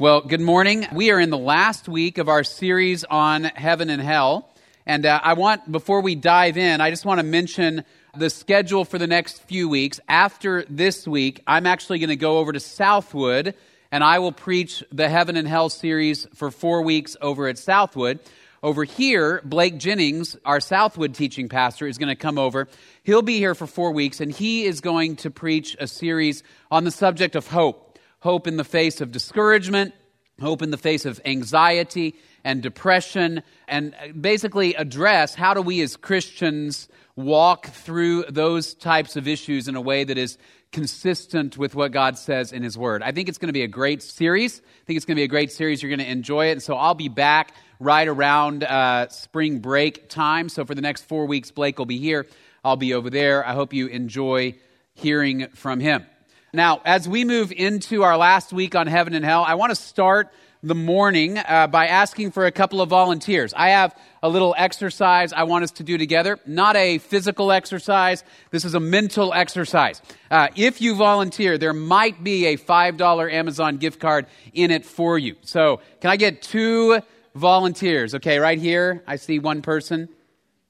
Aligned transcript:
Well, 0.00 0.22
good 0.22 0.40
morning. 0.40 0.86
We 0.94 1.10
are 1.10 1.20
in 1.20 1.28
the 1.28 1.36
last 1.36 1.86
week 1.86 2.16
of 2.16 2.30
our 2.30 2.42
series 2.42 3.04
on 3.04 3.44
heaven 3.44 3.90
and 3.90 4.00
hell. 4.00 4.48
And 4.86 5.04
uh, 5.04 5.20
I 5.22 5.34
want, 5.34 5.70
before 5.70 6.00
we 6.00 6.14
dive 6.14 6.56
in, 6.56 6.80
I 6.80 6.88
just 6.88 7.04
want 7.04 7.18
to 7.18 7.22
mention 7.22 7.84
the 8.16 8.30
schedule 8.30 8.86
for 8.86 8.96
the 8.96 9.06
next 9.06 9.42
few 9.42 9.68
weeks. 9.68 10.00
After 10.08 10.64
this 10.70 11.06
week, 11.06 11.42
I'm 11.46 11.66
actually 11.66 11.98
going 11.98 12.08
to 12.08 12.16
go 12.16 12.38
over 12.38 12.50
to 12.50 12.60
Southwood 12.60 13.54
and 13.92 14.02
I 14.02 14.20
will 14.20 14.32
preach 14.32 14.82
the 14.90 15.06
Heaven 15.06 15.36
and 15.36 15.46
Hell 15.46 15.68
series 15.68 16.26
for 16.34 16.50
four 16.50 16.80
weeks 16.80 17.14
over 17.20 17.46
at 17.46 17.58
Southwood. 17.58 18.20
Over 18.62 18.84
here, 18.84 19.42
Blake 19.44 19.76
Jennings, 19.76 20.34
our 20.46 20.60
Southwood 20.60 21.14
teaching 21.14 21.50
pastor, 21.50 21.86
is 21.86 21.98
going 21.98 22.08
to 22.08 22.16
come 22.16 22.38
over. 22.38 22.68
He'll 23.02 23.20
be 23.20 23.36
here 23.36 23.54
for 23.54 23.66
four 23.66 23.92
weeks, 23.92 24.22
and 24.22 24.32
he 24.32 24.64
is 24.64 24.80
going 24.80 25.16
to 25.16 25.30
preach 25.30 25.76
a 25.78 25.86
series 25.86 26.42
on 26.70 26.84
the 26.84 26.90
subject 26.90 27.36
of 27.36 27.46
hope 27.46 27.89
hope 28.20 28.46
in 28.46 28.56
the 28.56 28.64
face 28.64 29.00
of 29.00 29.12
discouragement, 29.12 29.94
hope 30.40 30.62
in 30.62 30.70
the 30.70 30.78
face 30.78 31.04
of 31.04 31.20
anxiety 31.24 32.14
and 32.44 32.62
depression, 32.62 33.42
and 33.68 33.94
basically 34.18 34.74
address 34.74 35.34
how 35.34 35.52
do 35.52 35.60
we 35.60 35.80
as 35.82 35.96
Christians 35.96 36.88
walk 37.16 37.66
through 37.66 38.24
those 38.30 38.74
types 38.74 39.16
of 39.16 39.28
issues 39.28 39.68
in 39.68 39.76
a 39.76 39.80
way 39.80 40.04
that 40.04 40.16
is 40.16 40.38
consistent 40.72 41.58
with 41.58 41.74
what 41.74 41.92
God 41.92 42.16
says 42.16 42.52
in 42.52 42.62
His 42.62 42.78
Word. 42.78 43.02
I 43.02 43.12
think 43.12 43.28
it's 43.28 43.38
going 43.38 43.48
to 43.48 43.52
be 43.52 43.62
a 43.62 43.68
great 43.68 44.02
series. 44.02 44.60
I 44.60 44.84
think 44.86 44.96
it's 44.96 45.04
going 45.04 45.16
to 45.16 45.20
be 45.20 45.24
a 45.24 45.28
great 45.28 45.50
series. 45.50 45.82
You're 45.82 45.90
going 45.90 46.06
to 46.06 46.10
enjoy 46.10 46.46
it. 46.46 46.52
And 46.52 46.62
so 46.62 46.76
I'll 46.76 46.94
be 46.94 47.08
back 47.08 47.54
right 47.80 48.06
around 48.06 48.62
uh, 48.64 49.08
spring 49.08 49.58
break 49.58 50.08
time. 50.08 50.48
So 50.48 50.64
for 50.64 50.74
the 50.74 50.82
next 50.82 51.02
four 51.06 51.26
weeks, 51.26 51.50
Blake 51.50 51.78
will 51.78 51.86
be 51.86 51.98
here. 51.98 52.26
I'll 52.64 52.76
be 52.76 52.94
over 52.94 53.10
there. 53.10 53.44
I 53.44 53.52
hope 53.52 53.72
you 53.72 53.88
enjoy 53.88 54.54
hearing 54.94 55.48
from 55.48 55.80
him. 55.80 56.06
Now, 56.52 56.80
as 56.84 57.08
we 57.08 57.24
move 57.24 57.52
into 57.52 58.02
our 58.02 58.16
last 58.16 58.52
week 58.52 58.74
on 58.74 58.88
heaven 58.88 59.14
and 59.14 59.24
hell, 59.24 59.44
I 59.46 59.54
want 59.54 59.70
to 59.70 59.76
start 59.76 60.32
the 60.62 60.74
morning 60.74 61.38
uh, 61.38 61.68
by 61.68 61.86
asking 61.86 62.32
for 62.32 62.44
a 62.44 62.50
couple 62.50 62.80
of 62.80 62.88
volunteers. 62.88 63.54
I 63.54 63.70
have 63.70 63.96
a 64.22 64.28
little 64.28 64.54
exercise 64.58 65.32
I 65.32 65.44
want 65.44 65.64
us 65.64 65.70
to 65.72 65.84
do 65.84 65.96
together. 65.96 66.38
Not 66.44 66.76
a 66.76 66.98
physical 66.98 67.52
exercise. 67.52 68.24
This 68.50 68.64
is 68.64 68.74
a 68.74 68.80
mental 68.80 69.32
exercise. 69.32 70.02
Uh, 70.30 70.48
if 70.56 70.80
you 70.80 70.96
volunteer, 70.96 71.56
there 71.56 71.72
might 71.72 72.22
be 72.22 72.46
a 72.46 72.58
$5 72.58 73.32
Amazon 73.32 73.76
gift 73.78 74.00
card 74.00 74.26
in 74.52 74.70
it 74.70 74.84
for 74.84 75.18
you. 75.18 75.36
So, 75.42 75.80
can 76.00 76.10
I 76.10 76.16
get 76.16 76.42
two 76.42 77.00
volunteers? 77.34 78.16
Okay, 78.16 78.38
right 78.38 78.58
here, 78.58 79.02
I 79.06 79.16
see 79.16 79.38
one 79.38 79.62
person. 79.62 80.08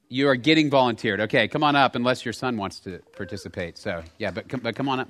You 0.09 0.29
are 0.29 0.37
getting 0.37 0.71
volunteered. 0.71 1.21
Okay, 1.23 1.49
come 1.49 1.65
on 1.65 1.75
up 1.75 1.95
unless 1.95 2.25
your 2.25 2.35
son 2.35 2.57
wants 2.57 2.81
to 2.81 2.99
participate. 3.17 3.79
So, 3.79 4.03
yeah, 4.19 4.31
but, 4.31 4.63
but 4.63 4.77
come 4.77 4.89
on 4.89 5.01
up. 5.01 5.09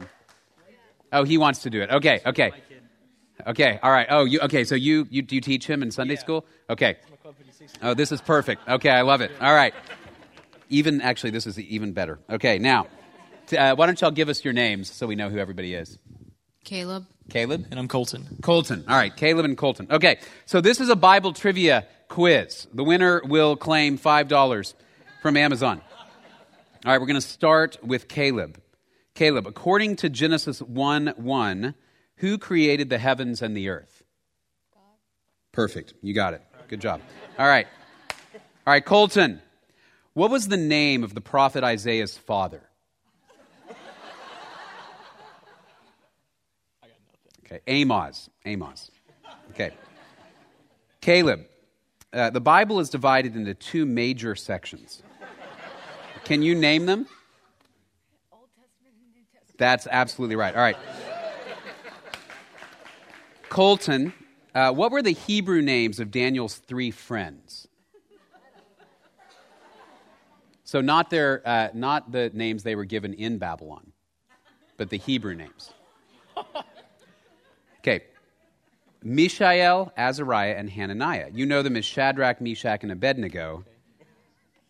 Oh, 1.13 1.25
he 1.25 1.39
wants 1.39 1.63
to 1.63 1.71
do 1.71 1.83
it. 1.83 1.91
Okay, 1.91 2.21
okay. 2.25 2.53
Okay, 3.47 3.79
all 3.83 3.91
right. 3.91 4.07
Oh, 4.11 4.25
you 4.25 4.41
okay, 4.41 4.65
so 4.65 4.75
you 4.75 5.07
you 5.11 5.23
do 5.23 5.35
you 5.35 5.41
teach 5.41 5.67
him 5.67 5.83
in 5.83 5.91
Sunday 5.91 6.15
yeah. 6.15 6.21
school? 6.21 6.47
Okay. 6.69 6.97
Oh, 7.83 7.95
this 7.95 8.13
is 8.13 8.21
perfect. 8.21 8.69
Okay, 8.69 8.91
I 8.91 9.03
love 9.03 9.21
it. 9.21 9.31
All 9.41 9.55
right. 9.55 9.75
Even 10.69 11.01
actually 11.01 11.31
this 11.31 11.47
is 11.47 11.59
even 11.59 11.93
better. 11.93 12.19
Okay, 12.29 12.59
now 12.59 12.87
uh, 13.57 13.75
why 13.75 13.87
don't 13.87 14.01
y'all 14.01 14.11
give 14.11 14.29
us 14.29 14.45
your 14.45 14.53
names 14.53 14.91
so 14.91 15.07
we 15.07 15.17
know 15.17 15.29
who 15.29 15.39
everybody 15.39 15.75
is? 15.75 15.99
Caleb. 16.65 17.07
Caleb? 17.31 17.67
And 17.71 17.79
I'm 17.79 17.89
Colton. 17.89 18.39
Colton. 18.43 18.85
All 18.89 18.97
right, 18.97 19.15
Caleb 19.15 19.45
and 19.45 19.57
Colton. 19.57 19.87
Okay, 19.91 20.19
so 20.47 20.61
this 20.61 20.81
is 20.81 20.89
a 20.89 20.97
Bible 20.97 21.33
trivia 21.33 21.87
quiz. 22.09 22.67
The 22.75 22.85
winner 22.85 23.23
will 23.25 23.57
claim 23.57 23.99
$5 23.99 24.75
from 25.23 25.37
Amazon. 25.37 25.81
All 26.85 26.93
right, 26.93 27.01
we're 27.01 27.07
going 27.07 27.21
to 27.21 27.27
start 27.27 27.79
with 27.83 28.09
Caleb. 28.09 28.61
Caleb, 29.15 29.47
according 29.47 29.97
to 29.97 30.09
Genesis 30.09 30.61
1 30.63 31.15
1, 31.17 31.75
who 32.17 32.39
created 32.39 32.89
the 32.89 32.99
heavens 32.99 33.43
and 33.43 33.57
the 33.57 33.69
earth? 33.69 34.03
God. 34.73 34.83
Perfect. 35.53 35.95
You 36.03 36.15
got 36.15 36.35
it. 36.35 36.43
Good 36.69 36.81
job. 36.81 37.01
All 37.39 37.49
right. 37.49 37.67
All 38.67 38.73
right, 38.73 38.85
Colton. 38.85 39.41
What 40.13 40.31
was 40.31 40.49
the 40.49 40.57
name 40.57 41.05
of 41.05 41.15
the 41.15 41.21
prophet 41.21 41.65
Isaiah's 41.65 42.17
father? 42.19 42.63
I 43.69 43.73
got 46.83 46.91
nothing. 47.07 47.57
Okay, 47.57 47.61
Amos. 47.67 48.31
Amos. 48.45 48.91
Okay. 49.51 49.73
Caleb, 51.01 51.47
uh, 52.13 52.31
the 52.31 52.41
Bible 52.41 52.81
is 52.81 52.91
divided 52.91 53.37
into 53.37 53.55
two 53.55 53.87
major 53.87 54.35
sections. 54.35 55.03
Can 56.25 56.43
you 56.43 56.55
name 56.55 56.87
them? 56.87 57.07
That's 59.61 59.87
absolutely 59.91 60.37
right. 60.37 60.55
All 60.57 60.63
right. 60.63 60.77
Colton, 63.51 64.15
uh, 64.55 64.73
what 64.73 64.91
were 64.91 65.03
the 65.03 65.13
Hebrew 65.13 65.61
names 65.61 66.01
of 66.01 66.11
Daniel's 66.11 66.57
three 66.57 66.91
friends? 66.91 67.69
So 70.65 70.81
not 70.81 71.11
their, 71.11 71.47
uh, 71.47 71.69
not 71.75 72.11
the 72.11 72.31
names 72.33 72.63
they 72.63 72.75
were 72.75 72.87
given 72.87 73.13
in 73.13 73.37
Babylon, 73.37 73.93
but 74.79 74.89
the 74.89 74.97
Hebrew 74.97 75.35
names. 75.35 75.75
Okay, 77.81 78.05
Mishael, 79.03 79.93
Azariah, 79.95 80.55
and 80.57 80.71
Hananiah. 80.71 81.29
You 81.35 81.45
know 81.45 81.63
them 81.63 81.77
as 81.77 81.85
Shadrach, 81.85 82.41
Meshach, 82.41 82.83
and 82.83 82.93
Abednego. 82.93 83.67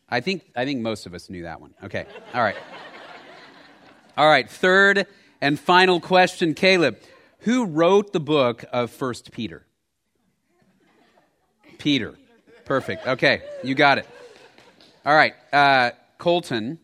I 0.08 0.20
think, 0.20 0.50
I 0.56 0.64
think 0.64 0.80
most 0.80 1.06
of 1.06 1.14
us 1.14 1.30
knew 1.30 1.44
that 1.44 1.60
one. 1.60 1.74
Okay, 1.84 2.06
all 2.34 2.42
right. 2.42 2.56
All 4.16 4.28
right, 4.28 4.50
third 4.50 5.06
and 5.40 5.58
final 5.58 6.00
question, 6.00 6.54
Caleb. 6.54 6.98
Who 7.40 7.64
wrote 7.64 8.12
the 8.12 8.20
book 8.20 8.64
of 8.72 8.90
First 8.90 9.30
Peter? 9.32 9.64
Peter. 11.78 12.14
Perfect. 12.64 13.06
Okay, 13.06 13.42
you 13.64 13.74
got 13.74 13.98
it. 13.98 14.06
All 15.06 15.14
right, 15.14 15.34
uh, 15.52 15.92
Colton. 16.18 16.78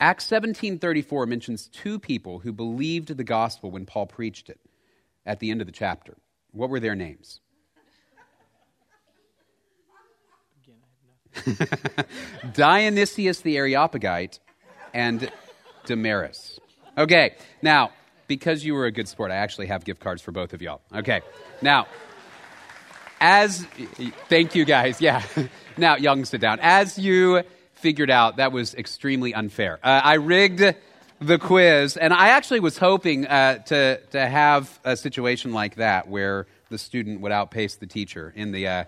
Acts 0.00 0.26
17:34 0.26 1.26
mentions 1.26 1.66
two 1.68 1.98
people 1.98 2.40
who 2.40 2.52
believed 2.52 3.16
the 3.16 3.24
gospel 3.24 3.70
when 3.70 3.86
Paul 3.86 4.06
preached 4.06 4.48
it 4.48 4.60
at 5.26 5.40
the 5.40 5.50
end 5.50 5.60
of 5.60 5.66
the 5.66 5.72
chapter. 5.72 6.16
What 6.52 6.70
were 6.70 6.80
their 6.80 6.94
names? 6.94 7.40
Dionysius 12.52 13.40
the 13.40 13.56
Areopagite 13.56 14.38
and 14.92 15.30
Damaris. 15.88 16.60
Okay, 16.96 17.34
now, 17.62 17.90
because 18.26 18.64
you 18.64 18.74
were 18.74 18.86
a 18.86 18.92
good 18.92 19.08
sport, 19.08 19.30
I 19.30 19.36
actually 19.36 19.66
have 19.66 19.84
gift 19.84 20.00
cards 20.00 20.22
for 20.22 20.32
both 20.32 20.52
of 20.52 20.62
y'all. 20.62 20.80
Okay, 20.94 21.22
now, 21.62 21.86
as, 23.20 23.66
thank 24.28 24.54
you 24.54 24.64
guys, 24.64 25.00
yeah. 25.00 25.22
now, 25.76 25.96
can 25.96 26.24
sit 26.24 26.40
down. 26.40 26.58
As 26.60 26.98
you 26.98 27.42
figured 27.74 28.10
out, 28.10 28.36
that 28.36 28.52
was 28.52 28.74
extremely 28.74 29.34
unfair. 29.34 29.80
Uh, 29.82 30.00
I 30.04 30.14
rigged 30.14 30.62
the 31.20 31.38
quiz, 31.38 31.96
and 31.96 32.12
I 32.12 32.28
actually 32.28 32.60
was 32.60 32.76
hoping 32.76 33.26
uh, 33.26 33.58
to, 33.64 34.00
to 34.10 34.26
have 34.26 34.78
a 34.84 34.96
situation 34.96 35.52
like 35.52 35.76
that 35.76 36.08
where 36.08 36.46
the 36.68 36.78
student 36.78 37.22
would 37.22 37.32
outpace 37.32 37.76
the 37.76 37.86
teacher 37.86 38.32
in 38.36 38.52
the, 38.52 38.68
uh, 38.68 38.84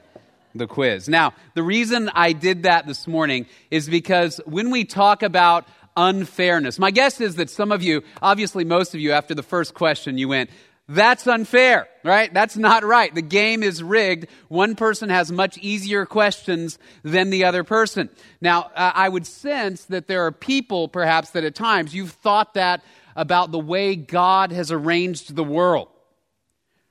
the 0.55 0.67
quiz. 0.67 1.09
Now, 1.09 1.33
the 1.55 1.63
reason 1.63 2.11
I 2.15 2.33
did 2.33 2.65
that 2.65 2.87
this 2.87 3.07
morning 3.07 3.47
is 3.71 3.89
because 3.89 4.41
when 4.45 4.71
we 4.71 4.85
talk 4.85 5.23
about 5.23 5.67
unfairness. 6.01 6.79
My 6.79 6.91
guess 6.91 7.21
is 7.21 7.37
that 7.37 7.51
some 7.51 7.71
of 7.71 7.83
you, 7.83 8.03
obviously 8.23 8.65
most 8.65 8.95
of 8.95 9.01
you, 9.01 9.13
after 9.13 9.35
the 9.35 9.43
first 9.43 9.75
question, 9.75 10.17
you 10.17 10.29
went, 10.29 10.51
that's 10.89 11.27
unfair, 11.27 11.89
right? 12.03 12.33
That's 12.33 12.57
not 12.57 12.83
right. 12.83 13.15
The 13.15 13.23
game 13.23 13.63
is 13.63 13.83
rigged. 13.83 14.27
One 14.49 14.75
person 14.75 15.09
has 15.11 15.31
much 15.31 15.57
easier 15.59 16.07
questions 16.07 16.79
than 17.05 17.31
the 17.31 17.45
other 17.45 17.63
person. 17.65 18.09
Now, 18.41 18.71
uh, 18.75 18.93
I 18.95 19.09
would 19.09 19.27
sense 19.27 19.85
that 19.85 20.09
there 20.09 20.27
are 20.27 20.33
people, 20.33 20.89
perhaps, 20.89 21.31
that 21.31 21.45
at 21.45 21.55
times 21.55 21.95
you've 21.95 22.11
thought 22.11 22.55
that 22.55 22.83
about 23.15 23.53
the 23.53 23.59
way 23.59 23.95
God 23.95 24.51
has 24.51 24.73
arranged 24.73 25.37
the 25.37 25.45
world. 25.45 25.89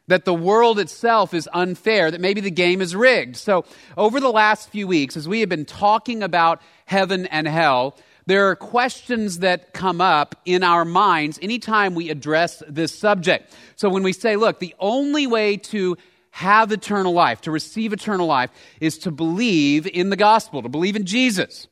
That 0.07 0.23
the 0.23 0.33
world 0.33 0.79
itself 0.79 1.33
is 1.33 1.50
unfair, 1.51 2.09
that 2.09 2.21
maybe 2.21 2.41
the 2.41 2.51
game 2.51 2.81
is 2.81 2.95
rigged. 2.95 3.35
So, 3.35 3.65
over 3.97 4.19
the 4.19 4.31
last 4.31 4.69
few 4.69 4.88
weeks, 4.88 5.17
as 5.17 5.27
we 5.27 5.41
have 5.41 5.50
been 5.50 5.65
talking 5.65 6.23
about 6.23 6.62
heaven 6.85 7.25
and 7.25 7.47
hell, 7.47 7.97
there 8.29 8.47
are 8.49 8.55
questions 8.55 9.39
that 9.39 9.73
come 9.73 10.01
up 10.01 10.35
in 10.45 10.63
our 10.63 10.85
minds 10.85 11.39
anytime 11.41 11.95
we 11.95 12.09
address 12.09 12.61
this 12.67 12.93
subject. 12.97 13.53
So 13.75 13.89
when 13.89 14.03
we 14.03 14.13
say, 14.13 14.35
look, 14.35 14.59
the 14.59 14.75
only 14.79 15.25
way 15.25 15.57
to 15.57 15.97
have 16.31 16.71
eternal 16.71 17.11
life, 17.11 17.41
to 17.41 17.51
receive 17.51 17.91
eternal 17.91 18.27
life, 18.27 18.51
is 18.79 18.99
to 18.99 19.11
believe 19.11 19.87
in 19.87 20.09
the 20.09 20.15
gospel, 20.15 20.61
to 20.61 20.69
believe 20.69 20.95
in 20.95 21.05
Jesus. 21.05 21.67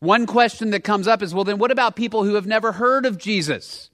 One 0.00 0.26
question 0.26 0.70
that 0.70 0.84
comes 0.84 1.06
up 1.06 1.22
is, 1.22 1.34
well, 1.34 1.44
then 1.44 1.58
what 1.58 1.70
about 1.70 1.96
people 1.96 2.24
who 2.24 2.34
have 2.34 2.46
never 2.46 2.72
heard 2.72 3.04
of 3.04 3.18
Jesus? 3.18 3.90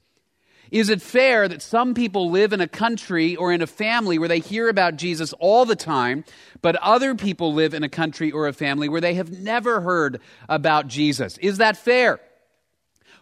Is 0.75 0.89
it 0.89 1.01
fair 1.01 1.47
that 1.47 1.61
some 1.61 1.93
people 1.93 2.31
live 2.31 2.51
in 2.51 2.59
a 2.59 2.67
country 2.67 3.37
or 3.37 3.53
in 3.53 3.61
a 3.61 3.67
family 3.67 4.19
where 4.19 4.27
they 4.27 4.41
hear 4.41 4.67
about 4.67 4.97
Jesus 4.97 5.31
all 5.39 5.63
the 5.63 5.77
time, 5.77 6.25
but 6.61 6.75
other 6.75 7.15
people 7.15 7.53
live 7.53 7.73
in 7.73 7.83
a 7.83 7.87
country 7.87 8.29
or 8.29 8.49
a 8.49 8.51
family 8.51 8.89
where 8.89 8.99
they 8.99 9.13
have 9.13 9.31
never 9.31 9.79
heard 9.79 10.19
about 10.49 10.89
Jesus? 10.89 11.37
Is 11.37 11.59
that 11.59 11.77
fair? 11.77 12.19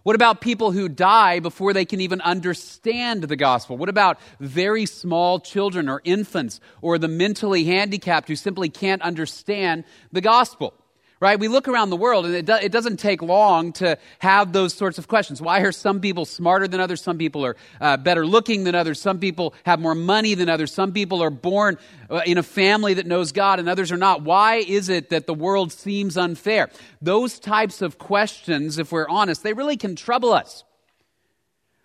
What 0.01 0.15
about 0.15 0.41
people 0.41 0.71
who 0.71 0.89
die 0.89 1.41
before 1.41 1.73
they 1.73 1.85
can 1.85 2.01
even 2.01 2.21
understand 2.21 3.21
the 3.21 3.35
gospel? 3.35 3.77
What 3.77 3.87
about 3.87 4.19
very 4.39 4.87
small 4.87 5.39
children 5.39 5.89
or 5.89 6.01
infants 6.03 6.59
or 6.81 6.97
the 6.97 7.07
mentally 7.07 7.65
handicapped 7.65 8.29
who 8.29 8.35
simply 8.35 8.69
can't 8.69 9.03
understand 9.03 9.83
the 10.11 10.21
gospel? 10.21 10.73
Right? 11.23 11.39
We 11.39 11.47
look 11.47 11.69
around 11.69 11.89
the 11.89 11.95
world 11.95 12.25
and 12.25 12.35
it, 12.35 12.45
do, 12.45 12.53
it, 12.55 12.73
doesn't 12.73 12.97
take 12.97 13.21
long 13.21 13.71
to 13.73 13.97
have 14.19 14.51
those 14.51 14.73
sorts 14.73 14.97
of 14.97 15.07
questions. 15.07 15.41
Why 15.41 15.61
are 15.61 15.71
some 15.71 16.01
people 16.01 16.25
smarter 16.25 16.67
than 16.67 16.81
others? 16.81 17.01
Some 17.01 17.17
people 17.17 17.45
are 17.45 17.55
uh, 17.79 17.95
better 17.95 18.27
looking 18.27 18.65
than 18.65 18.75
others. 18.75 18.99
Some 18.99 19.19
people 19.19 19.53
have 19.65 19.79
more 19.79 19.95
money 19.95 20.33
than 20.33 20.49
others. 20.49 20.73
Some 20.73 20.91
people 20.91 21.23
are 21.23 21.29
born 21.29 21.77
uh, 22.09 22.23
in 22.25 22.37
a 22.37 22.43
family 22.43 22.95
that 22.95 23.07
knows 23.07 23.31
God 23.31 23.59
and 23.59 23.69
others 23.69 23.89
are 23.89 23.97
not. 23.97 24.23
Why 24.23 24.55
is 24.57 24.89
it 24.89 25.11
that 25.11 25.25
the 25.25 25.33
world 25.33 25.71
seems 25.71 26.17
unfair? 26.17 26.69
Those 27.01 27.39
types 27.39 27.81
of 27.81 27.97
questions, 27.97 28.77
if 28.77 28.91
we're 28.91 29.07
honest, 29.07 29.43
they 29.43 29.53
really 29.53 29.77
can 29.77 29.95
trouble 29.95 30.33
us. 30.33 30.65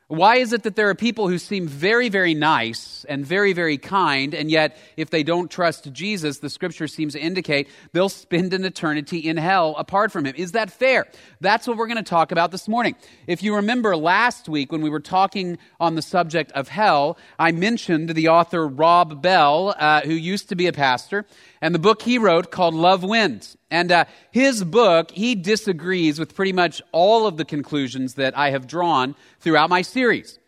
Why 0.09 0.37
is 0.37 0.55
it 0.55 0.63
that 0.63 0.75
there 0.75 0.89
are 0.89 0.95
people 0.95 1.29
who 1.29 1.37
seem 1.37 1.69
very, 1.69 2.09
very 2.09 2.33
nice 2.33 3.05
and 3.11 3.27
very, 3.27 3.53
very 3.53 3.77
kind, 3.77 4.33
and 4.33 4.51
yet 4.51 4.79
if 4.97 5.11
they 5.11 5.23
don't 5.23 5.51
trust 5.51 5.93
Jesus, 5.93 6.39
the 6.39 6.49
scripture 6.49 6.89
seems 6.89 7.13
to 7.13 7.21
indicate 7.21 7.69
they'll 7.93 8.09
spend 8.09 8.55
an 8.55 8.65
eternity 8.65 9.19
in 9.19 9.37
hell 9.37 9.75
apart 9.77 10.11
from 10.11 10.25
him? 10.25 10.35
Is 10.35 10.53
that 10.53 10.71
fair? 10.71 11.07
That's 11.43 11.67
what 11.67 11.77
we're 11.77 11.89
going 11.89 11.99
to 11.99 12.03
talk 12.03 12.33
about 12.33 12.53
this 12.53 12.69
morning. 12.69 12.97
If 13.27 13.43
you 13.43 13.57
remember 13.57 13.95
last 13.99 14.49
week 14.49 14.73
when 14.73 14.81
we 14.81 14.89
were 14.89 15.01
talking 15.01 15.59
on 15.79 15.95
the 15.95 16.01
subject 16.01 16.53
of 16.53 16.69
hell, 16.69 17.19
I 17.39 17.53
mentioned 17.53 18.09
the 18.09 18.29
author 18.29 18.67
Rob 18.67 19.21
Bell, 19.21 19.75
uh, 19.79 20.01
who 20.01 20.15
used 20.15 20.49
to 20.49 20.57
be 20.57 20.69
a 20.69 20.73
pastor, 20.73 21.27
and 21.61 21.75
the 21.75 21.79
book 21.79 22.03
he 22.03 22.19
wrote 22.19 22.51
called 22.51 22.75
Love 22.75 23.03
Wins. 23.03 23.57
And 23.71 23.91
uh, 23.93 24.05
his 24.31 24.65
book, 24.65 25.11
he 25.11 25.35
disagrees 25.35 26.19
with 26.19 26.35
pretty 26.35 26.53
much 26.53 26.81
all 26.93 27.27
of 27.27 27.37
the 27.37 27.45
conclusions 27.45 28.15
that 28.15 28.37
I 28.37 28.51
have 28.51 28.67
drawn 28.67 29.15
throughout 29.41 29.71
my 29.71 29.83
series. 29.83 30.39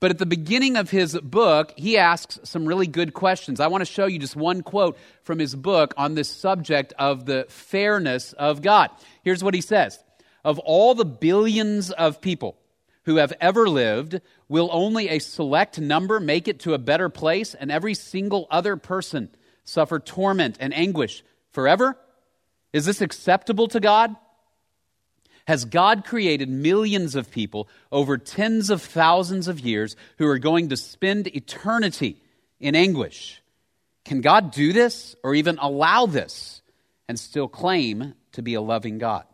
But 0.00 0.12
at 0.12 0.18
the 0.18 0.26
beginning 0.26 0.76
of 0.76 0.90
his 0.90 1.18
book, 1.20 1.72
he 1.76 1.98
asks 1.98 2.38
some 2.44 2.66
really 2.66 2.86
good 2.86 3.14
questions. 3.14 3.58
I 3.58 3.66
want 3.66 3.80
to 3.80 3.92
show 3.92 4.06
you 4.06 4.18
just 4.18 4.36
one 4.36 4.62
quote 4.62 4.96
from 5.22 5.40
his 5.40 5.56
book 5.56 5.92
on 5.96 6.14
this 6.14 6.28
subject 6.28 6.92
of 6.98 7.26
the 7.26 7.46
fairness 7.48 8.32
of 8.34 8.62
God. 8.62 8.90
Here's 9.24 9.42
what 9.42 9.54
he 9.54 9.60
says 9.60 9.98
Of 10.44 10.58
all 10.60 10.94
the 10.94 11.04
billions 11.04 11.90
of 11.90 12.20
people 12.20 12.56
who 13.04 13.16
have 13.16 13.32
ever 13.40 13.66
lived, 13.66 14.20
will 14.50 14.68
only 14.70 15.08
a 15.08 15.18
select 15.18 15.80
number 15.80 16.20
make 16.20 16.46
it 16.46 16.60
to 16.60 16.74
a 16.74 16.78
better 16.78 17.08
place, 17.08 17.54
and 17.54 17.72
every 17.72 17.94
single 17.94 18.46
other 18.50 18.76
person 18.76 19.30
suffer 19.68 19.98
torment 19.98 20.56
and 20.60 20.74
anguish 20.74 21.22
forever? 21.50 21.96
Is 22.72 22.86
this 22.86 23.00
acceptable 23.00 23.68
to 23.68 23.80
God? 23.80 24.14
Has 25.46 25.64
God 25.64 26.04
created 26.04 26.48
millions 26.48 27.14
of 27.14 27.30
people 27.30 27.68
over 27.90 28.18
tens 28.18 28.68
of 28.68 28.82
thousands 28.82 29.48
of 29.48 29.60
years 29.60 29.96
who 30.18 30.26
are 30.26 30.38
going 30.38 30.68
to 30.68 30.76
spend 30.76 31.34
eternity 31.34 32.20
in 32.60 32.74
anguish? 32.74 33.42
Can 34.04 34.20
God 34.20 34.52
do 34.52 34.72
this 34.72 35.16
or 35.22 35.34
even 35.34 35.58
allow 35.58 36.06
this 36.06 36.60
and 37.08 37.18
still 37.18 37.48
claim 37.48 38.14
to 38.32 38.42
be 38.42 38.54
a 38.54 38.60
loving 38.60 38.98
God? 38.98 39.24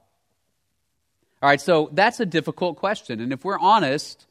All 1.42 1.48
right, 1.48 1.60
so 1.60 1.90
that's 1.92 2.20
a 2.20 2.26
difficult 2.26 2.76
question. 2.76 3.20
And 3.20 3.32
if 3.32 3.44
we're 3.44 3.58
honest, 3.58 4.26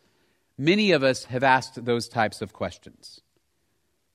many 0.57 0.91
of 0.91 1.03
us 1.03 1.25
have 1.25 1.43
asked 1.43 1.83
those 1.83 2.07
types 2.07 2.41
of 2.41 2.53
questions. 2.53 3.21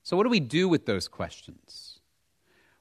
So, 0.08 0.16
what 0.16 0.22
do 0.22 0.31
we 0.31 0.40
do 0.40 0.70
with 0.70 0.87
those 0.87 1.06
questions? 1.06 1.99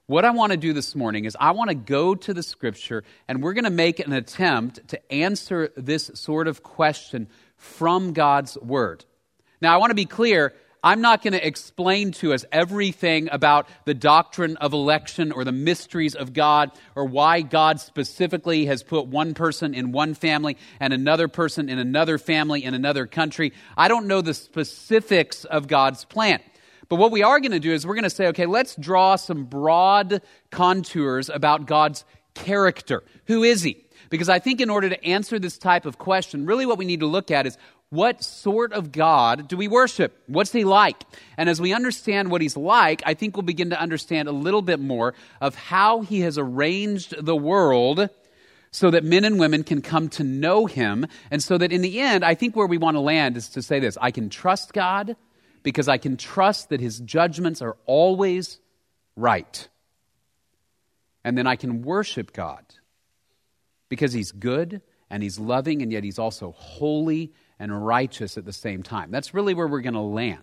What 0.06 0.24
I 0.24 0.30
want 0.30 0.52
to 0.52 0.56
do 0.56 0.72
this 0.72 0.96
morning 0.96 1.26
is 1.26 1.36
I 1.38 1.50
want 1.50 1.68
to 1.68 1.74
go 1.74 2.14
to 2.14 2.32
the 2.32 2.42
scripture 2.42 3.04
and 3.28 3.42
we're 3.42 3.52
going 3.52 3.64
to 3.64 3.70
make 3.70 4.00
an 4.00 4.14
attempt 4.14 4.88
to 4.88 5.12
answer 5.12 5.70
this 5.76 6.10
sort 6.14 6.48
of 6.48 6.62
question 6.62 7.28
from 7.58 8.14
God's 8.14 8.56
word. 8.56 9.04
Now, 9.60 9.74
I 9.74 9.76
want 9.76 9.90
to 9.90 9.94
be 9.94 10.06
clear. 10.06 10.54
I'm 10.82 11.02
not 11.02 11.22
going 11.22 11.34
to 11.34 11.46
explain 11.46 12.12
to 12.12 12.32
us 12.32 12.46
everything 12.50 13.28
about 13.30 13.68
the 13.84 13.92
doctrine 13.92 14.56
of 14.56 14.72
election 14.72 15.30
or 15.30 15.44
the 15.44 15.52
mysteries 15.52 16.14
of 16.14 16.32
God 16.32 16.70
or 16.94 17.04
why 17.04 17.42
God 17.42 17.78
specifically 17.78 18.64
has 18.64 18.82
put 18.82 19.06
one 19.06 19.34
person 19.34 19.74
in 19.74 19.92
one 19.92 20.14
family 20.14 20.56
and 20.80 20.94
another 20.94 21.28
person 21.28 21.68
in 21.68 21.78
another 21.78 22.16
family 22.16 22.64
in 22.64 22.72
another 22.72 23.06
country. 23.06 23.52
I 23.76 23.88
don't 23.88 24.06
know 24.06 24.22
the 24.22 24.32
specifics 24.32 25.44
of 25.44 25.68
God's 25.68 26.06
plan. 26.06 26.40
But 26.88 26.96
what 26.96 27.12
we 27.12 27.22
are 27.22 27.40
going 27.40 27.52
to 27.52 27.60
do 27.60 27.72
is 27.72 27.86
we're 27.86 27.94
going 27.94 28.04
to 28.04 28.10
say, 28.10 28.28
okay, 28.28 28.46
let's 28.46 28.74
draw 28.76 29.16
some 29.16 29.44
broad 29.44 30.22
contours 30.50 31.28
about 31.28 31.66
God's 31.66 32.04
character. 32.34 33.02
Who 33.26 33.42
is 33.42 33.62
He? 33.62 33.84
Because 34.10 34.28
I 34.28 34.38
think 34.38 34.60
in 34.60 34.70
order 34.70 34.88
to 34.88 35.04
answer 35.04 35.38
this 35.38 35.58
type 35.58 35.84
of 35.84 35.98
question, 35.98 36.46
really 36.46 36.66
what 36.66 36.78
we 36.78 36.84
need 36.84 37.00
to 37.00 37.06
look 37.06 37.30
at 37.30 37.46
is 37.46 37.58
what 37.90 38.22
sort 38.22 38.72
of 38.72 38.92
God 38.92 39.48
do 39.48 39.56
we 39.56 39.66
worship? 39.66 40.22
What's 40.26 40.52
he 40.52 40.64
like? 40.64 41.02
And 41.38 41.48
as 41.48 41.60
we 41.60 41.72
understand 41.72 42.30
what 42.30 42.42
he's 42.42 42.56
like, 42.56 43.02
I 43.06 43.14
think 43.14 43.34
we'll 43.34 43.44
begin 43.44 43.70
to 43.70 43.80
understand 43.80 44.28
a 44.28 44.32
little 44.32 44.60
bit 44.60 44.78
more 44.78 45.14
of 45.40 45.54
how 45.54 46.02
he 46.02 46.20
has 46.20 46.36
arranged 46.36 47.14
the 47.24 47.36
world 47.36 48.10
so 48.70 48.90
that 48.90 49.04
men 49.04 49.24
and 49.24 49.38
women 49.38 49.64
can 49.64 49.80
come 49.80 50.10
to 50.10 50.24
know 50.24 50.66
him. 50.66 51.06
And 51.30 51.42
so 51.42 51.56
that 51.56 51.72
in 51.72 51.80
the 51.80 52.00
end, 52.00 52.26
I 52.26 52.34
think 52.34 52.54
where 52.54 52.66
we 52.66 52.76
want 52.76 52.96
to 52.96 53.00
land 53.00 53.38
is 53.38 53.48
to 53.50 53.62
say 53.62 53.80
this 53.80 53.96
I 54.00 54.10
can 54.10 54.28
trust 54.28 54.74
God 54.74 55.16
because 55.62 55.88
I 55.88 55.98
can 55.98 56.16
trust 56.16 56.70
that 56.70 56.80
his 56.80 57.00
judgments 57.00 57.62
are 57.62 57.76
always 57.86 58.58
right. 59.16 59.68
And 61.24 61.36
then 61.36 61.46
I 61.46 61.56
can 61.56 61.82
worship 61.82 62.32
God 62.32 62.64
because 63.88 64.12
he's 64.12 64.32
good 64.32 64.80
and 65.10 65.22
he's 65.22 65.38
loving 65.38 65.82
and 65.82 65.92
yet 65.92 66.04
he's 66.04 66.18
also 66.18 66.52
holy 66.52 67.32
and 67.58 67.86
righteous 67.86 68.38
at 68.38 68.44
the 68.44 68.52
same 68.52 68.82
time. 68.82 69.10
That's 69.10 69.34
really 69.34 69.54
where 69.54 69.66
we're 69.66 69.80
going 69.80 69.94
to 69.94 70.00
land. 70.00 70.42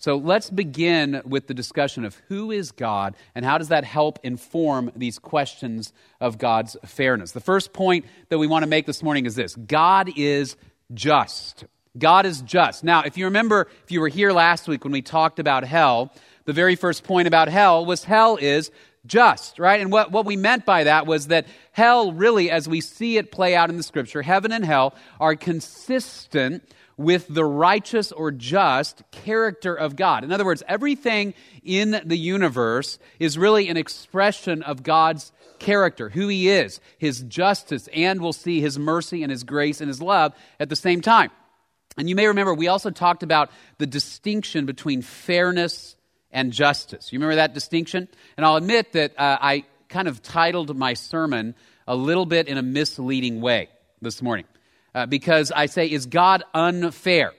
So 0.00 0.16
let's 0.16 0.48
begin 0.48 1.22
with 1.24 1.48
the 1.48 1.54
discussion 1.54 2.04
of 2.04 2.14
who 2.28 2.52
is 2.52 2.70
God 2.70 3.16
and 3.34 3.44
how 3.44 3.58
does 3.58 3.68
that 3.68 3.82
help 3.82 4.20
inform 4.22 4.92
these 4.94 5.18
questions 5.18 5.92
of 6.20 6.38
God's 6.38 6.76
fairness. 6.86 7.32
The 7.32 7.40
first 7.40 7.72
point 7.72 8.04
that 8.28 8.38
we 8.38 8.46
want 8.46 8.62
to 8.62 8.68
make 8.68 8.86
this 8.86 9.02
morning 9.02 9.26
is 9.26 9.34
this 9.34 9.56
God 9.56 10.10
is 10.16 10.56
just. 10.94 11.64
God 11.98 12.26
is 12.26 12.42
just. 12.42 12.84
Now, 12.84 13.02
if 13.02 13.16
you 13.16 13.26
remember, 13.26 13.68
if 13.84 13.90
you 13.90 14.00
were 14.00 14.08
here 14.08 14.32
last 14.32 14.68
week 14.68 14.84
when 14.84 14.92
we 14.92 15.02
talked 15.02 15.38
about 15.38 15.64
hell, 15.64 16.12
the 16.44 16.52
very 16.52 16.76
first 16.76 17.04
point 17.04 17.28
about 17.28 17.48
hell 17.48 17.84
was 17.84 18.04
hell 18.04 18.36
is 18.36 18.70
just, 19.06 19.58
right? 19.58 19.80
And 19.80 19.90
what, 19.90 20.12
what 20.12 20.26
we 20.26 20.36
meant 20.36 20.64
by 20.64 20.84
that 20.84 21.06
was 21.06 21.28
that 21.28 21.46
hell, 21.72 22.12
really, 22.12 22.50
as 22.50 22.68
we 22.68 22.80
see 22.80 23.16
it 23.16 23.32
play 23.32 23.56
out 23.56 23.70
in 23.70 23.76
the 23.76 23.82
scripture, 23.82 24.22
heaven 24.22 24.52
and 24.52 24.64
hell 24.64 24.94
are 25.18 25.34
consistent 25.34 26.62
with 26.96 27.26
the 27.28 27.44
righteous 27.44 28.12
or 28.12 28.30
just 28.30 29.02
character 29.10 29.74
of 29.74 29.96
God. 29.96 30.24
In 30.24 30.32
other 30.32 30.44
words, 30.44 30.62
everything 30.66 31.32
in 31.62 32.00
the 32.04 32.18
universe 32.18 32.98
is 33.18 33.38
really 33.38 33.68
an 33.68 33.76
expression 33.76 34.62
of 34.62 34.82
God's 34.82 35.32
character, 35.60 36.08
who 36.08 36.28
He 36.28 36.48
is, 36.48 36.80
His 36.98 37.22
justice, 37.22 37.88
and 37.94 38.20
we'll 38.20 38.32
see 38.32 38.60
His 38.60 38.78
mercy 38.78 39.22
and 39.22 39.30
His 39.30 39.44
grace 39.44 39.80
and 39.80 39.88
His 39.88 40.02
love 40.02 40.34
at 40.58 40.68
the 40.68 40.76
same 40.76 41.00
time. 41.00 41.30
And 41.98 42.08
you 42.08 42.14
may 42.14 42.28
remember 42.28 42.54
we 42.54 42.68
also 42.68 42.90
talked 42.90 43.22
about 43.22 43.50
the 43.78 43.86
distinction 43.86 44.66
between 44.66 45.02
fairness 45.02 45.96
and 46.30 46.52
justice. 46.52 47.12
You 47.12 47.18
remember 47.18 47.36
that 47.36 47.54
distinction? 47.54 48.08
And 48.36 48.46
I'll 48.46 48.56
admit 48.56 48.92
that 48.92 49.18
uh, 49.18 49.38
I 49.40 49.64
kind 49.88 50.06
of 50.06 50.22
titled 50.22 50.76
my 50.76 50.94
sermon 50.94 51.54
a 51.86 51.96
little 51.96 52.26
bit 52.26 52.46
in 52.46 52.56
a 52.56 52.62
misleading 52.62 53.40
way 53.40 53.68
this 54.00 54.22
morning 54.22 54.44
uh, 54.94 55.06
because 55.06 55.50
I 55.50 55.66
say, 55.66 55.86
Is 55.90 56.06
God 56.06 56.44
unfair? 56.54 57.32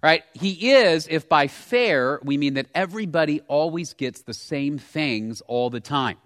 Right? 0.00 0.22
He 0.32 0.70
is 0.70 1.08
if 1.10 1.28
by 1.28 1.48
fair 1.48 2.20
we 2.22 2.38
mean 2.38 2.54
that 2.54 2.66
everybody 2.72 3.40
always 3.48 3.94
gets 3.94 4.22
the 4.22 4.34
same 4.34 4.78
things 4.78 5.40
all 5.48 5.70
the 5.70 5.80
time. 5.80 6.18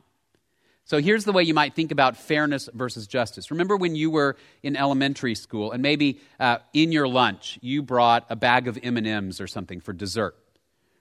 So 0.85 1.01
here's 1.01 1.25
the 1.25 1.33
way 1.33 1.45
you 1.45 1.55
might 1.55 1.75
think 1.75 1.93
about 1.93 2.17
fairness 2.17 2.69
versus 2.75 3.07
justice. 3.07 3.51
Remember 3.51 3.77
when 3.77 3.95
you 3.95 4.11
were 4.11 4.37
in 4.62 4.77
elementary 4.77 5.35
school 5.35 5.73
and 5.73 5.83
maybe 5.83 6.21
uh, 6.41 6.59
in 6.73 6.93
your 6.93 7.07
lunch 7.07 7.59
you 7.62 7.83
brought 7.83 8.27
a 8.29 8.37
bag 8.37 8.69
of 8.69 8.79
M&Ms 8.83 9.41
or 9.41 9.47
something 9.47 9.81
for 9.81 9.93
dessert. 9.93 10.37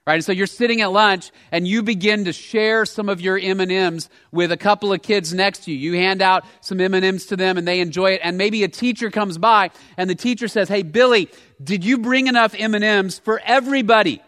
Right? 0.04 0.14
And 0.14 0.24
so 0.24 0.32
you're 0.32 0.48
sitting 0.48 0.80
at 0.80 0.90
lunch 0.90 1.30
and 1.52 1.66
you 1.66 1.82
begin 1.82 2.24
to 2.24 2.32
share 2.32 2.84
some 2.86 3.08
of 3.08 3.20
your 3.20 3.38
M&Ms 3.38 4.08
with 4.32 4.50
a 4.50 4.56
couple 4.56 4.92
of 4.92 5.00
kids 5.02 5.32
next 5.32 5.64
to 5.64 5.72
you. 5.72 5.78
You 5.78 5.98
hand 5.98 6.22
out 6.22 6.44
some 6.60 6.80
M&Ms 6.80 7.26
to 7.26 7.36
them 7.36 7.56
and 7.56 7.68
they 7.68 7.80
enjoy 7.80 8.12
it 8.12 8.20
and 8.24 8.36
maybe 8.36 8.64
a 8.64 8.68
teacher 8.68 9.10
comes 9.10 9.38
by 9.38 9.70
and 9.96 10.10
the 10.10 10.16
teacher 10.16 10.48
says, 10.48 10.68
"Hey 10.68 10.82
Billy, 10.82 11.28
did 11.62 11.84
you 11.84 11.98
bring 11.98 12.26
enough 12.26 12.54
M&Ms 12.56 13.20
for 13.20 13.40
everybody?" 13.44 14.22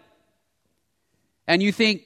And 1.46 1.62
you 1.62 1.72
think, 1.72 2.02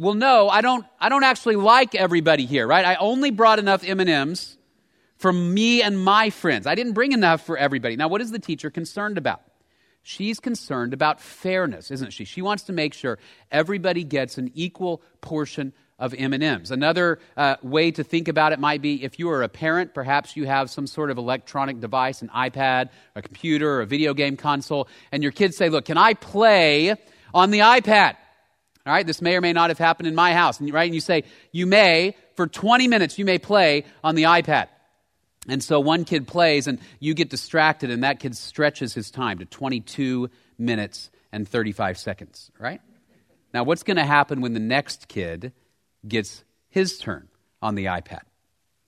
well, 0.00 0.14
no, 0.14 0.48
I 0.48 0.62
don't, 0.62 0.86
I 0.98 1.10
don't 1.10 1.24
actually 1.24 1.56
like 1.56 1.94
everybody 1.94 2.46
here, 2.46 2.66
right? 2.66 2.86
I 2.86 2.94
only 2.94 3.30
brought 3.30 3.58
enough 3.58 3.86
M&Ms 3.86 4.56
for 5.18 5.30
me 5.30 5.82
and 5.82 6.02
my 6.02 6.30
friends. 6.30 6.66
I 6.66 6.74
didn't 6.74 6.94
bring 6.94 7.12
enough 7.12 7.44
for 7.44 7.58
everybody. 7.58 7.96
Now, 7.96 8.08
what 8.08 8.22
is 8.22 8.30
the 8.30 8.38
teacher 8.38 8.70
concerned 8.70 9.18
about? 9.18 9.42
She's 10.02 10.40
concerned 10.40 10.94
about 10.94 11.20
fairness, 11.20 11.90
isn't 11.90 12.14
she? 12.14 12.24
She 12.24 12.40
wants 12.40 12.62
to 12.64 12.72
make 12.72 12.94
sure 12.94 13.18
everybody 13.52 14.02
gets 14.02 14.38
an 14.38 14.50
equal 14.54 15.02
portion 15.20 15.74
of 15.98 16.14
M&Ms. 16.14 16.70
Another 16.70 17.18
uh, 17.36 17.56
way 17.62 17.90
to 17.90 18.02
think 18.02 18.28
about 18.28 18.52
it 18.52 18.58
might 18.58 18.80
be 18.80 19.04
if 19.04 19.18
you 19.18 19.28
are 19.28 19.42
a 19.42 19.50
parent, 19.50 19.92
perhaps 19.92 20.34
you 20.34 20.46
have 20.46 20.70
some 20.70 20.86
sort 20.86 21.10
of 21.10 21.18
electronic 21.18 21.78
device, 21.78 22.22
an 22.22 22.30
iPad, 22.30 22.88
a 23.14 23.20
computer, 23.20 23.82
a 23.82 23.86
video 23.86 24.14
game 24.14 24.38
console, 24.38 24.88
and 25.12 25.22
your 25.22 25.32
kids 25.32 25.58
say, 25.58 25.68
look, 25.68 25.84
can 25.84 25.98
I 25.98 26.14
play 26.14 26.96
on 27.34 27.50
the 27.50 27.58
iPad? 27.58 28.16
All 28.86 28.92
right, 28.92 29.06
this 29.06 29.20
may 29.20 29.36
or 29.36 29.40
may 29.40 29.52
not 29.52 29.70
have 29.70 29.78
happened 29.78 30.08
in 30.08 30.14
my 30.14 30.32
house, 30.32 30.60
right? 30.60 30.84
And 30.84 30.94
you 30.94 31.00
say, 31.00 31.24
you 31.52 31.66
may, 31.66 32.16
for 32.34 32.46
20 32.46 32.88
minutes, 32.88 33.18
you 33.18 33.24
may 33.24 33.38
play 33.38 33.84
on 34.02 34.14
the 34.14 34.24
iPad. 34.24 34.68
And 35.48 35.62
so 35.62 35.80
one 35.80 36.04
kid 36.04 36.26
plays, 36.26 36.66
and 36.66 36.78
you 36.98 37.14
get 37.14 37.28
distracted, 37.28 37.90
and 37.90 38.04
that 38.04 38.20
kid 38.20 38.36
stretches 38.36 38.94
his 38.94 39.10
time 39.10 39.38
to 39.38 39.44
22 39.44 40.30
minutes 40.58 41.10
and 41.32 41.48
35 41.48 41.98
seconds, 41.98 42.50
right? 42.58 42.80
Now, 43.52 43.64
what's 43.64 43.82
going 43.82 43.96
to 43.96 44.04
happen 44.04 44.40
when 44.40 44.54
the 44.54 44.60
next 44.60 45.08
kid 45.08 45.52
gets 46.06 46.44
his 46.68 46.98
turn 46.98 47.28
on 47.60 47.74
the 47.74 47.86
iPad. 47.86 48.20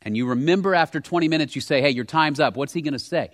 And 0.01 0.17
you 0.17 0.27
remember 0.27 0.75
after 0.75 1.01
20 1.01 1.29
minutes, 1.29 1.55
you 1.55 1.61
say, 1.61 1.81
hey, 1.81 1.91
your 1.91 2.05
time's 2.05 2.41
up. 2.41 2.57
What's 2.57 2.73
he 2.73 2.83
going 2.83 2.93
to 2.95 2.99
say? 2.99 3.31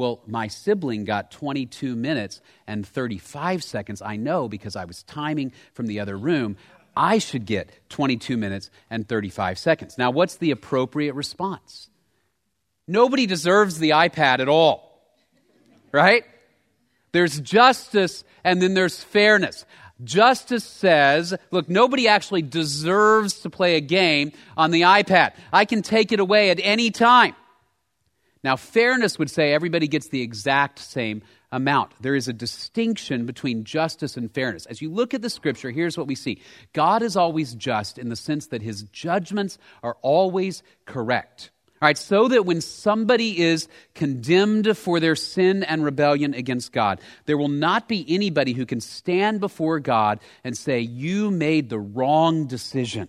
Well, 0.00 0.22
my 0.26 0.46
sibling 0.46 1.04
got 1.04 1.30
22 1.30 1.94
minutes 1.94 2.40
and 2.66 2.86
35 2.86 3.62
seconds. 3.62 4.00
I 4.00 4.16
know 4.16 4.48
because 4.48 4.74
I 4.74 4.86
was 4.86 5.02
timing 5.02 5.52
from 5.74 5.88
the 5.88 6.00
other 6.00 6.16
room. 6.16 6.56
I 6.96 7.18
should 7.18 7.44
get 7.44 7.68
22 7.90 8.38
minutes 8.38 8.70
and 8.88 9.06
35 9.06 9.58
seconds. 9.58 9.98
Now, 9.98 10.10
what's 10.10 10.36
the 10.36 10.52
appropriate 10.52 11.14
response? 11.14 11.90
Nobody 12.88 13.26
deserves 13.26 13.78
the 13.78 13.90
iPad 13.90 14.38
at 14.38 14.48
all, 14.48 15.02
right? 15.92 16.24
There's 17.12 17.38
justice 17.38 18.24
and 18.42 18.62
then 18.62 18.72
there's 18.72 19.04
fairness. 19.04 19.66
Justice 20.02 20.64
says, 20.64 21.34
look, 21.50 21.68
nobody 21.68 22.08
actually 22.08 22.40
deserves 22.40 23.40
to 23.40 23.50
play 23.50 23.76
a 23.76 23.82
game 23.82 24.32
on 24.56 24.70
the 24.70 24.80
iPad. 24.80 25.34
I 25.52 25.66
can 25.66 25.82
take 25.82 26.10
it 26.10 26.20
away 26.20 26.48
at 26.48 26.58
any 26.62 26.90
time. 26.90 27.34
Now, 28.42 28.56
fairness 28.56 29.18
would 29.18 29.30
say 29.30 29.52
everybody 29.52 29.86
gets 29.86 30.08
the 30.08 30.22
exact 30.22 30.78
same 30.78 31.22
amount. 31.52 31.92
There 32.00 32.14
is 32.14 32.28
a 32.28 32.32
distinction 32.32 33.26
between 33.26 33.64
justice 33.64 34.16
and 34.16 34.32
fairness. 34.32 34.66
As 34.66 34.80
you 34.80 34.90
look 34.90 35.12
at 35.12 35.20
the 35.20 35.28
scripture, 35.28 35.70
here's 35.70 35.98
what 35.98 36.06
we 36.06 36.14
see 36.14 36.40
God 36.72 37.02
is 37.02 37.16
always 37.16 37.54
just 37.54 37.98
in 37.98 38.08
the 38.08 38.16
sense 38.16 38.46
that 38.48 38.62
his 38.62 38.82
judgments 38.84 39.58
are 39.82 39.96
always 40.00 40.62
correct. 40.86 41.50
All 41.82 41.86
right, 41.86 41.96
so 41.96 42.28
that 42.28 42.44
when 42.44 42.60
somebody 42.60 43.40
is 43.40 43.66
condemned 43.94 44.76
for 44.76 45.00
their 45.00 45.16
sin 45.16 45.62
and 45.62 45.82
rebellion 45.82 46.34
against 46.34 46.72
God, 46.72 47.00
there 47.24 47.38
will 47.38 47.48
not 47.48 47.88
be 47.88 48.04
anybody 48.06 48.52
who 48.52 48.66
can 48.66 48.82
stand 48.82 49.40
before 49.40 49.80
God 49.80 50.20
and 50.44 50.56
say, 50.56 50.80
You 50.80 51.30
made 51.30 51.70
the 51.70 51.78
wrong 51.78 52.46
decision. 52.46 53.08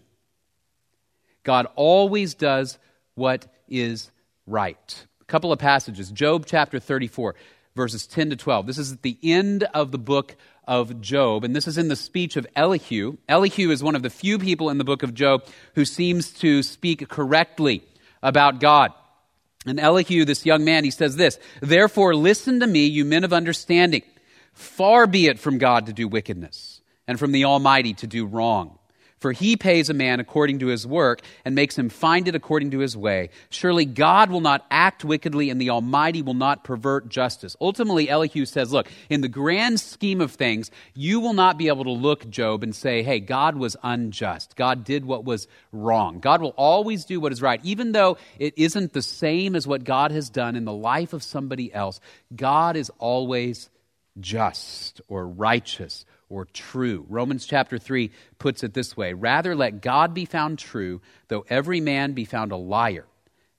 God 1.44 1.68
always 1.76 2.34
does 2.34 2.80
what 3.16 3.46
is 3.68 4.10
right. 4.46 5.06
Couple 5.32 5.54
of 5.54 5.60
passages 5.60 6.12
Job 6.12 6.44
chapter 6.46 6.78
34, 6.78 7.36
verses 7.74 8.06
10 8.06 8.32
to 8.32 8.36
12. 8.36 8.68
This 8.68 8.78
is 8.78 8.92
at 8.92 9.02
the 9.02 9.18
end 9.24 9.64
of 9.64 9.94
the 9.94 9.98
book 9.98 10.36
of 10.68 11.00
Job, 11.00 11.46
and 11.46 11.56
this 11.56 11.70
is 11.70 11.78
in 11.78 11.88
the 11.88 11.96
speech 11.96 12.36
of 12.36 12.46
Elihu. 12.54 13.16
Elihu 13.30 13.72
is 13.72 13.82
one 13.82 13.96
of 13.96 14.02
the 14.02 14.10
few 14.10 14.38
people 14.38 14.70
in 14.70 14.78
the 14.78 14.84
book 14.84 15.04
of 15.04 15.14
Job 15.14 15.46
who 15.76 15.86
seems 15.86 16.32
to 16.32 16.62
speak 16.62 17.08
correctly 17.08 17.82
about 18.22 18.60
God. 18.60 18.92
And 19.66 19.80
Elihu, 19.80 20.26
this 20.26 20.46
young 20.46 20.66
man, 20.66 20.84
he 20.84 20.92
says 20.92 21.16
this 21.16 21.40
Therefore, 21.62 22.14
listen 22.14 22.60
to 22.60 22.68
me, 22.68 22.88
you 22.88 23.06
men 23.06 23.24
of 23.24 23.32
understanding. 23.32 24.04
Far 24.52 25.08
be 25.08 25.28
it 25.28 25.40
from 25.40 25.60
God 25.60 25.86
to 25.86 25.94
do 25.94 26.10
wickedness, 26.10 26.82
and 27.08 27.18
from 27.18 27.32
the 27.32 27.46
Almighty 27.46 27.94
to 27.94 28.06
do 28.06 28.26
wrong. 28.26 28.78
For 29.22 29.34
he 29.34 29.56
pays 29.56 29.88
a 29.88 29.94
man 29.94 30.20
according 30.20 30.60
to 30.60 30.68
his 30.68 30.88
work 30.88 31.22
and 31.46 31.54
makes 31.54 31.78
him 31.78 31.90
find 31.90 32.28
it 32.28 32.34
according 32.34 32.72
to 32.72 32.80
his 32.80 32.98
way. 32.98 33.30
Surely 33.52 33.86
God 33.86 34.32
will 34.32 34.42
not 34.42 34.66
act 34.72 35.06
wickedly 35.06 35.52
and 35.52 35.62
the 35.62 35.70
Almighty 35.70 36.24
will 36.24 36.34
not 36.34 36.64
pervert 36.64 37.08
justice. 37.08 37.56
Ultimately, 37.62 38.10
Elihu 38.10 38.46
says, 38.46 38.74
look, 38.74 38.90
in 39.12 39.22
the 39.22 39.28
grand 39.28 39.80
scheme 39.80 40.22
of 40.22 40.32
things, 40.32 40.72
you 40.96 41.20
will 41.20 41.34
not 41.34 41.60
be 41.60 41.68
able 41.68 41.84
to 41.84 41.92
look, 41.92 42.32
Job, 42.32 42.64
and 42.64 42.76
say, 42.76 43.04
hey, 43.04 43.20
God 43.20 43.58
was 43.58 43.78
unjust. 43.84 44.56
God 44.56 44.84
did 44.84 45.06
what 45.06 45.24
was 45.24 45.48
wrong. 45.72 46.20
God 46.20 46.42
will 46.42 46.56
always 46.58 47.06
do 47.06 47.20
what 47.20 47.32
is 47.32 47.44
right. 47.44 47.60
Even 47.64 47.92
though 47.92 48.18
it 48.40 48.56
isn't 48.58 48.94
the 48.94 49.04
same 49.04 49.56
as 49.56 49.68
what 49.68 49.84
God 49.84 50.12
has 50.12 50.32
done 50.32 50.56
in 50.56 50.66
the 50.66 50.74
life 50.74 51.14
of 51.14 51.22
somebody 51.22 51.72
else, 51.72 52.00
God 52.36 52.76
is 52.76 52.90
always 52.98 53.70
just 54.20 55.00
or 55.08 55.28
righteous 55.28 56.06
or 56.32 56.46
true. 56.46 57.06
Romans 57.10 57.46
chapter 57.46 57.78
3 57.78 58.10
puts 58.40 58.64
it 58.64 58.74
this 58.74 58.96
way 58.96 59.14
Rather 59.14 59.56
let 59.56 59.82
God 59.82 60.14
be 60.14 60.26
found 60.26 60.58
true, 60.58 61.02
though 61.28 61.46
every 61.50 61.82
man 61.82 62.14
be 62.14 62.26
found 62.26 62.52
a 62.52 62.58
liar, 62.58 63.06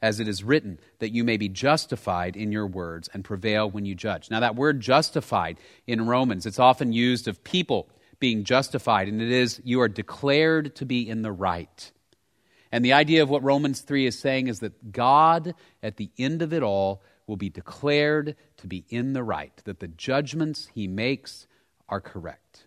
as 0.01 0.19
it 0.19 0.27
is 0.27 0.43
written, 0.43 0.81
that 0.99 1.13
you 1.13 1.23
may 1.23 1.37
be 1.37 1.49
justified 1.49 2.35
in 2.37 2.51
your 2.51 2.67
words 2.67 3.09
and 3.13 3.25
prevail 3.25 3.71
when 3.71 3.85
you 3.85 3.95
judge. 3.95 4.31
Now, 4.31 4.41
that 4.41 4.57
word 4.57 4.81
justified 4.81 5.59
in 5.87 6.07
Romans, 6.07 6.47
it's 6.47 6.59
often 6.59 6.93
used 6.93 7.29
of 7.29 7.45
people 7.45 7.89
being 8.19 8.45
justified, 8.45 9.09
and 9.09 9.21
it 9.21 9.31
is 9.31 9.61
you 9.65 9.81
are 9.81 9.89
declared 9.89 10.75
to 10.77 10.87
be 10.87 11.09
in 11.09 11.23
the 11.23 11.33
right. 11.33 11.93
And 12.73 12.85
the 12.85 12.95
idea 12.95 13.23
of 13.23 13.29
what 13.29 13.43
Romans 13.43 13.83
3 13.83 14.07
is 14.07 14.19
saying 14.19 14.49
is 14.49 14.61
that 14.61 14.93
God, 14.93 15.55
at 15.83 15.99
the 15.99 16.11
end 16.19 16.41
of 16.41 16.53
it 16.55 16.63
all, 16.63 17.03
will 17.27 17.37
be 17.37 17.51
declared 17.51 18.35
to 18.57 18.67
be 18.67 18.85
in 18.89 19.13
the 19.13 19.23
right, 19.23 19.53
that 19.65 19.81
the 19.81 19.89
judgments 19.89 20.69
he 20.75 20.89
makes 20.89 21.47
are 21.89 22.01
correct. 22.01 22.62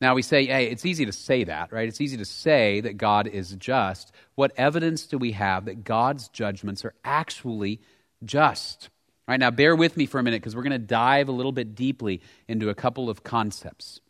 Now 0.00 0.14
we 0.14 0.22
say, 0.22 0.46
hey, 0.46 0.66
it's 0.66 0.84
easy 0.84 1.06
to 1.06 1.12
say 1.12 1.44
that, 1.44 1.72
right? 1.72 1.88
It's 1.88 2.00
easy 2.00 2.18
to 2.18 2.24
say 2.24 2.80
that 2.82 2.98
God 2.98 3.26
is 3.26 3.52
just. 3.56 4.12
What 4.34 4.52
evidence 4.56 5.06
do 5.06 5.16
we 5.16 5.32
have 5.32 5.64
that 5.64 5.84
God's 5.84 6.28
judgments 6.28 6.84
are 6.84 6.94
actually 7.04 7.80
just? 8.24 8.90
All 9.26 9.32
right, 9.32 9.40
now 9.40 9.50
bear 9.50 9.74
with 9.74 9.96
me 9.96 10.06
for 10.06 10.18
a 10.18 10.22
minute 10.22 10.42
because 10.42 10.54
we're 10.54 10.62
going 10.62 10.72
to 10.72 10.78
dive 10.78 11.28
a 11.28 11.32
little 11.32 11.52
bit 11.52 11.74
deeply 11.74 12.20
into 12.46 12.68
a 12.68 12.74
couple 12.74 13.08
of 13.08 13.24
concepts. 13.24 14.00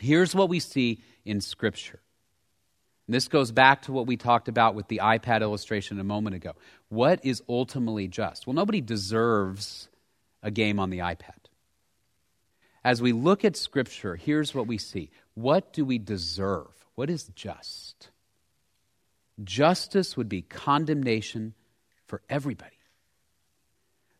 Here's 0.00 0.34
what 0.34 0.48
we 0.48 0.60
see 0.60 1.00
in 1.24 1.40
Scripture. 1.40 2.00
And 3.08 3.14
this 3.14 3.26
goes 3.26 3.50
back 3.50 3.82
to 3.82 3.92
what 3.92 4.06
we 4.06 4.16
talked 4.16 4.48
about 4.48 4.74
with 4.74 4.86
the 4.86 5.00
iPad 5.02 5.42
illustration 5.42 5.98
a 5.98 6.04
moment 6.04 6.36
ago. 6.36 6.52
What 6.90 7.24
is 7.24 7.42
ultimately 7.48 8.06
just? 8.06 8.46
Well, 8.46 8.54
nobody 8.54 8.80
deserves 8.80 9.88
a 10.42 10.50
game 10.52 10.78
on 10.78 10.90
the 10.90 10.98
iPad 10.98 11.47
as 12.84 13.02
we 13.02 13.12
look 13.12 13.44
at 13.44 13.56
Scripture, 13.56 14.16
here's 14.16 14.54
what 14.54 14.66
we 14.66 14.78
see. 14.78 15.10
What 15.34 15.72
do 15.72 15.84
we 15.84 15.98
deserve? 15.98 16.86
What 16.94 17.10
is 17.10 17.24
just? 17.34 18.10
Justice 19.42 20.16
would 20.16 20.28
be 20.28 20.42
condemnation 20.42 21.54
for 22.06 22.22
everybody. 22.28 22.74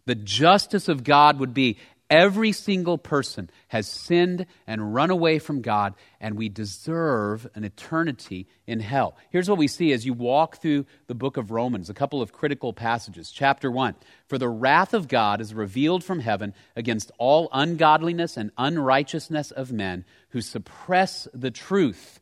The 0.07 0.15
justice 0.15 0.89
of 0.89 1.05
God 1.05 1.39
would 1.41 1.53
be 1.53 1.77
Every 2.11 2.53
single 2.53 2.97
person 2.97 3.51
has 3.69 3.87
sinned 3.87 4.47
and 4.67 4.95
run 4.95 5.11
away 5.11 5.39
from 5.39 5.61
God, 5.61 5.95
and 6.21 6.39
we 6.39 6.49
deserve 6.49 7.47
an 7.55 7.65
eternity 7.65 8.47
in 8.67 8.81
hell. 8.81 9.17
Here's 9.29 9.49
what 9.49 9.59
we 9.59 9.69
see 9.69 9.93
as 9.93 10.07
you 10.07 10.15
walk 10.15 10.57
through 10.57 10.87
the 11.07 11.15
book 11.15 11.37
of 11.37 11.51
Romans, 11.51 11.91
a 11.91 11.95
couple 11.95 12.23
of 12.23 12.33
critical 12.33 12.73
passages. 12.73 13.31
Chapter 13.31 13.71
1 13.71 13.95
For 14.27 14.39
the 14.39 14.49
wrath 14.49 14.95
of 14.95 15.07
God 15.07 15.43
is 15.43 15.53
revealed 15.53 16.03
from 16.03 16.21
heaven 16.21 16.55
against 16.75 17.13
all 17.19 17.51
ungodliness 17.53 18.39
and 18.39 18.53
unrighteousness 18.57 19.51
of 19.51 19.71
men 19.71 20.07
who 20.31 20.41
suppress 20.41 21.29
the 21.35 21.51
truth 21.51 22.18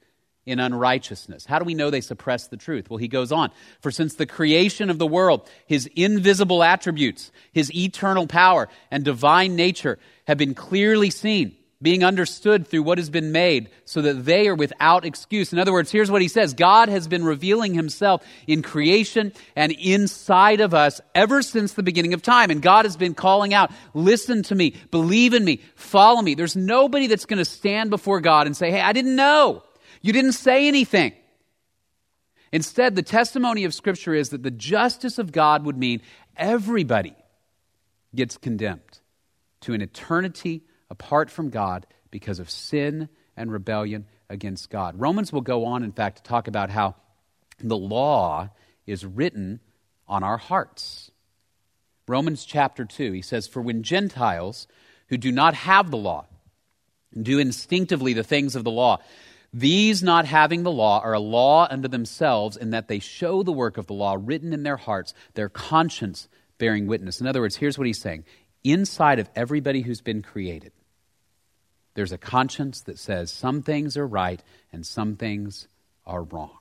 in 0.46 0.60
unrighteousness. 0.60 1.44
How 1.44 1.58
do 1.58 1.64
we 1.64 1.74
know 1.74 1.90
they 1.90 2.00
suppress 2.00 2.46
the 2.46 2.56
truth? 2.56 2.88
Well, 2.88 2.98
he 2.98 3.08
goes 3.08 3.32
on. 3.32 3.50
For 3.80 3.90
since 3.90 4.14
the 4.14 4.26
creation 4.26 4.88
of 4.88 4.98
the 4.98 5.06
world, 5.06 5.48
his 5.66 5.90
invisible 5.96 6.62
attributes, 6.62 7.32
his 7.52 7.74
eternal 7.74 8.28
power, 8.28 8.68
and 8.90 9.04
divine 9.04 9.56
nature 9.56 9.98
have 10.28 10.38
been 10.38 10.54
clearly 10.54 11.10
seen, 11.10 11.56
being 11.82 12.04
understood 12.04 12.68
through 12.68 12.84
what 12.84 12.98
has 12.98 13.10
been 13.10 13.32
made, 13.32 13.70
so 13.84 14.00
that 14.02 14.24
they 14.24 14.46
are 14.46 14.54
without 14.54 15.04
excuse. 15.04 15.52
In 15.52 15.58
other 15.58 15.72
words, 15.72 15.90
here's 15.90 16.12
what 16.12 16.22
he 16.22 16.28
says 16.28 16.54
God 16.54 16.88
has 16.88 17.08
been 17.08 17.24
revealing 17.24 17.74
himself 17.74 18.24
in 18.46 18.62
creation 18.62 19.32
and 19.56 19.72
inside 19.72 20.60
of 20.60 20.74
us 20.74 21.00
ever 21.12 21.42
since 21.42 21.72
the 21.72 21.82
beginning 21.82 22.14
of 22.14 22.22
time. 22.22 22.52
And 22.52 22.62
God 22.62 22.84
has 22.84 22.96
been 22.96 23.14
calling 23.14 23.52
out, 23.52 23.72
listen 23.94 24.44
to 24.44 24.54
me, 24.54 24.76
believe 24.92 25.34
in 25.34 25.44
me, 25.44 25.60
follow 25.74 26.22
me. 26.22 26.36
There's 26.36 26.56
nobody 26.56 27.08
that's 27.08 27.26
going 27.26 27.38
to 27.38 27.44
stand 27.44 27.90
before 27.90 28.20
God 28.20 28.46
and 28.46 28.56
say, 28.56 28.70
hey, 28.70 28.80
I 28.80 28.92
didn't 28.92 29.16
know. 29.16 29.64
You 30.06 30.12
didn't 30.12 30.32
say 30.32 30.68
anything. 30.68 31.14
Instead, 32.52 32.94
the 32.94 33.02
testimony 33.02 33.64
of 33.64 33.74
Scripture 33.74 34.14
is 34.14 34.28
that 34.28 34.44
the 34.44 34.52
justice 34.52 35.18
of 35.18 35.32
God 35.32 35.64
would 35.64 35.76
mean 35.76 36.00
everybody 36.36 37.16
gets 38.14 38.38
condemned 38.38 39.00
to 39.62 39.74
an 39.74 39.82
eternity 39.82 40.62
apart 40.88 41.28
from 41.28 41.50
God 41.50 41.88
because 42.12 42.38
of 42.38 42.48
sin 42.48 43.08
and 43.36 43.50
rebellion 43.50 44.06
against 44.30 44.70
God. 44.70 44.94
Romans 45.00 45.32
will 45.32 45.40
go 45.40 45.64
on, 45.64 45.82
in 45.82 45.90
fact, 45.90 46.18
to 46.18 46.22
talk 46.22 46.46
about 46.46 46.70
how 46.70 46.94
the 47.58 47.76
law 47.76 48.50
is 48.86 49.04
written 49.04 49.58
on 50.06 50.22
our 50.22 50.38
hearts. 50.38 51.10
Romans 52.06 52.44
chapter 52.44 52.84
2, 52.84 53.10
he 53.10 53.22
says, 53.22 53.48
For 53.48 53.60
when 53.60 53.82
Gentiles 53.82 54.68
who 55.08 55.16
do 55.16 55.32
not 55.32 55.54
have 55.54 55.90
the 55.90 55.96
law 55.96 56.26
do 57.20 57.40
instinctively 57.40 58.12
the 58.12 58.22
things 58.22 58.54
of 58.54 58.62
the 58.62 58.70
law, 58.70 59.00
These 59.56 60.02
not 60.02 60.26
having 60.26 60.64
the 60.64 60.70
law 60.70 61.00
are 61.00 61.14
a 61.14 61.18
law 61.18 61.66
unto 61.70 61.88
themselves 61.88 62.58
in 62.58 62.72
that 62.72 62.88
they 62.88 62.98
show 62.98 63.42
the 63.42 63.52
work 63.52 63.78
of 63.78 63.86
the 63.86 63.94
law 63.94 64.14
written 64.20 64.52
in 64.52 64.64
their 64.64 64.76
hearts, 64.76 65.14
their 65.32 65.48
conscience 65.48 66.28
bearing 66.58 66.86
witness. 66.86 67.22
In 67.22 67.26
other 67.26 67.40
words, 67.40 67.56
here's 67.56 67.78
what 67.78 67.86
he's 67.86 67.98
saying 67.98 68.24
inside 68.64 69.18
of 69.18 69.30
everybody 69.34 69.80
who's 69.80 70.02
been 70.02 70.20
created, 70.20 70.72
there's 71.94 72.12
a 72.12 72.18
conscience 72.18 72.82
that 72.82 72.98
says 72.98 73.30
some 73.30 73.62
things 73.62 73.96
are 73.96 74.06
right 74.06 74.42
and 74.74 74.84
some 74.84 75.16
things 75.16 75.68
are 76.04 76.24
wrong. 76.24 76.58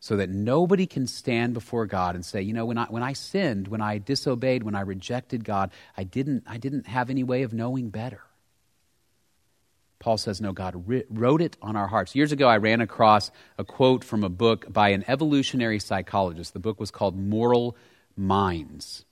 So 0.00 0.16
that 0.16 0.30
nobody 0.30 0.86
can 0.86 1.06
stand 1.06 1.54
before 1.54 1.86
God 1.86 2.16
and 2.16 2.26
say, 2.26 2.42
you 2.42 2.54
know, 2.54 2.66
when 2.66 2.76
I, 2.76 2.86
when 2.86 3.04
I 3.04 3.12
sinned, 3.12 3.68
when 3.68 3.80
I 3.80 3.98
disobeyed, 3.98 4.64
when 4.64 4.74
I 4.74 4.80
rejected 4.80 5.44
God, 5.44 5.70
I 5.96 6.02
didn't, 6.02 6.42
I 6.48 6.56
didn't 6.56 6.88
have 6.88 7.08
any 7.08 7.22
way 7.22 7.44
of 7.44 7.52
knowing 7.52 7.90
better. 7.90 8.22
Paul 10.02 10.18
says, 10.18 10.40
no, 10.40 10.50
God 10.50 10.82
wrote 11.10 11.40
it 11.40 11.56
on 11.62 11.76
our 11.76 11.86
hearts. 11.86 12.16
Years 12.16 12.32
ago, 12.32 12.48
I 12.48 12.56
ran 12.56 12.80
across 12.80 13.30
a 13.56 13.62
quote 13.64 14.02
from 14.02 14.24
a 14.24 14.28
book 14.28 14.72
by 14.72 14.88
an 14.88 15.04
evolutionary 15.06 15.78
psychologist. 15.78 16.54
The 16.54 16.58
book 16.58 16.80
was 16.80 16.90
called 16.90 17.16
Moral 17.16 17.76
Minds. 18.16 19.04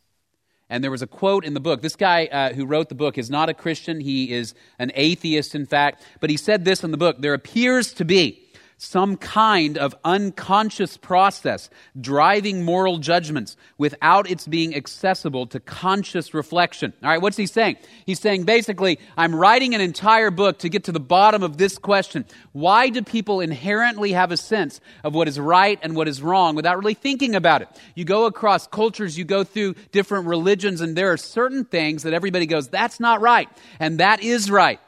And 0.69 0.83
there 0.83 0.91
was 0.91 1.01
a 1.01 1.07
quote 1.07 1.45
in 1.45 1.55
the 1.55 1.61
book. 1.61 1.81
This 1.81 1.95
guy 1.95 2.27
uh, 2.27 2.55
who 2.55 2.67
wrote 2.67 2.89
the 2.89 2.97
book 2.97 3.19
is 3.19 3.31
not 3.31 3.49
a 3.49 3.55
Christian. 3.55 4.01
He 4.01 4.33
is 4.33 4.53
an 4.81 4.91
atheist, 4.97 5.55
in 5.55 5.65
fact. 5.65 6.03
But 6.19 6.29
he 6.29 6.37
said 6.37 6.65
this 6.65 6.83
in 6.83 6.91
the 6.91 6.97
book 6.97 7.21
There 7.21 7.35
appears 7.35 7.93
to 7.93 8.05
be 8.05 8.40
some 8.83 9.19
kind 9.19 9.77
of 9.77 9.95
unconscious 10.07 10.97
process 10.97 11.69
driving 12.01 12.65
moral 12.65 12.97
judgments 12.97 13.55
without 13.77 14.31
its 14.31 14.47
being 14.47 14.75
accessible 14.75 15.47
to 15.47 15.61
conscious 15.61 16.33
reflection. 16.33 16.95
All 17.03 17.11
right, 17.11 17.21
what's 17.21 17.37
he 17.37 17.45
saying? 17.45 17.77
He's 18.07 18.21
saying 18.21 18.45
basically, 18.45 18.99
I'm 19.19 19.35
writing 19.35 19.75
an 19.75 19.83
entire 19.83 20.31
book 20.31 20.61
to 20.61 20.71
get 20.71 20.85
to 20.85 20.93
the 20.93 20.99
bottom 20.99 21.43
of 21.43 21.59
this 21.59 21.77
question. 21.77 22.25
Why 22.53 22.89
do 22.89 23.03
people 23.03 23.41
inherently 23.41 24.13
have 24.13 24.33
a 24.33 24.39
sense 24.39 24.81
of 25.05 25.15
what 25.15 25.29
is 25.29 25.39
right 25.39 25.79
and 25.83 25.95
what 25.95 26.09
is 26.09 26.23
wrong 26.23 26.57
without 26.57 26.79
really 26.79 26.95
thinking 26.95 27.35
about 27.35 27.61
it? 27.61 27.69
You 27.95 28.07
go 28.07 28.25
across 28.25 28.67
cultures, 28.67 29.19
you 29.19 29.27
go 29.27 29.45
through 29.45 29.75
different 29.93 30.27
religions, 30.27 30.81
and 30.81 30.97
there 30.97 31.13
are 31.13 31.19
certain 31.19 31.67
things 31.67 32.05
that 32.05 32.15
everybody 32.15 32.47
goes, 32.47 32.69
that's 32.69 32.99
not 32.99 33.21
right, 33.21 33.51
and 33.79 34.01
that 34.01 34.23
is 34.23 34.51
right. 34.51 34.81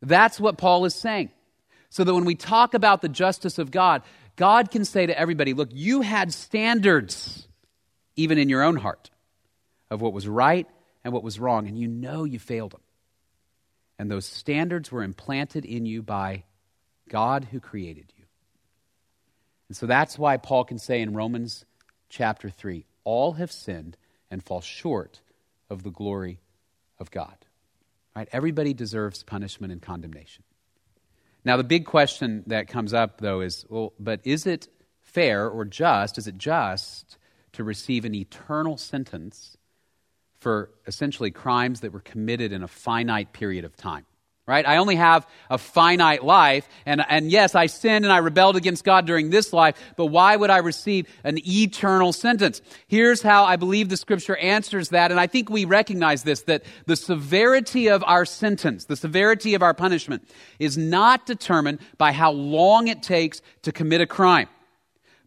That's 0.00 0.40
what 0.40 0.56
Paul 0.56 0.86
is 0.86 0.94
saying. 0.94 1.32
So 1.90 2.04
that 2.04 2.14
when 2.14 2.24
we 2.24 2.34
talk 2.34 2.74
about 2.74 3.00
the 3.00 3.08
justice 3.08 3.58
of 3.58 3.70
God, 3.70 4.02
God 4.36 4.70
can 4.70 4.84
say 4.84 5.06
to 5.06 5.18
everybody, 5.18 5.54
look, 5.54 5.70
you 5.72 6.02
had 6.02 6.32
standards, 6.32 7.48
even 8.16 8.38
in 8.38 8.48
your 8.48 8.62
own 8.62 8.76
heart, 8.76 9.10
of 9.90 10.00
what 10.00 10.12
was 10.12 10.28
right 10.28 10.66
and 11.02 11.12
what 11.12 11.22
was 11.22 11.40
wrong, 11.40 11.66
and 11.66 11.78
you 11.78 11.88
know 11.88 12.24
you 12.24 12.38
failed 12.38 12.72
them. 12.72 12.80
And 13.98 14.10
those 14.10 14.26
standards 14.26 14.92
were 14.92 15.02
implanted 15.02 15.64
in 15.64 15.86
you 15.86 16.02
by 16.02 16.44
God 17.08 17.48
who 17.50 17.58
created 17.58 18.12
you. 18.16 18.24
And 19.68 19.76
so 19.76 19.86
that's 19.86 20.18
why 20.18 20.36
Paul 20.36 20.64
can 20.64 20.78
say 20.78 21.00
in 21.00 21.14
Romans 21.14 21.64
chapter 22.08 22.48
3 22.48 22.84
all 23.04 23.32
have 23.32 23.50
sinned 23.50 23.96
and 24.30 24.42
fall 24.44 24.60
short 24.60 25.20
of 25.70 25.82
the 25.82 25.90
glory 25.90 26.40
of 26.98 27.10
God. 27.10 27.36
Right? 28.14 28.28
Everybody 28.32 28.74
deserves 28.74 29.22
punishment 29.22 29.72
and 29.72 29.82
condemnation. 29.82 30.44
Now, 31.48 31.56
the 31.56 31.64
big 31.64 31.86
question 31.86 32.44
that 32.48 32.68
comes 32.68 32.92
up, 32.92 33.22
though, 33.22 33.40
is 33.40 33.64
well, 33.70 33.94
but 33.98 34.20
is 34.22 34.46
it 34.46 34.68
fair 35.00 35.48
or 35.48 35.64
just, 35.64 36.18
is 36.18 36.26
it 36.26 36.36
just 36.36 37.16
to 37.52 37.64
receive 37.64 38.04
an 38.04 38.14
eternal 38.14 38.76
sentence 38.76 39.56
for 40.40 40.68
essentially 40.86 41.30
crimes 41.30 41.80
that 41.80 41.90
were 41.90 42.00
committed 42.00 42.52
in 42.52 42.62
a 42.62 42.68
finite 42.68 43.32
period 43.32 43.64
of 43.64 43.74
time? 43.78 44.04
Right? 44.48 44.66
I 44.66 44.78
only 44.78 44.96
have 44.96 45.26
a 45.50 45.58
finite 45.58 46.24
life. 46.24 46.66
And, 46.86 47.04
and 47.08 47.30
yes, 47.30 47.54
I 47.54 47.66
sinned 47.66 48.06
and 48.06 48.12
I 48.12 48.16
rebelled 48.16 48.56
against 48.56 48.82
God 48.82 49.06
during 49.06 49.28
this 49.28 49.52
life, 49.52 49.76
but 49.96 50.06
why 50.06 50.34
would 50.34 50.48
I 50.48 50.56
receive 50.56 51.06
an 51.22 51.38
eternal 51.46 52.14
sentence? 52.14 52.62
Here's 52.88 53.20
how 53.20 53.44
I 53.44 53.56
believe 53.56 53.90
the 53.90 53.98
scripture 53.98 54.36
answers 54.38 54.88
that. 54.88 55.10
And 55.10 55.20
I 55.20 55.26
think 55.26 55.50
we 55.50 55.66
recognize 55.66 56.22
this, 56.22 56.40
that 56.42 56.64
the 56.86 56.96
severity 56.96 57.88
of 57.88 58.02
our 58.04 58.24
sentence, 58.24 58.86
the 58.86 58.96
severity 58.96 59.54
of 59.54 59.62
our 59.62 59.74
punishment 59.74 60.26
is 60.58 60.78
not 60.78 61.26
determined 61.26 61.80
by 61.98 62.12
how 62.12 62.32
long 62.32 62.88
it 62.88 63.02
takes 63.02 63.42
to 63.62 63.70
commit 63.70 64.00
a 64.00 64.06
crime 64.06 64.48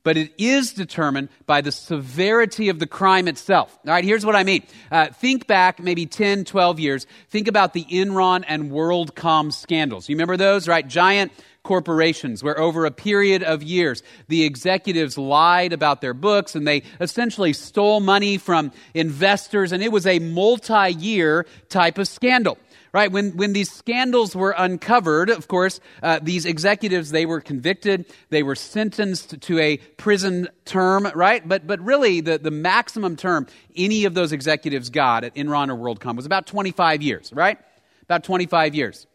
but 0.04 0.18
it 0.18 0.32
is 0.38 0.74
determined 0.74 1.30
by 1.46 1.62
the 1.62 1.72
severity 1.72 2.70
of 2.70 2.80
the 2.80 2.88
crime 2.88 3.28
itself. 3.28 3.78
All 3.86 3.94
right, 3.94 4.04
here's 4.04 4.26
what 4.26 4.36
I 4.36 4.44
mean. 4.44 4.64
Uh, 4.92 5.08
think 5.08 5.48
back 5.48 5.80
maybe 5.80 6.06
10, 6.06 6.46
12 6.46 6.80
years. 6.80 7.08
Think 7.30 7.48
about 7.48 7.74
the 7.74 7.86
Enron 7.86 8.44
and 8.48 8.72
WorldCom 8.72 9.54
scandals. 9.54 10.10
You 10.10 10.16
remember 10.16 10.38
those, 10.38 10.68
right? 10.68 10.88
Giant 10.88 11.32
corporations 11.64 12.44
where 12.44 12.60
over 12.60 12.86
a 12.86 12.92
period 12.92 13.44
of 13.44 13.62
years 13.62 14.02
the 14.28 14.44
executives 14.44 15.16
lied 15.16 15.74
about 15.74 16.02
their 16.02 16.14
books 16.14 16.56
and 16.56 16.68
they 16.68 16.82
essentially 17.00 17.54
stole 17.54 18.00
money 18.00 18.38
from 18.38 18.72
investors 18.96 19.72
and 19.72 19.84
it 19.84 19.92
was 19.92 20.08
a 20.08 20.18
multi-year 20.18 21.46
type 21.70 22.00
of 22.00 22.08
scandal 22.08 22.58
right? 22.94 23.12
When, 23.12 23.38
when 23.38 23.54
these 23.54 23.72
scandals 23.72 24.36
were 24.36 24.54
uncovered, 24.58 25.30
of 25.30 25.48
course, 25.48 25.80
uh, 26.04 26.20
these 26.22 26.46
executives, 26.46 27.12
they 27.12 27.26
were 27.26 27.40
convicted, 27.40 28.06
they 28.30 28.44
were 28.44 28.56
sentenced 28.56 29.42
to 29.42 29.60
a 29.60 29.78
prison 29.78 30.50
term, 30.66 31.10
right? 31.16 31.48
But, 31.48 31.66
but 31.66 31.80
really, 31.80 32.22
the, 32.22 32.38
the 32.38 32.52
maximum 32.52 33.16
term 33.16 33.48
any 33.76 34.06
of 34.06 34.14
those 34.14 34.32
executives 34.32 34.90
got 34.90 35.24
at 35.24 35.36
Enron 35.36 35.70
or 35.70 35.76
WorldCom 35.76 36.16
was 36.16 36.26
about 36.26 36.48
25 36.48 37.02
years, 37.02 37.32
right? 37.34 37.58
About 38.04 38.24
25 38.24 38.76
years. 38.76 39.08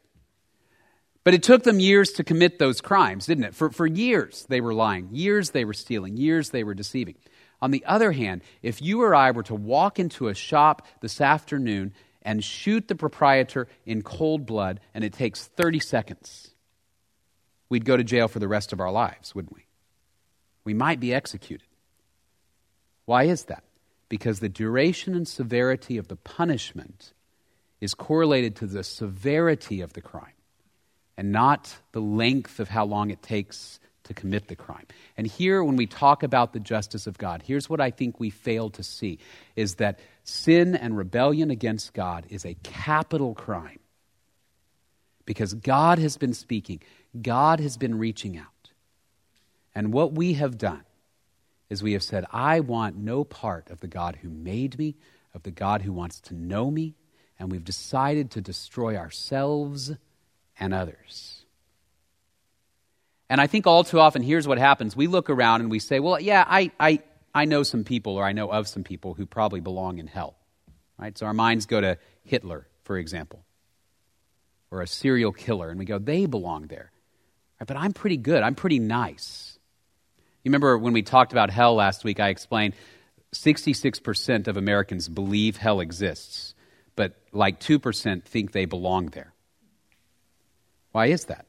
But 1.22 1.34
it 1.34 1.42
took 1.42 1.64
them 1.64 1.80
years 1.80 2.12
to 2.12 2.24
commit 2.24 2.58
those 2.58 2.80
crimes, 2.80 3.26
didn't 3.26 3.44
it? 3.44 3.54
For, 3.54 3.70
for 3.70 3.86
years 3.86 4.46
they 4.48 4.60
were 4.60 4.72
lying, 4.72 5.08
years 5.12 5.50
they 5.50 5.64
were 5.64 5.74
stealing, 5.74 6.16
years 6.16 6.50
they 6.50 6.62
were 6.64 6.74
deceiving. 6.74 7.16
On 7.60 7.70
the 7.70 7.84
other 7.84 8.12
hand, 8.12 8.42
if 8.62 8.80
you 8.80 9.02
or 9.02 9.14
I 9.14 9.30
were 9.32 9.42
to 9.44 9.54
walk 9.54 9.98
into 9.98 10.28
a 10.28 10.34
shop 10.34 10.86
this 11.00 11.20
afternoon 11.20 11.94
and 12.26 12.42
shoot 12.42 12.88
the 12.88 12.96
proprietor 12.96 13.68
in 13.86 14.02
cold 14.02 14.44
blood, 14.44 14.80
and 14.92 15.04
it 15.04 15.12
takes 15.12 15.46
30 15.46 15.78
seconds, 15.78 16.50
we'd 17.68 17.84
go 17.84 17.96
to 17.96 18.04
jail 18.04 18.26
for 18.26 18.40
the 18.40 18.48
rest 18.48 18.72
of 18.72 18.80
our 18.80 18.90
lives, 18.90 19.34
wouldn't 19.34 19.54
we? 19.54 19.64
We 20.64 20.74
might 20.74 20.98
be 20.98 21.14
executed. 21.14 21.68
Why 23.04 23.22
is 23.22 23.44
that? 23.44 23.62
Because 24.08 24.40
the 24.40 24.48
duration 24.48 25.14
and 25.14 25.26
severity 25.26 25.96
of 25.96 26.08
the 26.08 26.16
punishment 26.16 27.12
is 27.80 27.94
correlated 27.94 28.56
to 28.56 28.66
the 28.66 28.82
severity 28.82 29.80
of 29.80 29.92
the 29.92 30.00
crime 30.00 30.32
and 31.16 31.30
not 31.30 31.76
the 31.92 32.00
length 32.00 32.58
of 32.58 32.68
how 32.68 32.84
long 32.84 33.10
it 33.10 33.22
takes 33.22 33.78
to 34.04 34.14
commit 34.14 34.48
the 34.48 34.56
crime. 34.56 34.86
And 35.16 35.26
here, 35.28 35.62
when 35.62 35.76
we 35.76 35.86
talk 35.86 36.22
about 36.24 36.52
the 36.52 36.60
justice 36.60 37.06
of 37.06 37.18
God, 37.18 37.42
here's 37.44 37.70
what 37.70 37.80
I 37.80 37.90
think 37.90 38.18
we 38.18 38.30
fail 38.30 38.70
to 38.70 38.82
see 38.82 39.18
is 39.54 39.76
that 39.76 40.00
sin 40.26 40.74
and 40.74 40.96
rebellion 40.96 41.50
against 41.50 41.94
God 41.94 42.26
is 42.28 42.44
a 42.44 42.56
capital 42.62 43.34
crime. 43.34 43.78
Because 45.24 45.54
God 45.54 45.98
has 45.98 46.16
been 46.16 46.34
speaking, 46.34 46.80
God 47.20 47.60
has 47.60 47.76
been 47.76 47.98
reaching 47.98 48.36
out. 48.36 48.46
And 49.74 49.92
what 49.92 50.12
we 50.12 50.34
have 50.34 50.58
done 50.58 50.84
is 51.68 51.82
we 51.82 51.92
have 51.92 52.02
said, 52.02 52.24
I 52.30 52.60
want 52.60 52.96
no 52.96 53.24
part 53.24 53.70
of 53.70 53.80
the 53.80 53.88
God 53.88 54.18
who 54.22 54.30
made 54.30 54.78
me, 54.78 54.96
of 55.34 55.42
the 55.42 55.50
God 55.50 55.82
who 55.82 55.92
wants 55.92 56.20
to 56.22 56.34
know 56.34 56.70
me, 56.70 56.94
and 57.38 57.50
we've 57.50 57.64
decided 57.64 58.30
to 58.32 58.40
destroy 58.40 58.96
ourselves 58.96 59.92
and 60.58 60.72
others. 60.72 61.44
And 63.28 63.40
I 63.40 63.46
think 63.46 63.66
all 63.66 63.84
too 63.84 64.00
often, 64.00 64.22
here's 64.22 64.46
what 64.46 64.58
happens. 64.58 64.96
We 64.96 65.08
look 65.08 65.28
around 65.28 65.60
and 65.60 65.70
we 65.70 65.80
say, 65.80 66.00
well, 66.00 66.20
yeah, 66.20 66.44
I, 66.46 66.70
I, 66.78 67.00
I 67.36 67.44
know 67.44 67.62
some 67.62 67.84
people, 67.84 68.16
or 68.16 68.24
I 68.24 68.32
know 68.32 68.50
of 68.50 68.66
some 68.66 68.82
people 68.82 69.12
who 69.12 69.26
probably 69.26 69.60
belong 69.60 69.98
in 69.98 70.06
hell. 70.06 70.36
Right? 70.98 71.16
So 71.18 71.26
our 71.26 71.34
minds 71.34 71.66
go 71.66 71.78
to 71.78 71.98
Hitler, 72.24 72.66
for 72.84 72.96
example, 72.96 73.44
or 74.70 74.80
a 74.80 74.86
serial 74.86 75.32
killer, 75.32 75.68
and 75.68 75.78
we 75.78 75.84
go, 75.84 75.98
they 75.98 76.24
belong 76.24 76.68
there. 76.68 76.90
Right? 77.60 77.66
But 77.66 77.76
I'm 77.76 77.92
pretty 77.92 78.16
good. 78.16 78.42
I'm 78.42 78.54
pretty 78.54 78.78
nice. 78.78 79.58
You 80.44 80.48
remember 80.48 80.78
when 80.78 80.94
we 80.94 81.02
talked 81.02 81.32
about 81.32 81.50
hell 81.50 81.74
last 81.74 82.04
week, 82.04 82.20
I 82.20 82.30
explained 82.30 82.72
66% 83.34 84.48
of 84.48 84.56
Americans 84.56 85.06
believe 85.06 85.58
hell 85.58 85.80
exists, 85.80 86.54
but 86.94 87.20
like 87.32 87.60
2% 87.60 88.22
think 88.22 88.52
they 88.52 88.64
belong 88.64 89.08
there. 89.08 89.34
Why 90.92 91.08
is 91.08 91.26
that? 91.26 91.44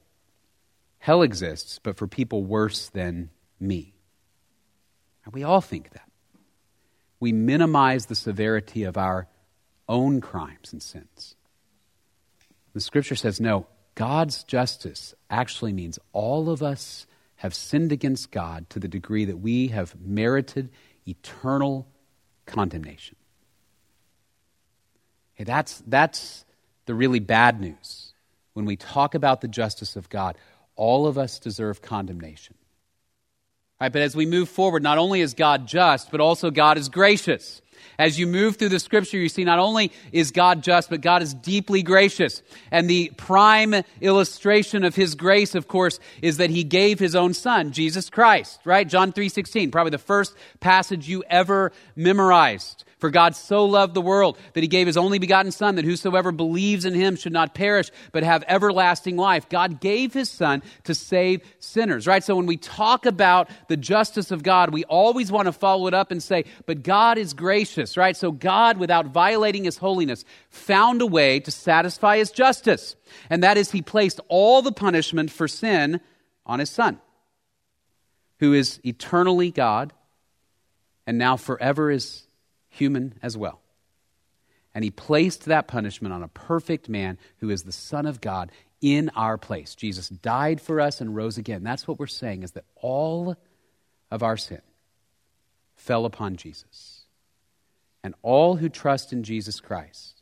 Hell 0.99 1.21
exists, 1.21 1.79
but 1.81 1.95
for 1.95 2.07
people 2.07 2.43
worse 2.43 2.89
than 2.89 3.29
me. 3.57 3.93
And 5.27 5.33
we 5.33 5.43
all 5.43 5.59
think 5.59 5.89
that. 5.89 6.09
We 7.19 7.33
minimize 7.33 8.05
the 8.05 8.15
severity 8.15 8.83
of 8.83 8.95
our 8.95 9.27
own 9.89 10.21
crimes 10.21 10.71
and 10.71 10.81
sins. 10.81 11.35
The 12.73 12.79
scripture 12.79 13.17
says, 13.17 13.41
no, 13.41 13.67
God's 13.95 14.45
justice 14.45 15.13
actually 15.29 15.73
means 15.73 15.99
all 16.13 16.49
of 16.49 16.63
us 16.63 17.07
have 17.35 17.53
sinned 17.53 17.91
against 17.91 18.31
God 18.31 18.69
to 18.69 18.79
the 18.79 18.87
degree 18.87 19.25
that 19.25 19.35
we 19.35 19.67
have 19.67 19.99
merited 19.99 20.69
eternal 21.05 21.89
condemnation. 22.45 23.17
Hey, 25.33 25.43
that's, 25.43 25.83
that's 25.87 26.45
the 26.85 26.95
really 26.95 27.19
bad 27.19 27.59
news 27.59 28.13
when 28.53 28.63
we 28.63 28.77
talk 28.77 29.13
about 29.13 29.41
the 29.41 29.49
justice 29.49 29.97
of 29.97 30.07
God, 30.07 30.37
all 30.77 31.05
of 31.05 31.17
us 31.17 31.37
deserve 31.37 31.81
condemnation. 31.81 32.55
Right, 33.79 33.93
but 33.93 34.01
as 34.01 34.15
we 34.15 34.25
move 34.25 34.49
forward, 34.49 34.81
not 34.81 34.97
only 34.97 35.21
is 35.21 35.35
God 35.35 35.67
just, 35.67 36.09
but 36.09 36.19
also 36.19 36.49
God 36.49 36.79
is 36.79 36.89
gracious. 36.89 37.61
As 37.99 38.19
you 38.19 38.27
move 38.27 38.57
through 38.57 38.69
the 38.69 38.79
scripture, 38.79 39.17
you 39.17 39.29
see 39.29 39.43
not 39.43 39.59
only 39.59 39.91
is 40.11 40.31
God 40.31 40.63
just, 40.63 40.89
but 40.89 41.01
God 41.01 41.21
is 41.21 41.33
deeply 41.33 41.83
gracious. 41.83 42.41
And 42.71 42.89
the 42.89 43.11
prime 43.17 43.75
illustration 44.01 44.83
of 44.83 44.95
his 44.95 45.15
grace, 45.15 45.55
of 45.55 45.67
course, 45.67 45.99
is 46.21 46.37
that 46.37 46.49
he 46.49 46.63
gave 46.63 46.99
his 46.99 47.15
own 47.15 47.33
son, 47.33 47.71
Jesus 47.71 48.09
Christ, 48.09 48.59
right? 48.65 48.87
John 48.87 49.13
3:16, 49.13 49.71
probably 49.71 49.91
the 49.91 49.97
first 49.97 50.35
passage 50.59 51.07
you 51.07 51.23
ever 51.29 51.71
memorized. 51.95 52.83
For 52.97 53.11
God 53.11 53.35
so 53.35 53.65
loved 53.65 53.93
the 53.93 54.01
world 54.01 54.39
that 54.53 54.63
he 54.63 54.67
gave 54.67 54.87
his 54.87 54.97
only 54.97 55.19
begotten 55.19 55.51
Son, 55.51 55.75
that 55.75 55.85
whosoever 55.85 56.31
believes 56.31 56.83
in 56.83 56.95
him 56.95 57.15
should 57.15 57.31
not 57.31 57.53
perish, 57.53 57.91
but 58.11 58.23
have 58.23 58.43
everlasting 58.47 59.17
life. 59.17 59.47
God 59.49 59.79
gave 59.79 60.13
his 60.13 60.31
Son 60.31 60.63
to 60.85 60.95
save 60.95 61.41
sinners, 61.59 62.07
right? 62.07 62.23
So 62.23 62.35
when 62.35 62.47
we 62.47 62.57
talk 62.57 63.05
about 63.05 63.49
the 63.67 63.77
justice 63.77 64.31
of 64.31 64.41
God, 64.41 64.73
we 64.73 64.83
always 64.85 65.31
want 65.31 65.45
to 65.45 65.51
follow 65.51 65.85
it 65.85 65.93
up 65.93 66.09
and 66.09 66.23
say, 66.23 66.45
but 66.65 66.81
God 66.81 67.19
is 67.19 67.35
gracious, 67.35 67.97
right? 67.97 68.17
So 68.17 68.31
God, 68.31 68.77
without 68.77 69.07
violating 69.07 69.63
his 69.63 69.77
holiness, 69.77 70.25
found 70.49 71.03
a 71.03 71.07
way 71.07 71.39
to 71.41 71.51
satisfy 71.51 72.17
his 72.17 72.31
justice. 72.31 72.95
And 73.29 73.43
that 73.43 73.57
is, 73.57 73.71
he 73.71 73.83
placed 73.83 74.19
all 74.27 74.63
the 74.63 74.71
punishment 74.71 75.29
for 75.29 75.47
sin 75.47 76.01
on 76.47 76.57
his 76.57 76.71
Son, 76.71 76.99
who 78.39 78.53
is 78.53 78.79
eternally 78.83 79.51
God 79.51 79.93
and 81.05 81.17
now 81.17 81.37
forever 81.37 81.89
is 81.89 82.26
human 82.77 83.15
as 83.21 83.37
well. 83.37 83.61
And 84.73 84.83
he 84.83 84.91
placed 84.91 85.45
that 85.45 85.67
punishment 85.67 86.13
on 86.13 86.23
a 86.23 86.27
perfect 86.27 86.87
man 86.87 87.17
who 87.39 87.49
is 87.49 87.63
the 87.63 87.71
Son 87.71 88.05
of 88.05 88.21
God 88.21 88.51
in 88.79 89.09
our 89.15 89.37
place. 89.37 89.73
Jesus 89.73 90.09
died 90.09 90.61
for 90.61 90.79
us 90.79 91.01
and 91.01 91.15
rose 91.15 91.37
again. 91.37 91.63
That's 91.63 91.87
what 91.87 91.99
we're 91.99 92.07
saying 92.07 92.43
is 92.43 92.51
that 92.51 92.65
all 92.75 93.35
of 94.11 94.21
our 94.21 94.37
sin 94.37 94.61
fell 95.75 96.05
upon 96.05 96.35
Jesus. 96.35 97.01
And 98.03 98.13
all 98.21 98.55
who 98.55 98.69
trust 98.69 99.11
in 99.11 99.23
Jesus 99.23 99.59
Christ 99.59 100.21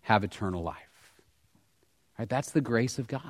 have 0.00 0.24
eternal 0.24 0.62
life. 0.62 0.76
Right? 2.18 2.28
That's 2.28 2.52
the 2.52 2.60
grace 2.60 2.98
of 2.98 3.06
God. 3.06 3.20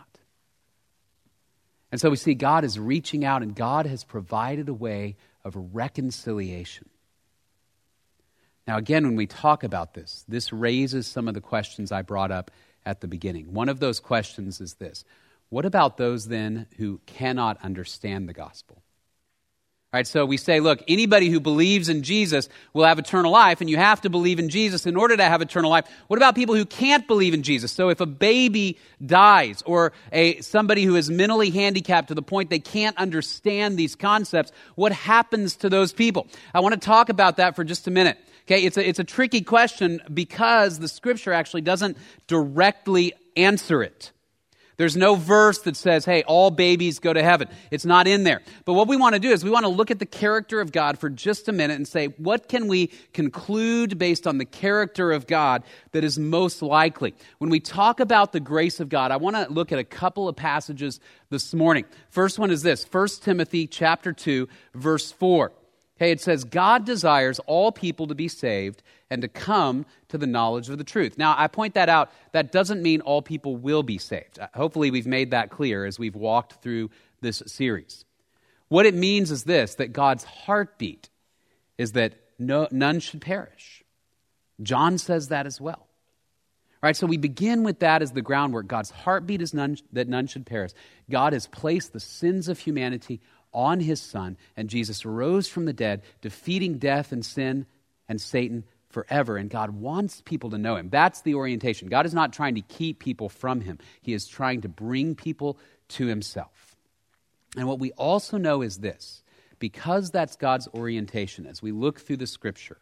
And 1.90 2.00
so 2.00 2.10
we 2.10 2.16
see 2.16 2.34
God 2.34 2.64
is 2.64 2.78
reaching 2.78 3.24
out 3.24 3.42
and 3.42 3.54
God 3.54 3.86
has 3.86 4.04
provided 4.04 4.68
a 4.68 4.74
way 4.74 5.16
of 5.44 5.54
reconciliation 5.72 6.88
now, 8.66 8.79
again, 8.79 9.05
when 9.05 9.16
we 9.16 9.27
talk 9.27 9.62
about 9.62 9.94
this, 9.94 10.24
this 10.27 10.53
raises 10.53 11.07
some 11.07 11.29
of 11.29 11.35
the 11.35 11.40
questions 11.40 11.92
I 11.92 12.03
brought 12.03 12.31
up 12.31 12.50
at 12.87 13.00
the 13.00 13.09
beginning. 13.09 13.53
One 13.53 13.68
of 13.68 13.81
those 13.81 14.00
questions 14.00 14.61
is 14.61 14.74
this 14.74 15.05
What 15.50 15.64
about 15.64 15.96
those 15.96 16.29
then 16.29 16.66
who 16.79 17.00
cannot 17.07 17.62
understand 17.62 18.29
the 18.29 18.33
gospel? 18.33 18.83
All 19.92 19.98
right, 19.98 20.07
so 20.09 20.27
we 20.27 20.38
say, 20.38 20.59
look, 20.59 20.83
anybody 20.88 21.29
who 21.29 21.38
believes 21.38 21.88
in 21.88 22.03
Jesus 22.03 22.48
will 22.72 22.85
have 22.85 22.98
eternal 22.98 23.31
life, 23.31 23.61
and 23.61 23.70
you 23.70 23.77
have 23.77 24.00
to 24.00 24.11
believe 24.11 24.40
in 24.40 24.48
Jesus 24.48 24.87
in 24.87 24.96
order 24.96 25.16
to 25.16 25.22
have 25.22 25.40
eternal 25.40 25.70
life. 25.70 25.87
What 26.09 26.16
about 26.16 26.35
people 26.35 26.57
who 26.57 26.64
can't 26.64 27.07
believe 27.07 27.33
in 27.33 27.44
Jesus? 27.44 27.70
So 27.70 27.90
if 27.90 28.00
a 28.00 28.07
baby 28.07 28.77
dies, 29.07 29.62
or 29.64 29.92
a, 30.11 30.40
somebody 30.40 30.83
who 30.83 30.96
is 30.96 31.11
mentally 31.11 31.50
handicapped 31.50 32.09
to 32.09 32.14
the 32.14 32.22
point 32.22 32.50
they 32.50 32.59
can't 32.59 32.96
understand 32.96 33.77
these 33.77 33.94
concepts, 33.94 34.50
what 34.74 34.90
happens 34.90 35.55
to 35.59 35.68
those 35.68 35.92
people? 35.92 36.27
I 36.53 36.59
want 36.59 36.74
to 36.74 36.81
talk 36.81 37.09
about 37.09 37.37
that 37.37 37.55
for 37.55 37.62
just 37.62 37.87
a 37.87 37.92
minute. 37.92 38.18
Okay, 38.46 38.64
it's 38.64 38.76
a, 38.76 38.87
it's 38.87 38.98
a 38.98 39.04
tricky 39.04 39.40
question 39.40 40.00
because 40.12 40.78
the 40.78 40.88
scripture 40.88 41.33
actually 41.33 41.62
doesn't 41.62 41.96
directly 42.26 43.14
answer 43.37 43.83
it. 43.83 44.12
There's 44.76 44.96
no 44.96 45.14
verse 45.14 45.61
that 45.62 45.76
says, 45.76 46.04
hey, 46.04 46.24
all 46.24 46.50
babies 46.50 46.98
go 46.98 47.12
to 47.12 47.22
heaven. 47.22 47.48
It's 47.70 47.85
not 47.85 48.09
in 48.09 48.24
there. 48.24 48.42
But 48.64 48.72
what 48.72 48.88
we 48.88 48.96
want 48.96 49.14
to 49.14 49.20
do 49.20 49.30
is 49.30 49.44
we 49.44 49.50
want 49.50 49.64
to 49.64 49.70
look 49.70 49.92
at 49.92 50.00
the 50.00 50.07
character 50.07 50.61
of 50.61 50.72
God 50.72 50.98
for 50.98 51.09
just 51.09 51.48
a 51.48 51.52
minute 51.52 51.76
and 51.76 51.87
say, 51.87 52.07
what 52.07 52.48
can 52.48 52.66
we 52.66 52.88
conclude 53.12 53.98
based 53.98 54.26
on 54.26 54.38
the 54.38 54.44
character 54.44 55.12
of 55.12 55.28
God 55.28 55.62
that 55.92 56.02
is 56.02 56.18
most 56.18 56.61
likely? 56.61 57.14
When 57.38 57.50
we 57.50 57.61
talk 57.61 58.00
about 58.00 58.33
the 58.33 58.40
grace 58.40 58.80
of 58.80 58.88
God, 58.88 59.12
I 59.12 59.16
want 59.16 59.37
to 59.37 59.52
look 59.52 59.70
at 59.70 59.78
a 59.78 59.85
couple 59.85 60.28
of 60.28 60.35
passages 60.35 60.98
this 61.30 61.54
morning. 61.54 61.85
First 62.11 62.40
one 62.40 62.50
is 62.50 62.62
this 62.62 62.85
1 62.85 63.09
Timothy 63.22 63.68
chapter 63.68 64.12
2, 64.12 64.48
verse 64.74 65.12
4. 65.12 65.52
Okay, 65.96 66.11
it 66.11 66.20
says, 66.20 66.42
God 66.42 66.85
desires 66.85 67.38
all 67.46 67.70
people 67.70 68.09
to 68.09 68.16
be 68.16 68.26
saved 68.26 68.83
and 69.11 69.22
to 69.22 69.28
come 69.28 69.87
to 70.09 70.18
the 70.18 70.26
knowledge 70.26 70.68
of 70.68 70.76
the 70.76 70.85
truth. 70.85 71.16
Now, 71.16 71.37
I 71.38 71.46
point 71.46 71.74
that 71.74 71.88
out. 71.88 72.11
That 72.33 72.50
doesn't 72.50 72.83
mean 72.83 73.00
all 73.00 73.22
people 73.22 73.57
will 73.57 73.85
be 73.85 73.98
saved. 73.98 74.40
Uh, 74.40 74.48
hopefully, 74.54 74.90
we've 74.90 75.07
made 75.07 75.30
that 75.30 75.50
clear 75.50 75.87
as 75.87 75.98
we've 75.98 76.16
walked 76.16 76.54
through 76.62 76.90
this 77.20 77.42
series. 77.46 78.04
What 78.68 78.87
it 78.87 78.94
means 78.94 79.30
is 79.30 79.44
this 79.44 79.76
that 79.76 79.92
God's 79.92 80.24
heartbeat 80.24 81.11
is 81.78 81.92
that 81.92 82.14
no, 82.40 82.66
none 82.72 82.98
should 82.98 83.20
perish. 83.20 83.85
John 84.62 84.98
says 84.98 85.28
that 85.28 85.46
as 85.46 85.61
well. 85.61 85.87
All 86.85 86.88
right, 86.88 86.96
so 86.96 87.07
we 87.07 87.16
begin 87.16 87.62
with 87.62 87.78
that 87.78 88.02
as 88.02 88.12
the 88.12 88.20
groundwork. 88.20 88.66
God's 88.66 88.90
heartbeat 88.90 89.40
is 89.40 89.54
none, 89.54 89.78
that 89.92 90.07
none 90.07 90.26
should 90.26 90.44
perish. 90.44 90.72
God 91.09 91.33
has 91.33 91.46
placed 91.46 91.92
the 91.92 92.00
sins 92.00 92.48
of 92.48 92.59
humanity 92.59 93.20
on 93.54 93.80
his 93.80 94.00
son, 94.00 94.36
and 94.56 94.68
Jesus 94.68 95.06
rose 95.06 95.48
from 95.48 95.64
the 95.64 95.72
dead, 95.72 96.02
defeating 96.20 96.78
death 96.78 97.12
and 97.12 97.24
sin 97.24 97.66
and 98.08 98.20
Satan 98.20 98.64
forever. 98.90 99.36
And 99.36 99.48
God 99.48 99.70
wants 99.70 100.22
people 100.24 100.50
to 100.50 100.58
know 100.58 100.76
him. 100.76 100.88
That's 100.90 101.22
the 101.22 101.34
orientation. 101.34 101.88
God 101.88 102.06
is 102.06 102.14
not 102.14 102.32
trying 102.32 102.54
to 102.56 102.60
keep 102.60 102.98
people 102.98 103.28
from 103.28 103.60
him, 103.60 103.78
he 104.02 104.12
is 104.12 104.26
trying 104.26 104.62
to 104.62 104.68
bring 104.68 105.14
people 105.14 105.58
to 105.88 106.06
himself. 106.06 106.76
And 107.56 107.68
what 107.68 107.78
we 107.78 107.92
also 107.92 108.36
know 108.36 108.62
is 108.62 108.78
this 108.78 109.22
because 109.58 110.10
that's 110.10 110.36
God's 110.36 110.68
orientation, 110.74 111.46
as 111.46 111.62
we 111.62 111.72
look 111.72 112.00
through 112.00 112.18
the 112.18 112.26
scripture, 112.26 112.78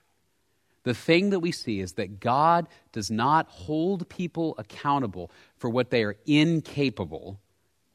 the 0.85 0.95
thing 0.95 1.31
that 1.31 1.41
we 1.41 1.53
see 1.53 1.81
is 1.81 1.93
that 1.93 2.19
God 2.21 2.69
does 2.93 3.11
not 3.11 3.47
hold 3.49 4.09
people 4.09 4.55
accountable 4.59 5.31
for 5.57 5.71
what 5.71 5.91
they 5.91 6.03
are 6.03 6.17
incapable 6.27 7.39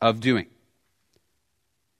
of 0.01 0.19
doing. 0.19 0.47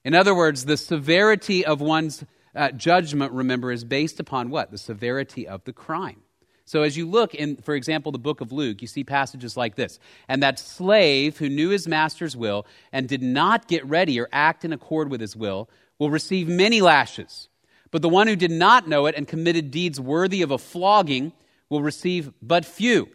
In 0.08 0.14
other 0.14 0.34
words, 0.34 0.64
the 0.64 0.78
severity 0.78 1.66
of 1.66 1.82
one's 1.82 2.24
uh, 2.56 2.70
judgment, 2.70 3.30
remember, 3.32 3.70
is 3.70 3.84
based 3.84 4.20
upon 4.20 4.48
what? 4.48 4.70
The 4.70 4.78
severity 4.78 5.46
of 5.46 5.62
the 5.64 5.74
crime. 5.74 6.22
So 6.64 6.82
as 6.82 6.96
you 6.96 7.06
look 7.06 7.34
in, 7.34 7.56
for 7.56 7.74
example, 7.74 8.10
the 8.10 8.18
book 8.18 8.40
of 8.40 8.50
Luke, 8.50 8.80
you 8.80 8.88
see 8.88 9.04
passages 9.04 9.54
like 9.54 9.74
this. 9.74 9.98
And 10.26 10.42
that 10.42 10.58
slave 10.58 11.36
who 11.36 11.50
knew 11.50 11.68
his 11.68 11.86
master's 11.86 12.34
will 12.34 12.64
and 12.90 13.06
did 13.06 13.20
not 13.20 13.68
get 13.68 13.84
ready 13.84 14.18
or 14.18 14.30
act 14.32 14.64
in 14.64 14.72
accord 14.72 15.10
with 15.10 15.20
his 15.20 15.36
will 15.36 15.68
will 15.98 16.08
receive 16.08 16.48
many 16.48 16.80
lashes. 16.80 17.50
But 17.90 18.00
the 18.00 18.08
one 18.08 18.28
who 18.28 18.36
did 18.36 18.50
not 18.50 18.88
know 18.88 19.04
it 19.04 19.14
and 19.14 19.28
committed 19.28 19.70
deeds 19.70 20.00
worthy 20.00 20.40
of 20.40 20.50
a 20.50 20.56
flogging 20.56 21.34
will 21.68 21.82
receive 21.82 22.32
but 22.40 22.64
few. 22.64 23.10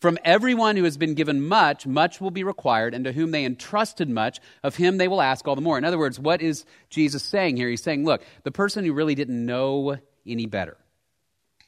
From 0.00 0.18
everyone 0.24 0.76
who 0.76 0.84
has 0.84 0.96
been 0.96 1.14
given 1.14 1.46
much, 1.46 1.86
much 1.86 2.20
will 2.20 2.30
be 2.30 2.44
required, 2.44 2.94
and 2.94 3.04
to 3.04 3.12
whom 3.12 3.32
they 3.32 3.44
entrusted 3.44 4.08
much, 4.08 4.38
of 4.62 4.76
him 4.76 4.96
they 4.96 5.08
will 5.08 5.20
ask 5.20 5.46
all 5.48 5.56
the 5.56 5.60
more. 5.60 5.76
In 5.76 5.84
other 5.84 5.98
words, 5.98 6.20
what 6.20 6.40
is 6.40 6.64
Jesus 6.88 7.22
saying 7.24 7.56
here? 7.56 7.68
He's 7.68 7.82
saying, 7.82 8.04
look, 8.04 8.22
the 8.44 8.52
person 8.52 8.84
who 8.84 8.92
really 8.92 9.16
didn't 9.16 9.44
know 9.44 9.98
any 10.24 10.46
better 10.46 10.76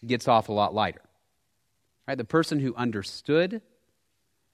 gets 0.06 0.28
off 0.28 0.48
a 0.48 0.52
lot 0.52 0.74
lighter. 0.74 1.02
Right? 2.06 2.18
The 2.18 2.24
person 2.24 2.60
who 2.60 2.74
understood 2.76 3.62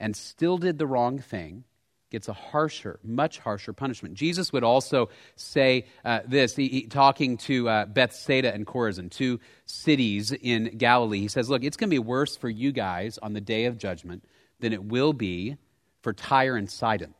and 0.00 0.16
still 0.16 0.56
did 0.56 0.78
the 0.78 0.86
wrong 0.86 1.18
thing 1.18 1.64
gets 2.10 2.28
a 2.28 2.32
harsher, 2.32 3.00
much 3.02 3.38
harsher 3.38 3.72
punishment. 3.72 4.14
Jesus 4.14 4.52
would 4.52 4.62
also 4.62 5.08
say 5.34 5.86
uh, 6.04 6.20
this, 6.26 6.54
he, 6.54 6.68
he, 6.68 6.82
talking 6.86 7.36
to 7.38 7.68
uh, 7.68 7.86
Bethsaida 7.86 8.52
and 8.54 8.66
Chorazin, 8.66 9.10
two 9.10 9.40
cities 9.64 10.32
in 10.32 10.76
Galilee. 10.78 11.20
He 11.20 11.28
says, 11.28 11.50
Look, 11.50 11.64
it's 11.64 11.76
going 11.76 11.90
to 11.90 11.94
be 11.94 11.98
worse 11.98 12.36
for 12.36 12.48
you 12.48 12.72
guys 12.72 13.18
on 13.18 13.32
the 13.32 13.40
day 13.40 13.64
of 13.64 13.76
judgment 13.76 14.24
than 14.60 14.72
it 14.72 14.84
will 14.84 15.12
be 15.12 15.56
for 16.02 16.12
Tyre 16.12 16.56
and 16.56 16.70
Sidon. 16.70 17.14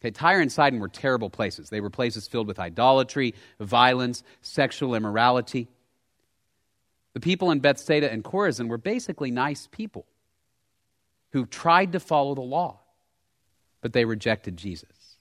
Okay, 0.00 0.12
Tyre 0.12 0.40
and 0.40 0.50
Sidon 0.50 0.80
were 0.80 0.88
terrible 0.88 1.28
places. 1.28 1.68
They 1.68 1.80
were 1.80 1.90
places 1.90 2.26
filled 2.26 2.46
with 2.46 2.58
idolatry, 2.58 3.34
violence, 3.58 4.22
sexual 4.40 4.94
immorality. 4.94 5.68
The 7.12 7.20
people 7.20 7.50
in 7.50 7.60
Bethsaida 7.60 8.10
and 8.10 8.24
Chorazin 8.24 8.68
were 8.68 8.78
basically 8.78 9.30
nice 9.30 9.68
people 9.70 10.06
who 11.32 11.44
tried 11.44 11.92
to 11.92 12.00
follow 12.00 12.34
the 12.34 12.40
law 12.40 12.79
but 13.80 13.92
they 13.92 14.04
rejected 14.04 14.56
Jesus. 14.56 15.16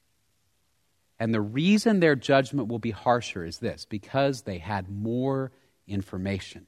And 1.19 1.33
the 1.33 1.41
reason 1.41 1.99
their 1.99 2.15
judgment 2.15 2.69
will 2.69 2.79
be 2.79 2.91
harsher 2.91 3.43
is 3.43 3.59
this 3.59 3.85
because 3.85 4.43
they 4.43 4.57
had 4.57 4.89
more 4.89 5.51
information. 5.87 6.67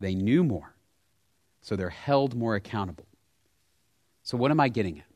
They 0.00 0.14
knew 0.14 0.42
more, 0.42 0.74
so 1.62 1.76
they're 1.76 1.90
held 1.90 2.34
more 2.34 2.56
accountable. 2.56 3.06
So, 4.22 4.36
what 4.36 4.50
am 4.50 4.58
I 4.58 4.68
getting 4.68 4.98
at? 4.98 5.06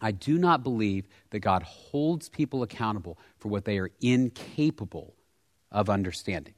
I 0.00 0.10
do 0.10 0.38
not 0.38 0.64
believe 0.64 1.06
that 1.30 1.40
God 1.40 1.62
holds 1.62 2.28
people 2.28 2.62
accountable 2.62 3.18
for 3.38 3.48
what 3.48 3.66
they 3.66 3.78
are 3.78 3.90
incapable 4.00 5.14
of 5.70 5.90
understanding. 5.90 6.54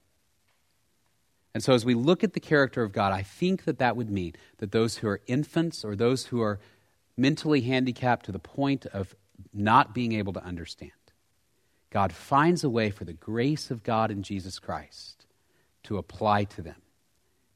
And 1.52 1.62
so, 1.62 1.72
as 1.72 1.84
we 1.84 1.94
look 1.94 2.24
at 2.24 2.32
the 2.32 2.40
character 2.40 2.82
of 2.82 2.92
God, 2.92 3.12
I 3.12 3.22
think 3.22 3.64
that 3.64 3.78
that 3.78 3.96
would 3.96 4.10
mean 4.10 4.34
that 4.58 4.72
those 4.72 4.98
who 4.98 5.08
are 5.08 5.20
infants 5.26 5.84
or 5.84 5.94
those 5.94 6.26
who 6.26 6.40
are 6.40 6.60
mentally 7.16 7.60
handicapped 7.60 8.26
to 8.26 8.32
the 8.32 8.38
point 8.38 8.86
of 8.86 9.14
not 9.52 9.94
being 9.94 10.12
able 10.12 10.32
to 10.32 10.44
understand. 10.44 10.92
God 11.90 12.12
finds 12.12 12.64
a 12.64 12.70
way 12.70 12.90
for 12.90 13.04
the 13.04 13.12
grace 13.12 13.70
of 13.70 13.82
God 13.82 14.10
in 14.10 14.22
Jesus 14.22 14.58
Christ 14.58 15.26
to 15.84 15.98
apply 15.98 16.44
to 16.44 16.62
them, 16.62 16.82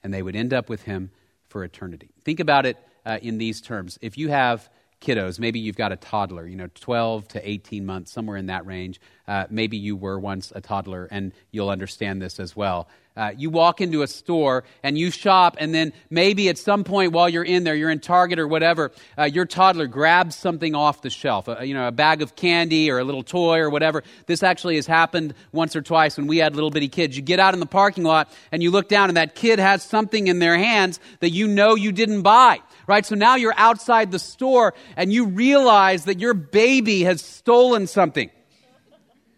and 0.02 0.14
they 0.14 0.22
would 0.22 0.36
end 0.36 0.54
up 0.54 0.68
with 0.68 0.82
Him 0.82 1.10
for 1.48 1.64
eternity. 1.64 2.10
Think 2.24 2.38
about 2.38 2.66
it 2.66 2.76
uh, 3.04 3.18
in 3.20 3.38
these 3.38 3.60
terms. 3.60 3.98
If 4.00 4.16
you 4.16 4.28
have 4.28 4.68
kiddos, 5.00 5.38
maybe 5.38 5.58
you've 5.58 5.76
got 5.76 5.92
a 5.92 5.96
toddler, 5.96 6.46
you 6.46 6.56
know, 6.56 6.68
12 6.74 7.28
to 7.28 7.48
18 7.48 7.84
months, 7.84 8.12
somewhere 8.12 8.36
in 8.36 8.46
that 8.46 8.66
range. 8.66 9.00
Uh, 9.26 9.46
maybe 9.50 9.76
you 9.76 9.96
were 9.96 10.18
once 10.18 10.52
a 10.54 10.60
toddler, 10.60 11.08
and 11.10 11.32
you'll 11.50 11.70
understand 11.70 12.20
this 12.22 12.38
as 12.38 12.54
well. 12.54 12.88
Uh, 13.18 13.32
you 13.36 13.50
walk 13.50 13.80
into 13.80 14.02
a 14.02 14.06
store 14.06 14.62
and 14.84 14.96
you 14.96 15.10
shop, 15.10 15.56
and 15.58 15.74
then 15.74 15.92
maybe 16.08 16.48
at 16.48 16.56
some 16.56 16.84
point 16.84 17.12
while 17.12 17.28
you're 17.28 17.44
in 17.44 17.64
there, 17.64 17.74
you're 17.74 17.90
in 17.90 17.98
Target 17.98 18.38
or 18.38 18.46
whatever, 18.46 18.92
uh, 19.18 19.24
your 19.24 19.44
toddler 19.44 19.88
grabs 19.88 20.36
something 20.36 20.74
off 20.74 21.02
the 21.02 21.10
shelf, 21.10 21.48
uh, 21.48 21.60
you 21.62 21.74
know, 21.74 21.88
a 21.88 21.92
bag 21.92 22.22
of 22.22 22.36
candy 22.36 22.90
or 22.90 23.00
a 23.00 23.04
little 23.04 23.24
toy 23.24 23.58
or 23.58 23.68
whatever. 23.68 24.04
This 24.26 24.44
actually 24.44 24.76
has 24.76 24.86
happened 24.86 25.34
once 25.50 25.74
or 25.74 25.82
twice 25.82 26.16
when 26.16 26.28
we 26.28 26.38
had 26.38 26.54
little 26.54 26.70
bitty 26.70 26.88
kids. 26.88 27.16
You 27.16 27.22
get 27.22 27.40
out 27.40 27.54
in 27.54 27.60
the 27.60 27.66
parking 27.66 28.04
lot 28.04 28.32
and 28.52 28.62
you 28.62 28.70
look 28.70 28.88
down, 28.88 29.10
and 29.10 29.16
that 29.16 29.34
kid 29.34 29.58
has 29.58 29.82
something 29.82 30.28
in 30.28 30.38
their 30.38 30.56
hands 30.56 31.00
that 31.18 31.30
you 31.30 31.48
know 31.48 31.74
you 31.74 31.90
didn't 31.90 32.22
buy 32.22 32.60
right? 32.88 33.06
So 33.06 33.14
now 33.14 33.36
you're 33.36 33.54
outside 33.56 34.10
the 34.10 34.18
store 34.18 34.74
and 34.96 35.12
you 35.12 35.26
realize 35.26 36.06
that 36.06 36.18
your 36.18 36.34
baby 36.34 37.04
has 37.04 37.20
stolen 37.20 37.86
something 37.86 38.30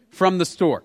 from 0.09 0.38
the 0.38 0.47
store. 0.47 0.85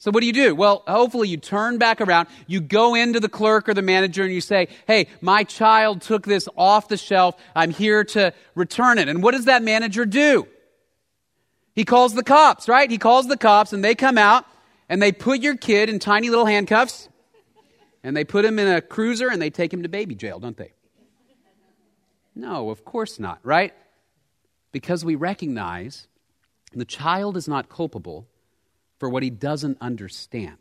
So 0.00 0.12
what 0.12 0.20
do 0.20 0.26
you 0.26 0.32
do? 0.32 0.54
Well, 0.54 0.84
hopefully 0.86 1.28
you 1.28 1.38
turn 1.38 1.78
back 1.78 2.00
around, 2.00 2.28
you 2.46 2.60
go 2.60 2.94
into 2.94 3.18
the 3.18 3.28
clerk 3.28 3.68
or 3.68 3.74
the 3.74 3.82
manager 3.82 4.22
and 4.22 4.32
you 4.32 4.40
say, 4.40 4.68
hey, 4.86 5.08
my 5.20 5.42
child 5.42 6.02
took 6.02 6.24
this 6.24 6.48
off 6.56 6.86
the 6.86 6.96
shelf. 6.96 7.34
I'm 7.54 7.70
here 7.70 8.04
to 8.04 8.32
return 8.54 8.98
it. 8.98 9.08
And 9.08 9.24
what 9.24 9.34
does 9.34 9.46
that 9.46 9.62
manager 9.64 10.06
do? 10.06 10.46
He 11.74 11.84
calls 11.84 12.14
the 12.14 12.22
cops, 12.22 12.68
right? 12.68 12.88
He 12.88 12.98
calls 12.98 13.26
the 13.26 13.36
cops 13.36 13.72
and 13.72 13.84
they 13.84 13.96
come 13.96 14.18
out 14.18 14.44
and 14.88 15.02
they 15.02 15.10
put 15.10 15.40
your 15.40 15.56
kid 15.56 15.88
in 15.88 15.98
tiny 15.98 16.30
little 16.30 16.46
handcuffs 16.46 17.08
and 18.04 18.16
they 18.16 18.24
put 18.24 18.44
him 18.44 18.60
in 18.60 18.68
a 18.68 18.80
cruiser 18.80 19.28
and 19.28 19.42
they 19.42 19.50
take 19.50 19.72
him 19.72 19.82
to 19.82 19.88
baby 19.88 20.14
jail, 20.14 20.38
don't 20.38 20.56
they? 20.56 20.72
No, 22.36 22.70
of 22.70 22.84
course 22.84 23.18
not, 23.18 23.40
right? 23.42 23.74
Because 24.70 25.04
we 25.04 25.16
recognize 25.16 26.06
the 26.72 26.84
child 26.84 27.36
is 27.36 27.48
not 27.48 27.68
culpable 27.68 28.28
for 28.98 29.08
what 29.08 29.22
he 29.22 29.30
doesn't 29.30 29.78
understand. 29.80 30.58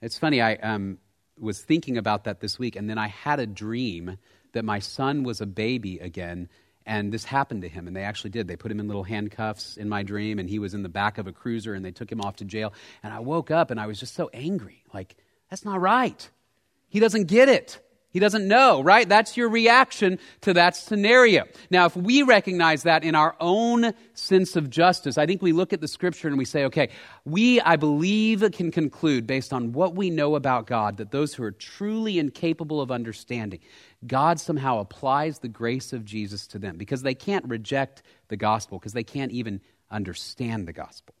It's 0.00 0.18
funny, 0.18 0.40
I 0.40 0.54
um, 0.56 0.98
was 1.38 1.60
thinking 1.60 1.96
about 1.96 2.24
that 2.24 2.40
this 2.40 2.58
week, 2.58 2.76
and 2.76 2.88
then 2.88 2.98
I 2.98 3.08
had 3.08 3.40
a 3.40 3.46
dream 3.46 4.18
that 4.52 4.64
my 4.64 4.78
son 4.78 5.22
was 5.22 5.40
a 5.40 5.46
baby 5.46 5.98
again, 5.98 6.48
and 6.84 7.12
this 7.12 7.24
happened 7.24 7.62
to 7.62 7.68
him, 7.68 7.86
and 7.86 7.96
they 7.96 8.02
actually 8.02 8.30
did. 8.30 8.48
They 8.48 8.56
put 8.56 8.70
him 8.70 8.80
in 8.80 8.88
little 8.88 9.04
handcuffs 9.04 9.76
in 9.76 9.88
my 9.88 10.02
dream, 10.02 10.38
and 10.38 10.48
he 10.48 10.58
was 10.58 10.74
in 10.74 10.82
the 10.82 10.88
back 10.88 11.18
of 11.18 11.26
a 11.26 11.32
cruiser, 11.32 11.74
and 11.74 11.84
they 11.84 11.92
took 11.92 12.10
him 12.10 12.20
off 12.20 12.36
to 12.36 12.44
jail. 12.44 12.72
And 13.02 13.12
I 13.12 13.20
woke 13.20 13.50
up, 13.50 13.70
and 13.70 13.80
I 13.80 13.86
was 13.86 13.98
just 13.98 14.14
so 14.14 14.28
angry. 14.34 14.82
Like, 14.92 15.16
that's 15.48 15.64
not 15.64 15.80
right. 15.80 16.28
He 16.88 17.00
doesn't 17.00 17.24
get 17.24 17.48
it. 17.48 17.78
He 18.12 18.18
doesn't 18.18 18.46
know, 18.46 18.82
right? 18.82 19.08
That's 19.08 19.38
your 19.38 19.48
reaction 19.48 20.18
to 20.42 20.52
that 20.52 20.76
scenario. 20.76 21.46
Now, 21.70 21.86
if 21.86 21.96
we 21.96 22.22
recognize 22.22 22.82
that 22.82 23.04
in 23.04 23.14
our 23.14 23.34
own 23.40 23.94
sense 24.12 24.54
of 24.54 24.68
justice, 24.68 25.16
I 25.16 25.24
think 25.24 25.40
we 25.40 25.52
look 25.52 25.72
at 25.72 25.80
the 25.80 25.88
scripture 25.88 26.28
and 26.28 26.36
we 26.36 26.44
say, 26.44 26.64
okay, 26.64 26.90
we, 27.24 27.58
I 27.62 27.76
believe, 27.76 28.44
can 28.52 28.70
conclude 28.70 29.26
based 29.26 29.54
on 29.54 29.72
what 29.72 29.94
we 29.94 30.10
know 30.10 30.34
about 30.34 30.66
God 30.66 30.98
that 30.98 31.10
those 31.10 31.32
who 31.32 31.42
are 31.42 31.52
truly 31.52 32.18
incapable 32.18 32.82
of 32.82 32.90
understanding, 32.90 33.60
God 34.06 34.38
somehow 34.38 34.80
applies 34.80 35.38
the 35.38 35.48
grace 35.48 35.94
of 35.94 36.04
Jesus 36.04 36.46
to 36.48 36.58
them 36.58 36.76
because 36.76 37.00
they 37.00 37.14
can't 37.14 37.46
reject 37.46 38.02
the 38.28 38.36
gospel, 38.36 38.78
because 38.78 38.92
they 38.92 39.04
can't 39.04 39.32
even 39.32 39.62
understand 39.90 40.68
the 40.68 40.72
gospel. 40.74 41.14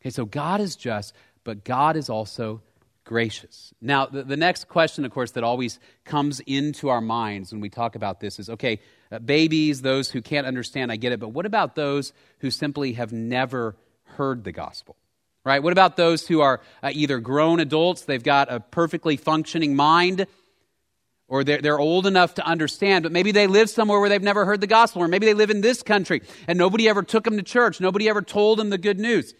Okay, 0.00 0.10
so 0.10 0.24
God 0.24 0.60
is 0.60 0.74
just, 0.74 1.14
but 1.44 1.62
God 1.62 1.96
is 1.96 2.10
also 2.10 2.62
gracious. 3.04 3.72
Now, 3.80 4.06
the, 4.06 4.22
the, 4.22 4.36
next 4.36 4.68
question, 4.68 5.04
of 5.04 5.10
course, 5.10 5.32
that 5.32 5.44
always 5.44 5.78
comes 6.04 6.40
into 6.40 6.88
our 6.88 7.00
minds 7.00 7.52
when 7.52 7.60
we 7.60 7.68
talk 7.68 7.94
about 7.94 8.20
this 8.20 8.38
is 8.38 8.48
okay, 8.48 8.80
uh, 9.10 9.18
babies, 9.18 9.82
those 9.82 10.10
who 10.10 10.22
can't 10.22 10.46
understand, 10.46 10.92
I 10.92 10.96
get 10.96 11.12
it, 11.12 11.20
but 11.20 11.28
what 11.28 11.46
about 11.46 11.74
those 11.74 12.12
who 12.38 12.50
simply 12.50 12.92
have 12.94 13.12
never 13.12 13.76
heard 14.04 14.44
the 14.44 14.52
gospel? 14.52 14.96
Right? 15.44 15.62
What 15.62 15.72
about 15.72 15.96
those 15.96 16.26
who 16.26 16.40
are 16.40 16.60
uh, 16.82 16.90
either 16.92 17.18
grown 17.18 17.58
adults, 17.58 18.02
they've 18.02 18.22
got 18.22 18.52
a 18.52 18.60
perfectly 18.60 19.16
functioning 19.16 19.74
mind, 19.74 20.26
or 21.26 21.42
they're, 21.42 21.60
they're 21.60 21.80
old 21.80 22.06
enough 22.06 22.34
to 22.34 22.46
understand, 22.46 23.02
but 23.02 23.10
maybe 23.10 23.32
they 23.32 23.48
live 23.48 23.68
somewhere 23.68 23.98
where 23.98 24.08
they've 24.08 24.22
never 24.22 24.44
heard 24.44 24.60
the 24.60 24.66
gospel, 24.66 25.02
or 25.02 25.08
maybe 25.08 25.26
they 25.26 25.34
live 25.34 25.50
in 25.50 25.60
this 25.60 25.82
country 25.82 26.22
and 26.46 26.58
nobody 26.58 26.88
ever 26.88 27.02
took 27.02 27.24
them 27.24 27.36
to 27.36 27.42
church, 27.42 27.80
nobody 27.80 28.08
ever 28.08 28.22
told 28.22 28.58
them 28.58 28.70
the 28.70 28.78
good 28.78 29.00
news. 29.00 29.34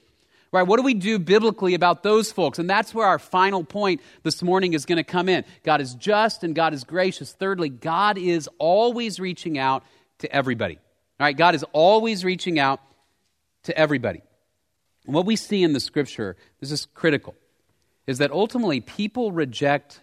Right? 0.53 0.67
What 0.67 0.77
do 0.77 0.83
we 0.83 0.93
do 0.93 1.19
biblically 1.19 1.73
about 1.73 2.03
those 2.03 2.31
folks? 2.31 2.59
And 2.59 2.69
that's 2.69 2.95
where 2.95 3.07
our 3.07 3.19
final 3.19 3.65
point 3.65 4.03
this 4.23 4.43
morning 4.43 4.75
is 4.75 4.85
going 4.85 4.99
to 4.99 5.05
come 5.05 5.31
in. 5.31 5.47
God 5.65 5.81
is 5.81 5.95
just 5.95 6.45
and 6.45 6.55
God 6.55 6.75
is 6.75 6.85
gracious. 6.85 7.33
Thirdly, 7.33 7.71
God 7.71 8.19
is 8.19 8.51
always 8.59 9.19
reaching 9.19 9.57
out 9.57 9.83
to 10.19 10.31
everybody. 10.31 10.77
All 11.19 11.25
right? 11.25 11.37
God 11.37 11.55
is 11.55 11.65
always 11.73 12.23
reaching 12.23 12.59
out 12.59 12.81
to 13.63 13.77
everybody. 13.77 14.21
And 15.07 15.15
what 15.15 15.25
we 15.25 15.37
see 15.37 15.63
in 15.63 15.73
the 15.73 15.81
scripture, 15.81 16.37
this 16.61 16.71
is 16.71 16.87
critical, 16.95 17.35
is 18.07 18.19
that 18.19 18.31
ultimately 18.31 18.83
people 18.83 19.33
reject 19.33 20.01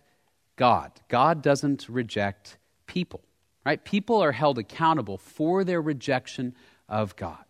God. 0.56 0.92
God 1.10 1.44
doesn't 1.44 1.88
reject 1.88 2.58
people. 2.88 3.22
Right? 3.66 3.84
People 3.84 4.24
are 4.24 4.32
held 4.32 4.58
accountable 4.58 5.20
for 5.20 5.64
their 5.64 5.80
rejection 5.80 6.56
of 6.88 7.16
God. 7.16 7.46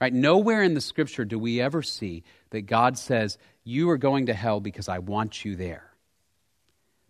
Right? 0.00 0.12
Nowhere 0.12 0.62
in 0.62 0.74
the 0.74 0.80
scripture 0.80 1.24
do 1.24 1.38
we 1.38 1.60
ever 1.60 1.82
see 1.82 2.22
that 2.50 2.62
God 2.62 2.98
says, 2.98 3.38
You 3.64 3.88
are 3.90 3.98
going 3.98 4.26
to 4.26 4.34
hell 4.34 4.60
because 4.60 4.88
I 4.88 4.98
want 4.98 5.44
you 5.44 5.56
there. 5.56 5.90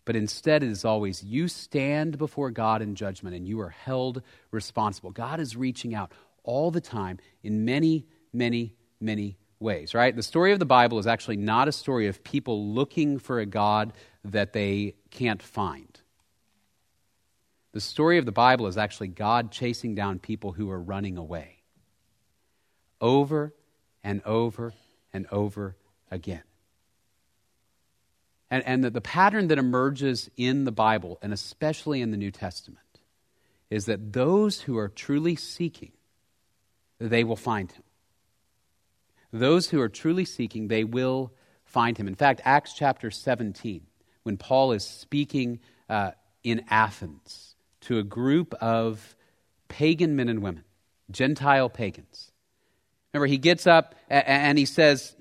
But 0.04 0.14
instead, 0.14 0.62
it 0.62 0.70
is 0.70 0.84
always, 0.84 1.22
You 1.24 1.48
stand 1.48 2.16
before 2.16 2.52
God 2.52 2.82
in 2.82 2.94
judgment 2.94 3.34
and 3.34 3.46
you 3.46 3.60
are 3.60 3.70
held 3.70 4.22
responsible. 4.52 5.10
God 5.10 5.40
is 5.40 5.56
reaching 5.56 5.94
out 5.94 6.12
all 6.44 6.70
the 6.70 6.80
time 6.80 7.18
in 7.42 7.64
many, 7.64 8.06
many, 8.32 8.76
many 9.00 9.36
ways, 9.58 9.92
right? 9.92 10.14
The 10.14 10.22
story 10.22 10.52
of 10.52 10.60
the 10.60 10.66
Bible 10.66 11.00
is 11.00 11.08
actually 11.08 11.38
not 11.38 11.66
a 11.66 11.72
story 11.72 12.06
of 12.06 12.22
people 12.22 12.72
looking 12.72 13.18
for 13.18 13.40
a 13.40 13.46
God 13.46 13.92
that 14.24 14.52
they 14.52 14.94
can't 15.10 15.42
find. 15.42 16.00
The 17.72 17.80
story 17.80 18.18
of 18.18 18.26
the 18.26 18.32
Bible 18.32 18.68
is 18.68 18.78
actually 18.78 19.08
God 19.08 19.50
chasing 19.50 19.96
down 19.96 20.20
people 20.20 20.52
who 20.52 20.70
are 20.70 20.80
running 20.80 21.18
away 21.18 21.55
over 23.00 23.54
and 24.02 24.22
over 24.24 24.72
and 25.12 25.26
over 25.30 25.76
again. 26.10 26.42
And, 28.50 28.62
and 28.64 28.84
the, 28.84 28.90
the 28.90 29.00
pattern 29.00 29.48
that 29.48 29.58
emerges 29.58 30.30
in 30.36 30.64
the 30.64 30.72
Bible, 30.72 31.18
and 31.20 31.32
especially 31.32 32.00
in 32.00 32.10
the 32.10 32.16
New 32.16 32.30
Testament, 32.30 32.80
is 33.70 33.86
that 33.86 34.12
those 34.12 34.62
who 34.62 34.78
are 34.78 34.88
truly 34.88 35.34
seeking, 35.34 35.92
they 36.98 37.24
will 37.24 37.36
find 37.36 37.72
him. 37.72 37.82
Those 39.32 39.70
who 39.70 39.80
are 39.80 39.88
truly 39.88 40.24
seeking, 40.24 40.68
they 40.68 40.84
will 40.84 41.32
find 41.64 41.98
him. 41.98 42.06
In 42.06 42.14
fact, 42.14 42.40
Acts 42.44 42.72
chapter 42.72 43.10
17, 43.10 43.82
when 44.22 44.36
Paul 44.36 44.72
is 44.72 44.84
speaking 44.84 45.58
uh, 45.88 46.12
in 46.44 46.64
Athens 46.70 47.56
to 47.82 47.98
a 47.98 48.04
group 48.04 48.54
of 48.54 49.16
pagan 49.68 50.14
men 50.14 50.28
and 50.28 50.42
women, 50.42 50.64
Gentile 51.10 51.68
pagans, 51.68 52.30
Remember, 53.16 53.32
he 53.32 53.38
gets 53.38 53.66
up 53.66 53.94
and 54.10 54.58
he 54.58 54.66
says, 54.66 55.16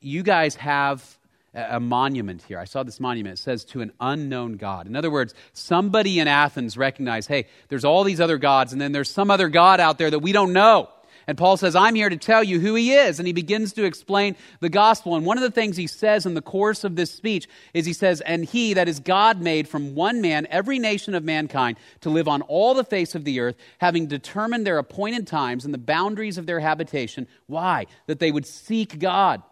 You 0.00 0.22
guys 0.22 0.54
have 0.56 1.18
a 1.54 1.80
monument 1.80 2.42
here. 2.42 2.58
I 2.58 2.66
saw 2.66 2.82
this 2.82 3.00
monument. 3.00 3.38
It 3.38 3.42
says 3.42 3.64
to 3.66 3.80
an 3.80 3.92
unknown 4.00 4.58
God. 4.58 4.86
In 4.86 4.94
other 4.94 5.10
words, 5.10 5.32
somebody 5.54 6.18
in 6.18 6.28
Athens 6.28 6.76
recognized, 6.76 7.28
hey, 7.28 7.46
there's 7.68 7.86
all 7.86 8.04
these 8.04 8.20
other 8.20 8.36
gods, 8.36 8.72
and 8.72 8.80
then 8.82 8.92
there's 8.92 9.08
some 9.08 9.30
other 9.30 9.48
God 9.48 9.80
out 9.80 9.96
there 9.96 10.10
that 10.10 10.18
we 10.18 10.32
don't 10.32 10.52
know. 10.52 10.90
And 11.26 11.38
Paul 11.38 11.56
says, 11.56 11.76
I'm 11.76 11.94
here 11.94 12.08
to 12.08 12.16
tell 12.16 12.42
you 12.42 12.60
who 12.60 12.74
he 12.74 12.92
is. 12.92 13.18
And 13.18 13.26
he 13.26 13.32
begins 13.32 13.72
to 13.74 13.84
explain 13.84 14.36
the 14.60 14.68
gospel. 14.68 15.14
And 15.14 15.24
one 15.24 15.38
of 15.38 15.42
the 15.42 15.50
things 15.50 15.76
he 15.76 15.86
says 15.86 16.26
in 16.26 16.34
the 16.34 16.42
course 16.42 16.84
of 16.84 16.96
this 16.96 17.10
speech 17.10 17.48
is 17.74 17.86
he 17.86 17.92
says, 17.92 18.20
And 18.20 18.44
he, 18.44 18.74
that 18.74 18.88
is 18.88 19.00
God, 19.00 19.40
made 19.40 19.68
from 19.68 19.94
one 19.94 20.20
man 20.20 20.46
every 20.50 20.78
nation 20.78 21.14
of 21.14 21.24
mankind 21.24 21.78
to 22.00 22.10
live 22.10 22.28
on 22.28 22.42
all 22.42 22.74
the 22.74 22.84
face 22.84 23.14
of 23.14 23.24
the 23.24 23.40
earth, 23.40 23.56
having 23.78 24.06
determined 24.06 24.66
their 24.66 24.78
appointed 24.78 25.26
times 25.26 25.64
and 25.64 25.72
the 25.72 25.78
boundaries 25.78 26.38
of 26.38 26.46
their 26.46 26.60
habitation. 26.60 27.28
Why? 27.46 27.86
That 28.06 28.18
they 28.18 28.32
would 28.32 28.46
seek 28.46 28.98
God. 28.98 29.42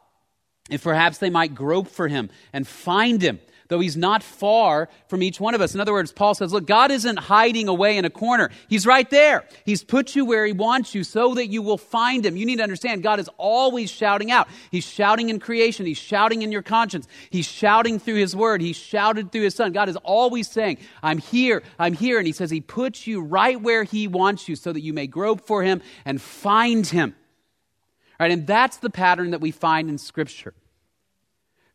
If 0.68 0.84
perhaps 0.84 1.18
they 1.18 1.30
might 1.30 1.54
grope 1.54 1.88
for 1.88 2.06
him 2.06 2.30
and 2.52 2.66
find 2.66 3.20
him 3.20 3.40
though 3.70 3.80
He's 3.80 3.96
not 3.96 4.22
far 4.22 4.90
from 5.08 5.22
each 5.22 5.40
one 5.40 5.54
of 5.54 5.62
us. 5.62 5.74
In 5.74 5.80
other 5.80 5.92
words, 5.92 6.12
Paul 6.12 6.34
says, 6.34 6.52
look, 6.52 6.66
God 6.66 6.90
isn't 6.90 7.18
hiding 7.18 7.68
away 7.68 7.96
in 7.96 8.04
a 8.04 8.10
corner. 8.10 8.50
He's 8.68 8.86
right 8.86 9.08
there. 9.08 9.46
He's 9.64 9.82
put 9.82 10.14
you 10.14 10.26
where 10.26 10.44
He 10.44 10.52
wants 10.52 10.94
you 10.94 11.02
so 11.02 11.34
that 11.34 11.46
you 11.46 11.62
will 11.62 11.78
find 11.78 12.26
Him. 12.26 12.36
You 12.36 12.44
need 12.44 12.56
to 12.56 12.62
understand 12.62 13.02
God 13.02 13.18
is 13.18 13.30
always 13.38 13.90
shouting 13.90 14.30
out. 14.30 14.48
He's 14.70 14.84
shouting 14.84 15.30
in 15.30 15.40
creation. 15.40 15.86
He's 15.86 15.96
shouting 15.96 16.42
in 16.42 16.52
your 16.52 16.62
conscience. 16.62 17.08
He's 17.30 17.46
shouting 17.46 17.98
through 17.98 18.16
His 18.16 18.36
Word. 18.36 18.60
He's 18.60 18.76
shouted 18.76 19.32
through 19.32 19.44
His 19.44 19.54
Son. 19.54 19.72
God 19.72 19.88
is 19.88 19.96
always 19.96 20.50
saying, 20.50 20.76
I'm 21.02 21.18
here. 21.18 21.62
I'm 21.78 21.94
here. 21.94 22.18
And 22.18 22.26
He 22.26 22.32
says 22.34 22.50
He 22.50 22.60
puts 22.60 23.06
you 23.06 23.22
right 23.22 23.58
where 23.60 23.84
He 23.84 24.08
wants 24.08 24.48
you 24.48 24.56
so 24.56 24.72
that 24.72 24.82
you 24.82 24.92
may 24.92 25.06
grope 25.06 25.46
for 25.46 25.62
Him 25.62 25.80
and 26.04 26.20
find 26.20 26.86
Him. 26.86 27.14
Right? 28.18 28.32
And 28.32 28.46
that's 28.46 28.76
the 28.76 28.90
pattern 28.90 29.30
that 29.30 29.40
we 29.40 29.50
find 29.50 29.88
in 29.88 29.96
Scripture. 29.96 30.52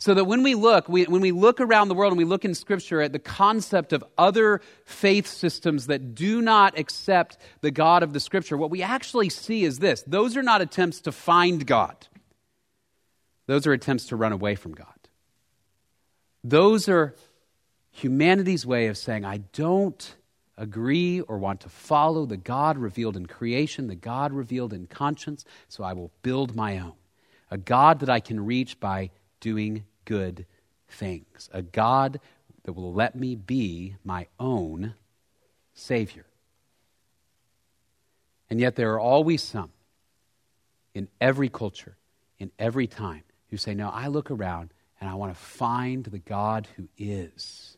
So 0.05 0.13
that 0.13 0.25
when 0.25 0.43
we 0.43 0.53
look, 0.53 0.87
we, 0.87 1.05
when 1.05 1.21
we 1.21 1.31
look 1.31 1.59
around 1.59 1.87
the 1.87 1.95
world 1.95 2.11
and 2.11 2.17
we 2.19 2.25
look 2.25 2.45
in 2.45 2.53
Scripture 2.53 3.01
at 3.01 3.11
the 3.11 3.17
concept 3.17 3.91
of 3.91 4.03
other 4.19 4.61
faith 4.85 5.25
systems 5.25 5.87
that 5.87 6.13
do 6.13 6.43
not 6.43 6.77
accept 6.77 7.39
the 7.61 7.71
God 7.71 8.03
of 8.03 8.13
the 8.13 8.19
Scripture, 8.19 8.55
what 8.55 8.69
we 8.69 8.83
actually 8.83 9.29
see 9.29 9.63
is 9.63 9.79
this 9.79 10.03
those 10.03 10.37
are 10.37 10.43
not 10.43 10.61
attempts 10.61 11.01
to 11.01 11.11
find 11.11 11.65
God, 11.65 12.07
those 13.47 13.65
are 13.65 13.73
attempts 13.73 14.05
to 14.09 14.15
run 14.15 14.31
away 14.31 14.53
from 14.53 14.73
God. 14.75 14.85
Those 16.43 16.87
are 16.87 17.15
humanity's 17.89 18.63
way 18.63 18.85
of 18.85 18.99
saying, 18.99 19.25
I 19.25 19.37
don't 19.53 20.15
agree 20.55 21.21
or 21.21 21.39
want 21.39 21.61
to 21.61 21.69
follow 21.69 22.27
the 22.27 22.37
God 22.37 22.77
revealed 22.77 23.17
in 23.17 23.25
creation, 23.25 23.87
the 23.87 23.95
God 23.95 24.33
revealed 24.33 24.71
in 24.71 24.85
conscience, 24.85 25.45
so 25.67 25.83
I 25.83 25.93
will 25.93 26.11
build 26.21 26.55
my 26.55 26.77
own. 26.77 26.93
A 27.49 27.57
God 27.57 28.01
that 28.01 28.09
I 28.11 28.19
can 28.19 28.45
reach 28.45 28.79
by 28.79 29.09
doing 29.39 29.83
good 30.05 30.45
things. 30.87 31.49
A 31.51 31.61
God 31.61 32.19
that 32.63 32.73
will 32.73 32.93
let 32.93 33.15
me 33.15 33.35
be 33.35 33.95
my 34.03 34.27
own 34.39 34.95
Savior. 35.73 36.25
And 38.49 38.59
yet, 38.59 38.75
there 38.75 38.93
are 38.93 38.99
always 38.99 39.41
some 39.41 39.71
in 40.93 41.07
every 41.19 41.49
culture, 41.49 41.97
in 42.39 42.51
every 42.59 42.87
time, 42.87 43.23
who 43.49 43.57
say, 43.57 43.73
No, 43.73 43.89
I 43.89 44.07
look 44.07 44.29
around 44.29 44.71
and 45.01 45.09
I 45.09 45.15
want 45.15 45.33
to 45.33 45.39
find 45.39 46.05
the 46.05 46.19
God 46.19 46.67
who 46.75 46.87
is, 46.97 47.77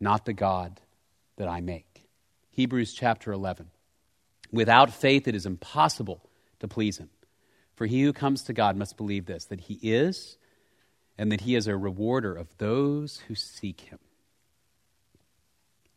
not 0.00 0.24
the 0.24 0.32
God 0.32 0.80
that 1.36 1.48
I 1.48 1.60
make. 1.60 2.08
Hebrews 2.50 2.94
chapter 2.94 3.32
11. 3.32 3.70
Without 4.50 4.90
faith, 4.90 5.28
it 5.28 5.34
is 5.34 5.46
impossible 5.46 6.22
to 6.60 6.68
please 6.68 6.98
him. 6.98 7.10
For 7.74 7.86
he 7.86 8.02
who 8.02 8.12
comes 8.12 8.42
to 8.44 8.52
God 8.52 8.76
must 8.76 8.96
believe 8.96 9.26
this 9.26 9.44
that 9.46 9.60
he 9.60 9.78
is, 9.82 10.37
and 11.18 11.32
that 11.32 11.42
he 11.42 11.54
is 11.54 11.66
a 11.66 11.76
rewarder 11.76 12.34
of 12.34 12.56
those 12.58 13.22
who 13.28 13.34
seek 13.34 13.82
him. 13.82 13.98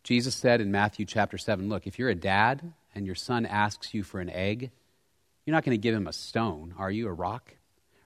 Jesus 0.03 0.36
said 0.36 0.62
in 0.62 0.71
Matthew 0.71 1.05
chapter 1.05 1.38
7 1.38 1.69
Look, 1.69 1.86
if 1.86 1.99
you're 1.99 2.10
a 2.10 2.15
dad 2.15 2.73
and 2.95 3.05
your 3.05 3.15
son 3.15 3.45
asks 3.45 3.93
you 3.93 4.03
for 4.03 4.19
an 4.19 4.29
egg, 4.29 4.71
you're 5.45 5.53
not 5.53 5.63
going 5.63 5.77
to 5.77 5.81
give 5.81 5.95
him 5.95 6.07
a 6.07 6.13
stone, 6.13 6.73
are 6.77 6.91
you? 6.91 7.07
A 7.07 7.13
rock? 7.13 7.53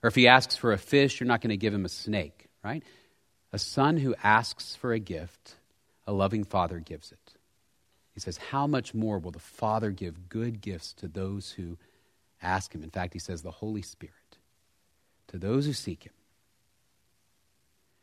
Or 0.02 0.08
if 0.08 0.14
he 0.14 0.28
asks 0.28 0.56
for 0.56 0.72
a 0.72 0.78
fish, 0.78 1.18
you're 1.18 1.26
not 1.26 1.40
going 1.40 1.50
to 1.50 1.56
give 1.56 1.74
him 1.74 1.84
a 1.84 1.88
snake, 1.88 2.48
right? 2.62 2.82
A 3.52 3.58
son 3.58 3.96
who 3.96 4.14
asks 4.22 4.76
for 4.76 4.92
a 4.92 4.98
gift, 4.98 5.56
a 6.06 6.12
loving 6.12 6.44
father 6.44 6.78
gives 6.78 7.12
it. 7.12 7.36
He 8.16 8.20
says, 8.20 8.38
How 8.38 8.66
much 8.66 8.94
more 8.94 9.18
will 9.18 9.30
the 9.30 9.38
Father 9.38 9.90
give 9.90 10.30
good 10.30 10.62
gifts 10.62 10.94
to 10.94 11.06
those 11.06 11.50
who 11.50 11.76
ask 12.42 12.74
Him? 12.74 12.82
In 12.82 12.88
fact, 12.88 13.12
he 13.12 13.18
says, 13.18 13.42
the 13.42 13.50
Holy 13.50 13.82
Spirit, 13.82 14.38
to 15.28 15.36
those 15.36 15.66
who 15.66 15.74
seek 15.74 16.04
Him. 16.04 16.14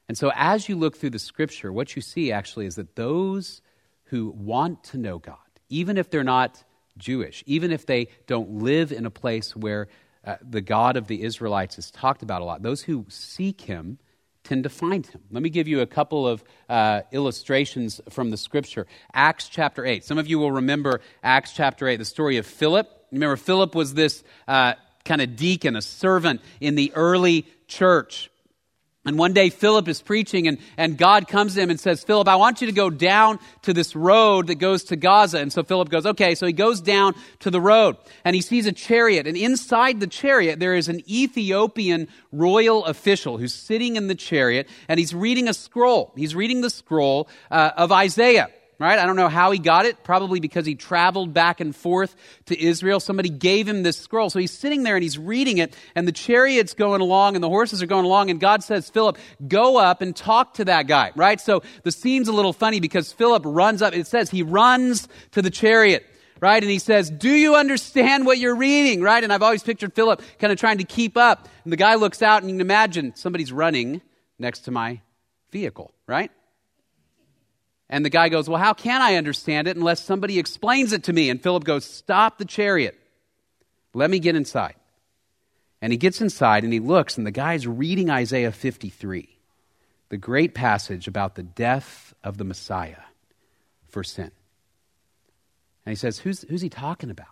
And 0.08 0.18
so, 0.18 0.32
as 0.36 0.68
you 0.68 0.76
look 0.76 0.98
through 0.98 1.12
the 1.12 1.20
scripture, 1.20 1.72
what 1.72 1.96
you 1.96 2.02
see 2.02 2.32
actually 2.32 2.66
is 2.66 2.76
that 2.76 2.96
those 2.96 3.62
who 4.06 4.30
want 4.32 4.84
to 4.86 4.98
know 4.98 5.18
God, 5.18 5.38
even 5.70 5.98
if 5.98 6.10
they're 6.10 6.24
not 6.24 6.64
Jewish, 6.98 7.44
even 7.48 7.72
if 7.72 7.86
they 7.86 8.10
don't 8.28 8.60
live 8.60 8.92
in 8.92 9.06
a 9.06 9.10
place 9.10 9.56
where 9.56 9.88
uh, 10.26 10.36
the 10.42 10.62
God 10.62 10.98
of 10.98 11.08
the 11.08 11.24
Israelites 11.24 11.78
is 11.78 11.90
talked 11.90 12.22
about 12.22 12.42
a 12.42 12.46
lot, 12.46 12.62
those 12.62 12.84
who 12.84 13.06
seek 13.10 13.62
Him 13.62 13.98
tend 14.44 14.64
to 14.64 14.70
find 14.70 15.06
him. 15.06 15.22
Let 15.32 15.42
me 15.42 15.50
give 15.50 15.68
you 15.68 15.82
a 15.82 15.86
couple 15.86 16.28
of 16.28 16.44
uh, 16.70 17.02
illustrations 17.12 18.02
from 18.10 18.30
the 18.30 18.38
scripture. 18.38 18.88
Acts 19.14 19.48
chapter 19.48 19.86
8. 19.86 20.04
Some 20.04 20.18
of 20.18 20.28
you 20.28 20.38
will 20.38 20.52
remember 20.52 21.02
Acts 21.24 21.54
chapter 21.54 21.88
8, 21.88 21.98
the 21.98 22.06
story 22.06 22.38
of 22.38 22.46
Philip. 22.46 22.90
Remember, 23.12 23.38
Philip 23.38 23.74
was 23.74 23.94
this 23.94 24.24
uh, 24.48 24.74
kind 25.06 25.22
of 25.22 25.36
deacon, 25.36 25.76
a 25.76 25.82
servant 25.82 26.42
in 26.60 26.76
the 26.76 26.92
early 26.96 27.46
church. 27.68 28.30
And 29.06 29.18
one 29.18 29.34
day 29.34 29.50
Philip 29.50 29.90
is 29.90 30.02
preaching 30.02 30.48
and, 30.48 30.58
and 30.78 30.98
God 30.98 31.28
comes 31.28 31.56
to 31.56 31.62
him 31.62 31.70
and 31.70 31.78
says, 31.78 32.04
Philip, 32.06 32.28
I 32.30 32.38
want 32.38 32.62
you 32.62 32.68
to 32.68 32.74
go 32.74 32.90
down 32.90 33.38
to 33.64 33.74
this 33.74 33.98
road 33.98 34.48
that 34.48 34.56
goes 34.56 34.86
to 34.86 34.96
Gaza. 34.96 35.40
And 35.40 35.52
so 35.52 35.62
Philip 35.62 35.90
goes, 35.90 36.06
okay. 36.06 36.36
So 36.36 36.48
he 36.48 36.54
goes 36.54 36.80
down 36.80 37.14
to 37.40 37.52
the 37.52 37.60
road 37.60 37.98
and 38.24 38.34
he 38.34 38.42
sees 38.42 38.66
a 38.66 38.72
chariot. 38.72 39.28
And 39.28 39.36
inside 39.36 40.00
the 40.00 40.08
chariot, 40.08 40.60
there 40.60 40.74
is 40.74 40.88
an 40.88 41.02
Ethiopian 41.10 42.08
royal 42.32 42.86
official 42.86 43.38
who's 43.38 43.54
sitting 43.54 43.98
in 43.98 44.08
the 44.08 44.16
chariot 44.16 44.70
and 44.88 44.98
he's 44.98 45.14
reading 45.14 45.50
a 45.50 45.54
scroll. 45.54 46.14
He's 46.16 46.34
reading 46.34 46.62
the 46.62 46.70
scroll 46.70 47.28
uh, 47.52 47.72
of 47.76 47.92
Isaiah 47.92 48.48
right? 48.84 49.00
I 49.00 49.06
don't 49.06 49.16
know 49.16 49.30
how 49.30 49.52
he 49.52 49.60
got 49.60 49.86
it, 49.86 50.04
probably 50.04 50.42
because 50.42 50.66
he 50.66 50.76
traveled 50.76 51.34
back 51.34 51.62
and 51.62 51.74
forth 51.74 52.16
to 52.48 52.62
Israel. 52.62 53.00
Somebody 53.00 53.30
gave 53.30 53.68
him 53.68 53.82
this 53.82 53.98
scroll. 53.98 54.30
So 54.30 54.40
he's 54.40 54.52
sitting 54.52 54.84
there 54.84 54.96
and 54.96 55.04
he's 55.04 55.18
reading 55.18 55.58
it, 55.58 55.74
and 55.96 56.06
the 56.06 56.12
chariot's 56.12 56.74
going 56.74 57.00
along 57.00 57.36
and 57.36 57.44
the 57.44 57.50
horses 57.50 57.82
are 57.82 57.88
going 57.88 58.06
along, 58.06 58.30
and 58.30 58.40
God 58.40 58.64
says, 58.64 58.90
Philip, 58.90 59.18
go 59.48 59.78
up 59.78 60.02
and 60.02 60.14
talk 60.14 60.56
to 60.56 60.66
that 60.66 60.88
guy, 60.88 61.12
right? 61.16 61.40
So 61.40 61.64
the 61.84 61.92
scene's 61.92 62.28
a 62.28 62.34
little 62.34 62.52
funny 62.52 62.82
because 62.82 63.14
Philip 63.14 63.44
runs 63.46 63.82
up. 63.82 63.94
It 63.94 64.08
says 64.08 64.30
he 64.30 64.44
runs 64.44 65.08
to 65.32 65.42
the 65.42 65.50
chariot 65.50 66.06
right? 66.42 66.62
And 66.62 66.70
he 66.70 66.80
says, 66.80 67.10
Do 67.10 67.30
you 67.30 67.56
understand 67.56 68.26
what 68.26 68.38
you're 68.38 68.56
reading, 68.56 69.02
right? 69.02 69.24
And 69.24 69.32
I've 69.32 69.42
always 69.42 69.64
pictured 69.64 69.94
Philip 69.94 70.22
kind 70.40 70.52
of 70.52 70.60
trying 70.60 70.80
to 70.80 70.84
keep 70.84 71.16
up. 71.16 71.48
And 71.64 71.72
the 71.72 71.78
guy 71.78 71.96
looks 71.96 72.22
out 72.22 72.42
and 72.42 72.52
you 72.52 72.56
can 72.58 72.62
imagine 72.62 73.16
somebody's 73.16 73.54
running 73.54 74.02
next 74.38 74.62
to 74.62 74.72
my 74.72 75.00
vehicle, 75.52 75.94
right? 76.06 76.32
And 77.90 78.06
the 78.06 78.10
guy 78.10 78.30
goes, 78.30 78.50
Well, 78.50 78.60
how 78.60 78.74
can 78.74 79.02
I 79.02 79.16
understand 79.16 79.68
it 79.68 79.78
unless 79.78 80.04
somebody 80.04 80.40
explains 80.40 80.94
it 80.94 81.04
to 81.04 81.14
me? 81.14 81.30
And 81.30 81.42
Philip 81.42 81.64
goes, 81.64 81.86
Stop 81.86 82.38
the 82.38 82.46
chariot. 82.46 83.00
Let 83.94 84.10
me 84.10 84.20
get 84.20 84.36
inside. 84.36 84.76
And 85.82 85.92
he 85.92 85.98
gets 85.98 86.22
inside 86.22 86.64
and 86.64 86.72
he 86.72 86.80
looks, 86.80 87.18
and 87.18 87.28
the 87.28 87.32
guy's 87.32 87.68
reading 87.68 88.10
Isaiah 88.10 88.52
53, 88.52 89.30
the 90.10 90.18
great 90.18 90.54
passage 90.54 91.08
about 91.08 91.36
the 91.36 91.44
death 91.44 92.14
of 92.24 92.38
the 92.38 92.46
Messiah 92.46 93.04
for 93.90 94.04
sin. 94.04 94.32
And 95.86 95.92
he 95.92 95.96
says, 95.96 96.20
Who's, 96.20 96.44
who's 96.44 96.62
he 96.62 96.70
talking 96.70 97.10
about? 97.10 97.28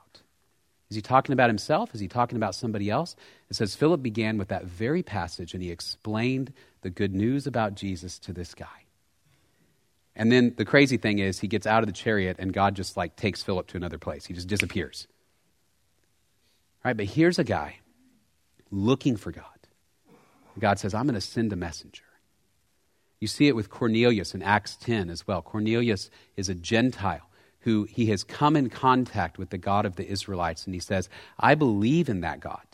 Is 0.90 0.96
he 0.96 1.02
talking 1.02 1.32
about 1.32 1.50
himself? 1.50 1.96
Is 1.96 2.02
he 2.02 2.10
talking 2.10 2.36
about 2.36 2.54
somebody 2.54 2.90
else? 2.90 3.16
It 3.50 3.56
says 3.56 3.76
Philip 3.76 4.04
began 4.04 4.38
with 4.38 4.50
that 4.50 4.66
very 4.66 5.02
passage 5.02 5.54
and 5.54 5.64
he 5.64 5.72
explained 5.72 6.52
the 6.82 6.90
good 6.90 7.16
news 7.16 7.48
about 7.48 7.76
Jesus 7.76 8.20
to 8.20 8.34
this 8.34 8.54
guy. 8.54 8.66
And 10.16 10.32
then 10.32 10.54
the 10.58 10.66
crazy 10.66 10.98
thing 10.98 11.20
is, 11.20 11.40
he 11.40 11.48
gets 11.48 11.66
out 11.66 11.84
of 11.84 11.88
the 11.88 11.94
chariot 11.94 12.38
and 12.40 12.52
God 12.54 12.76
just 12.76 12.98
like 12.98 13.16
takes 13.16 13.44
Philip 13.44 13.68
to 13.68 13.78
another 13.78 13.98
place. 13.98 14.26
He 14.26 14.34
just 14.34 14.48
disappears. 14.48 15.08
Right? 16.84 16.98
But 16.98 17.06
here's 17.06 17.40
a 17.40 17.44
guy 17.44 17.78
looking 18.72 19.16
for 19.16 19.32
God. 19.32 19.46
God 20.60 20.80
says, 20.80 20.94
I'm 20.94 21.06
going 21.06 21.16
to 21.16 21.22
send 21.22 21.54
a 21.54 21.56
messenger. 21.56 22.04
You 23.20 23.28
see 23.28 23.48
it 23.48 23.56
with 23.56 23.70
Cornelius 23.70 24.34
in 24.34 24.42
Acts 24.42 24.76
10 24.78 25.10
as 25.10 25.28
well. 25.28 25.42
Cornelius 25.42 26.10
is 26.36 26.50
a 26.50 26.56
Gentile 26.56 27.30
who 27.62 27.84
he 27.84 28.08
has 28.08 28.24
come 28.24 28.56
in 28.56 28.70
contact 28.70 29.38
with 29.38 29.52
the 29.52 29.58
God 29.58 29.86
of 29.86 29.96
the 29.96 30.08
Israelites, 30.08 30.66
and 30.66 30.74
he 30.74 30.80
says, 30.80 31.08
I 31.40 31.54
believe 31.54 32.10
in 32.10 32.22
that 32.22 32.40
God. 32.40 32.66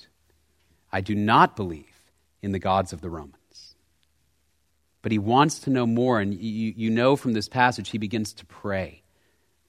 I 0.91 1.01
do 1.01 1.13
not 1.13 1.57
believe 1.57 2.11
in 2.41 2.53
the 2.53 2.59
gods 2.59 2.93
of 2.93 3.01
the 3.01 3.09
Romans. 3.09 3.35
But 5.07 5.13
he 5.13 5.19
wants 5.19 5.59
to 5.59 5.69
know 5.69 5.87
more, 5.87 6.19
and 6.19 6.33
you, 6.33 6.73
you 6.75 6.89
know 6.89 7.15
from 7.15 7.31
this 7.31 7.47
passage, 7.47 7.91
he 7.91 7.97
begins 7.97 8.33
to 8.33 8.45
pray 8.45 9.03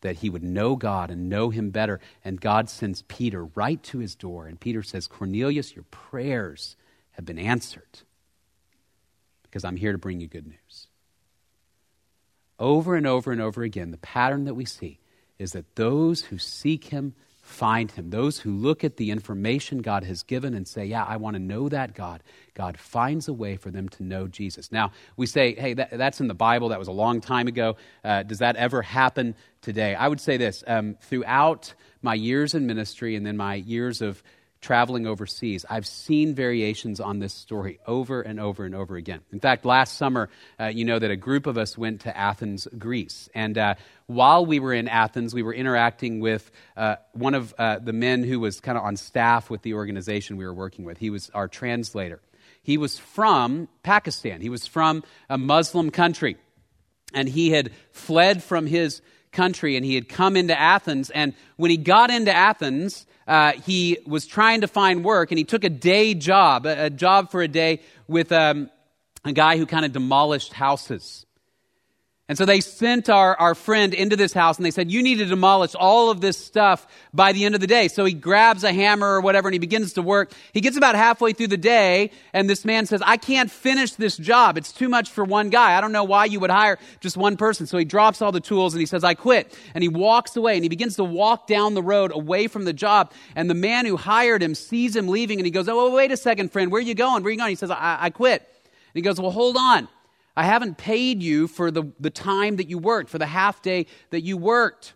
that 0.00 0.16
he 0.16 0.28
would 0.28 0.42
know 0.42 0.74
God 0.74 1.12
and 1.12 1.28
know 1.28 1.50
him 1.50 1.70
better. 1.70 2.00
And 2.24 2.40
God 2.40 2.68
sends 2.68 3.02
Peter 3.02 3.44
right 3.44 3.80
to 3.84 3.98
his 4.00 4.16
door. 4.16 4.48
And 4.48 4.58
Peter 4.58 4.82
says, 4.82 5.06
Cornelius, 5.06 5.76
your 5.76 5.84
prayers 5.92 6.74
have 7.12 7.24
been 7.24 7.38
answered 7.38 8.00
because 9.44 9.64
I'm 9.64 9.76
here 9.76 9.92
to 9.92 9.98
bring 9.98 10.18
you 10.18 10.26
good 10.26 10.48
news. 10.48 10.88
Over 12.58 12.96
and 12.96 13.06
over 13.06 13.30
and 13.30 13.40
over 13.40 13.62
again, 13.62 13.92
the 13.92 13.98
pattern 13.98 14.44
that 14.46 14.54
we 14.54 14.64
see 14.64 14.98
is 15.38 15.52
that 15.52 15.76
those 15.76 16.22
who 16.22 16.38
seek 16.38 16.86
him 16.86 17.14
find 17.48 17.90
him. 17.90 18.10
Those 18.10 18.38
who 18.38 18.52
look 18.52 18.84
at 18.84 18.96
the 18.98 19.10
information 19.10 19.78
God 19.78 20.04
has 20.04 20.22
given 20.22 20.54
and 20.54 20.68
say, 20.68 20.84
Yeah, 20.84 21.04
I 21.04 21.16
want 21.16 21.34
to 21.34 21.40
know 21.40 21.68
that 21.68 21.94
God, 21.94 22.22
God 22.54 22.78
finds 22.78 23.26
a 23.26 23.32
way 23.32 23.56
for 23.56 23.70
them 23.70 23.88
to 23.90 24.02
know 24.02 24.28
Jesus. 24.28 24.70
Now, 24.70 24.92
we 25.16 25.26
say, 25.26 25.54
Hey, 25.54 25.74
that, 25.74 25.90
that's 25.90 26.20
in 26.20 26.28
the 26.28 26.34
Bible. 26.34 26.68
That 26.68 26.78
was 26.78 26.88
a 26.88 26.92
long 26.92 27.20
time 27.20 27.48
ago. 27.48 27.76
Uh, 28.04 28.22
does 28.22 28.38
that 28.38 28.56
ever 28.56 28.82
happen 28.82 29.34
today? 29.62 29.94
I 29.94 30.08
would 30.08 30.20
say 30.20 30.36
this 30.36 30.62
um, 30.66 30.96
throughout 31.00 31.74
my 32.02 32.14
years 32.14 32.54
in 32.54 32.66
ministry 32.66 33.16
and 33.16 33.26
then 33.26 33.36
my 33.36 33.54
years 33.54 34.02
of 34.02 34.22
traveling 34.60 35.06
overseas, 35.06 35.64
I've 35.68 35.86
seen 35.86 36.34
variations 36.34 37.00
on 37.00 37.18
this 37.18 37.32
story 37.32 37.78
over 37.86 38.22
and 38.22 38.40
over 38.40 38.64
and 38.64 38.74
over 38.74 38.96
again. 38.96 39.20
In 39.32 39.40
fact, 39.40 39.64
last 39.64 39.96
summer, 39.96 40.28
uh, 40.58 40.66
you 40.66 40.84
know 40.84 40.98
that 40.98 41.10
a 41.10 41.16
group 41.16 41.46
of 41.46 41.56
us 41.56 41.78
went 41.78 42.00
to 42.02 42.16
Athens, 42.16 42.66
Greece. 42.78 43.28
And 43.34 43.56
uh, 43.56 43.74
while 44.06 44.44
we 44.44 44.58
were 44.58 44.72
in 44.72 44.88
Athens, 44.88 45.34
we 45.34 45.42
were 45.42 45.54
interacting 45.54 46.20
with 46.20 46.50
uh, 46.76 46.96
one 47.12 47.34
of 47.34 47.54
uh, 47.58 47.78
the 47.78 47.92
men 47.92 48.24
who 48.24 48.40
was 48.40 48.60
kind 48.60 48.76
of 48.76 48.84
on 48.84 48.96
staff 48.96 49.50
with 49.50 49.62
the 49.62 49.74
organization 49.74 50.36
we 50.36 50.46
were 50.46 50.54
working 50.54 50.84
with. 50.84 50.98
He 50.98 51.10
was 51.10 51.30
our 51.34 51.48
translator. 51.48 52.20
He 52.62 52.76
was 52.76 52.98
from 52.98 53.68
Pakistan, 53.82 54.40
he 54.40 54.50
was 54.50 54.66
from 54.66 55.04
a 55.30 55.38
Muslim 55.38 55.90
country. 55.90 56.36
And 57.14 57.26
he 57.26 57.50
had 57.50 57.70
fled 57.90 58.42
from 58.42 58.66
his 58.66 59.00
country 59.38 59.76
and 59.76 59.84
he 59.84 59.94
had 59.94 60.08
come 60.08 60.36
into 60.36 60.58
Athens. 60.58 61.10
And 61.10 61.32
when 61.56 61.70
he 61.70 61.76
got 61.76 62.10
into 62.10 62.32
Athens, 62.32 63.06
uh, 63.28 63.52
he 63.52 63.98
was 64.06 64.26
trying 64.26 64.62
to 64.62 64.68
find 64.68 65.04
work 65.04 65.30
and 65.30 65.38
he 65.38 65.44
took 65.44 65.64
a 65.64 65.70
day 65.92 66.14
job, 66.14 66.66
a, 66.66 66.86
a 66.86 66.90
job 66.90 67.30
for 67.30 67.40
a 67.42 67.48
day 67.48 67.80
with 68.08 68.32
um, 68.32 68.68
a 69.24 69.32
guy 69.32 69.56
who 69.56 69.66
kind 69.66 69.84
of 69.84 69.92
demolished 69.92 70.52
houses. 70.52 71.24
And 72.30 72.36
so 72.36 72.44
they 72.44 72.60
sent 72.60 73.08
our, 73.08 73.34
our 73.36 73.54
friend 73.54 73.94
into 73.94 74.14
this 74.14 74.34
house 74.34 74.58
and 74.58 74.66
they 74.66 74.70
said, 74.70 74.90
You 74.90 75.02
need 75.02 75.16
to 75.16 75.24
demolish 75.24 75.74
all 75.74 76.10
of 76.10 76.20
this 76.20 76.36
stuff 76.36 76.86
by 77.14 77.32
the 77.32 77.46
end 77.46 77.54
of 77.54 77.62
the 77.62 77.66
day. 77.66 77.88
So 77.88 78.04
he 78.04 78.12
grabs 78.12 78.64
a 78.64 78.72
hammer 78.72 79.14
or 79.14 79.22
whatever 79.22 79.48
and 79.48 79.54
he 79.54 79.58
begins 79.58 79.94
to 79.94 80.02
work. 80.02 80.32
He 80.52 80.60
gets 80.60 80.76
about 80.76 80.94
halfway 80.94 81.32
through 81.32 81.46
the 81.46 81.56
day 81.56 82.10
and 82.34 82.48
this 82.48 82.66
man 82.66 82.84
says, 82.84 83.00
I 83.02 83.16
can't 83.16 83.50
finish 83.50 83.92
this 83.92 84.18
job. 84.18 84.58
It's 84.58 84.72
too 84.72 84.90
much 84.90 85.10
for 85.10 85.24
one 85.24 85.48
guy. 85.48 85.74
I 85.74 85.80
don't 85.80 85.90
know 85.90 86.04
why 86.04 86.26
you 86.26 86.38
would 86.40 86.50
hire 86.50 86.78
just 87.00 87.16
one 87.16 87.38
person. 87.38 87.66
So 87.66 87.78
he 87.78 87.86
drops 87.86 88.20
all 88.20 88.30
the 88.30 88.40
tools 88.40 88.74
and 88.74 88.80
he 88.80 88.86
says, 88.86 89.04
I 89.04 89.14
quit. 89.14 89.58
And 89.72 89.80
he 89.80 89.88
walks 89.88 90.36
away 90.36 90.54
and 90.54 90.62
he 90.62 90.68
begins 90.68 90.96
to 90.96 91.04
walk 91.04 91.46
down 91.46 91.72
the 91.72 91.82
road 91.82 92.12
away 92.12 92.46
from 92.46 92.66
the 92.66 92.74
job. 92.74 93.10
And 93.36 93.48
the 93.48 93.54
man 93.54 93.86
who 93.86 93.96
hired 93.96 94.42
him 94.42 94.54
sees 94.54 94.94
him 94.94 95.08
leaving 95.08 95.38
and 95.38 95.46
he 95.46 95.50
goes, 95.50 95.66
Oh, 95.66 95.94
wait 95.94 96.12
a 96.12 96.16
second, 96.18 96.52
friend. 96.52 96.70
Where 96.70 96.78
are 96.78 96.82
you 96.82 96.94
going? 96.94 97.22
Where 97.22 97.28
are 97.28 97.32
you 97.32 97.38
going? 97.38 97.48
He 97.48 97.56
says, 97.56 97.70
I, 97.70 97.96
I 97.98 98.10
quit. 98.10 98.42
And 98.42 98.94
he 98.94 99.00
goes, 99.00 99.18
Well, 99.18 99.30
hold 99.30 99.56
on. 99.56 99.88
I 100.38 100.44
haven't 100.44 100.78
paid 100.78 101.20
you 101.20 101.48
for 101.48 101.72
the, 101.72 101.90
the 101.98 102.10
time 102.10 102.56
that 102.56 102.70
you 102.70 102.78
worked, 102.78 103.10
for 103.10 103.18
the 103.18 103.26
half 103.26 103.60
day 103.60 103.86
that 104.10 104.20
you 104.20 104.36
worked. 104.36 104.94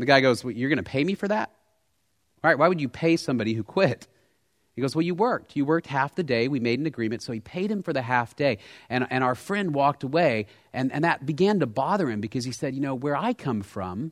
The 0.00 0.04
guy 0.04 0.20
goes, 0.20 0.42
well, 0.42 0.52
You're 0.52 0.68
going 0.68 0.78
to 0.78 0.82
pay 0.82 1.04
me 1.04 1.14
for 1.14 1.28
that? 1.28 1.48
All 2.42 2.50
right, 2.50 2.58
why 2.58 2.66
would 2.66 2.80
you 2.80 2.88
pay 2.88 3.16
somebody 3.16 3.54
who 3.54 3.62
quit? 3.62 4.08
He 4.74 4.82
goes, 4.82 4.96
Well, 4.96 5.02
you 5.02 5.14
worked. 5.14 5.54
You 5.54 5.64
worked 5.64 5.86
half 5.86 6.16
the 6.16 6.24
day. 6.24 6.48
We 6.48 6.58
made 6.58 6.80
an 6.80 6.86
agreement. 6.86 7.22
So 7.22 7.32
he 7.32 7.38
paid 7.38 7.70
him 7.70 7.84
for 7.84 7.92
the 7.92 8.02
half 8.02 8.34
day. 8.34 8.58
And, 8.90 9.06
and 9.10 9.22
our 9.22 9.36
friend 9.36 9.74
walked 9.74 10.02
away, 10.02 10.46
and, 10.72 10.90
and 10.92 11.04
that 11.04 11.24
began 11.24 11.60
to 11.60 11.66
bother 11.66 12.10
him 12.10 12.20
because 12.20 12.44
he 12.44 12.50
said, 12.50 12.74
You 12.74 12.80
know, 12.80 12.96
where 12.96 13.16
I 13.16 13.34
come 13.34 13.62
from, 13.62 14.10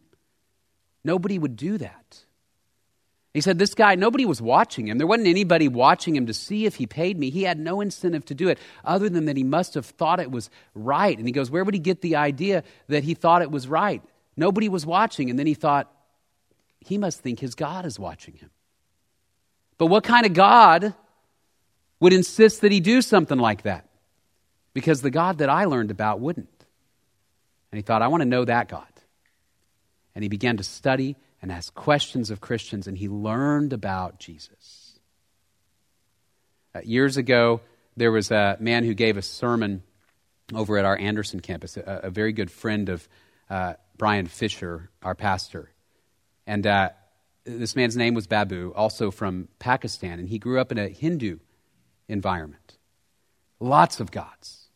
nobody 1.02 1.40
would 1.40 1.56
do 1.56 1.76
that. 1.78 2.24
He 3.32 3.40
said, 3.40 3.58
This 3.58 3.74
guy, 3.74 3.94
nobody 3.94 4.26
was 4.26 4.42
watching 4.42 4.88
him. 4.88 4.98
There 4.98 5.06
wasn't 5.06 5.28
anybody 5.28 5.68
watching 5.68 6.16
him 6.16 6.26
to 6.26 6.34
see 6.34 6.66
if 6.66 6.76
he 6.76 6.86
paid 6.86 7.18
me. 7.18 7.30
He 7.30 7.44
had 7.44 7.58
no 7.58 7.80
incentive 7.80 8.24
to 8.26 8.34
do 8.34 8.48
it 8.48 8.58
other 8.84 9.08
than 9.08 9.26
that 9.26 9.36
he 9.36 9.44
must 9.44 9.74
have 9.74 9.86
thought 9.86 10.20
it 10.20 10.30
was 10.30 10.50
right. 10.74 11.16
And 11.16 11.26
he 11.26 11.32
goes, 11.32 11.50
Where 11.50 11.62
would 11.62 11.74
he 11.74 11.80
get 11.80 12.00
the 12.00 12.16
idea 12.16 12.64
that 12.88 13.04
he 13.04 13.14
thought 13.14 13.42
it 13.42 13.50
was 13.50 13.68
right? 13.68 14.02
Nobody 14.36 14.68
was 14.68 14.84
watching. 14.84 15.30
And 15.30 15.38
then 15.38 15.46
he 15.46 15.54
thought, 15.54 15.90
He 16.80 16.98
must 16.98 17.20
think 17.20 17.38
his 17.38 17.54
God 17.54 17.86
is 17.86 17.98
watching 17.98 18.34
him. 18.34 18.50
But 19.78 19.86
what 19.86 20.04
kind 20.04 20.26
of 20.26 20.34
God 20.34 20.92
would 22.00 22.12
insist 22.12 22.62
that 22.62 22.72
he 22.72 22.80
do 22.80 23.00
something 23.00 23.38
like 23.38 23.62
that? 23.62 23.86
Because 24.74 25.02
the 25.02 25.10
God 25.10 25.38
that 25.38 25.48
I 25.48 25.64
learned 25.66 25.90
about 25.90 26.20
wouldn't. 26.20 26.48
And 27.70 27.78
he 27.78 27.82
thought, 27.82 28.02
I 28.02 28.08
want 28.08 28.22
to 28.22 28.28
know 28.28 28.44
that 28.44 28.68
God. 28.68 28.86
And 30.14 30.24
he 30.24 30.28
began 30.28 30.56
to 30.56 30.64
study 30.64 31.16
and 31.42 31.50
asked 31.50 31.74
questions 31.74 32.30
of 32.30 32.40
Christians, 32.40 32.86
and 32.86 32.96
he 32.96 33.08
learned 33.08 33.72
about 33.72 34.18
Jesus. 34.18 34.98
Uh, 36.74 36.80
years 36.84 37.16
ago, 37.16 37.60
there 37.96 38.12
was 38.12 38.30
a 38.30 38.56
man 38.60 38.84
who 38.84 38.94
gave 38.94 39.16
a 39.16 39.22
sermon 39.22 39.82
over 40.54 40.78
at 40.78 40.84
our 40.84 40.96
Anderson 40.96 41.40
campus, 41.40 41.76
a, 41.76 42.00
a 42.04 42.10
very 42.10 42.32
good 42.32 42.50
friend 42.50 42.88
of 42.88 43.08
uh, 43.48 43.74
Brian 43.96 44.26
Fisher, 44.26 44.90
our 45.02 45.14
pastor. 45.14 45.70
And 46.46 46.66
uh, 46.66 46.90
this 47.44 47.76
man's 47.76 47.96
name 47.96 48.14
was 48.14 48.26
Babu, 48.26 48.72
also 48.74 49.10
from 49.10 49.48
Pakistan, 49.58 50.18
and 50.18 50.28
he 50.28 50.38
grew 50.38 50.60
up 50.60 50.72
in 50.72 50.78
a 50.78 50.88
Hindu 50.88 51.38
environment. 52.08 52.78
Lots 53.58 54.00
of 54.00 54.10
gods. 54.10 54.68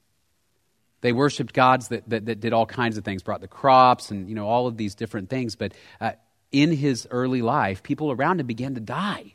They 1.00 1.12
worshiped 1.12 1.52
gods 1.52 1.88
that, 1.88 2.08
that, 2.08 2.26
that, 2.26 2.40
did 2.40 2.52
all 2.52 2.64
kinds 2.64 2.96
of 2.96 3.04
things, 3.04 3.22
brought 3.22 3.42
the 3.42 3.48
crops 3.48 4.10
and 4.10 4.28
you 4.28 4.34
know 4.34 4.46
all 4.46 4.66
of 4.66 4.78
these 4.78 4.94
different 4.94 5.28
things. 5.28 5.54
But 5.54 5.74
uh, 6.00 6.12
in 6.54 6.70
his 6.70 7.08
early 7.10 7.42
life, 7.42 7.82
people 7.82 8.12
around 8.12 8.38
him 8.38 8.46
began 8.46 8.74
to 8.74 8.80
die. 8.80 9.34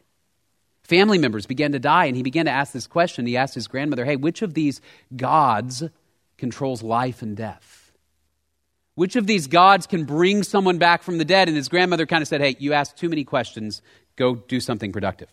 Family 0.84 1.18
members 1.18 1.46
began 1.46 1.74
to 1.74 1.80
die, 1.80 2.06
and 2.06 2.16
he 2.16 2.24
began 2.24 2.46
to 2.46 2.52
ask 2.52 2.72
this 2.72 2.88
question. 2.88 3.26
He 3.26 3.36
asked 3.36 3.54
his 3.54 3.68
grandmother, 3.68 4.06
Hey, 4.06 4.16
which 4.16 4.42
of 4.42 4.54
these 4.54 4.80
gods 5.16 5.84
controls 6.38 6.82
life 6.82 7.22
and 7.22 7.36
death? 7.36 7.92
Which 8.96 9.18
of 9.18 9.28
these 9.28 9.48
gods 9.48 9.86
can 9.86 10.06
bring 10.06 10.44
someone 10.44 10.78
back 10.78 11.04
from 11.04 11.18
the 11.18 11.26
dead? 11.26 11.50
And 11.50 11.58
his 11.58 11.68
grandmother 11.68 12.06
kind 12.06 12.22
of 12.22 12.28
said, 12.28 12.42
Hey, 12.42 12.56
you 12.58 12.72
asked 12.72 12.98
too 12.98 13.10
many 13.10 13.26
questions. 13.26 13.82
Go 14.16 14.36
do 14.36 14.62
something 14.62 14.94
productive. 14.94 15.30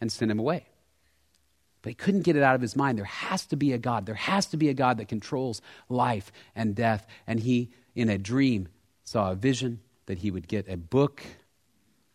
And 0.00 0.10
sent 0.10 0.30
him 0.30 0.40
away. 0.40 0.66
But 1.82 1.90
he 1.90 1.94
couldn't 1.94 2.22
get 2.22 2.36
it 2.36 2.42
out 2.42 2.56
of 2.56 2.60
his 2.60 2.74
mind. 2.74 2.98
There 2.98 3.04
has 3.04 3.46
to 3.46 3.56
be 3.56 3.72
a 3.72 3.78
God. 3.78 4.06
There 4.06 4.14
has 4.16 4.46
to 4.46 4.56
be 4.56 4.68
a 4.68 4.74
God 4.74 4.98
that 4.98 5.08
controls 5.08 5.62
life 5.88 6.32
and 6.56 6.74
death. 6.74 7.06
And 7.28 7.38
he, 7.38 7.70
in 7.94 8.08
a 8.08 8.18
dream, 8.18 8.68
saw 9.04 9.30
a 9.30 9.36
vision 9.36 9.80
that 10.08 10.18
he 10.18 10.30
would 10.30 10.48
get 10.48 10.66
a 10.68 10.76
book 10.76 11.22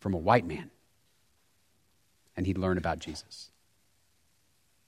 from 0.00 0.14
a 0.14 0.18
white 0.18 0.44
man 0.44 0.70
and 2.36 2.44
he'd 2.44 2.58
learn 2.58 2.76
about 2.76 2.98
Jesus. 2.98 3.52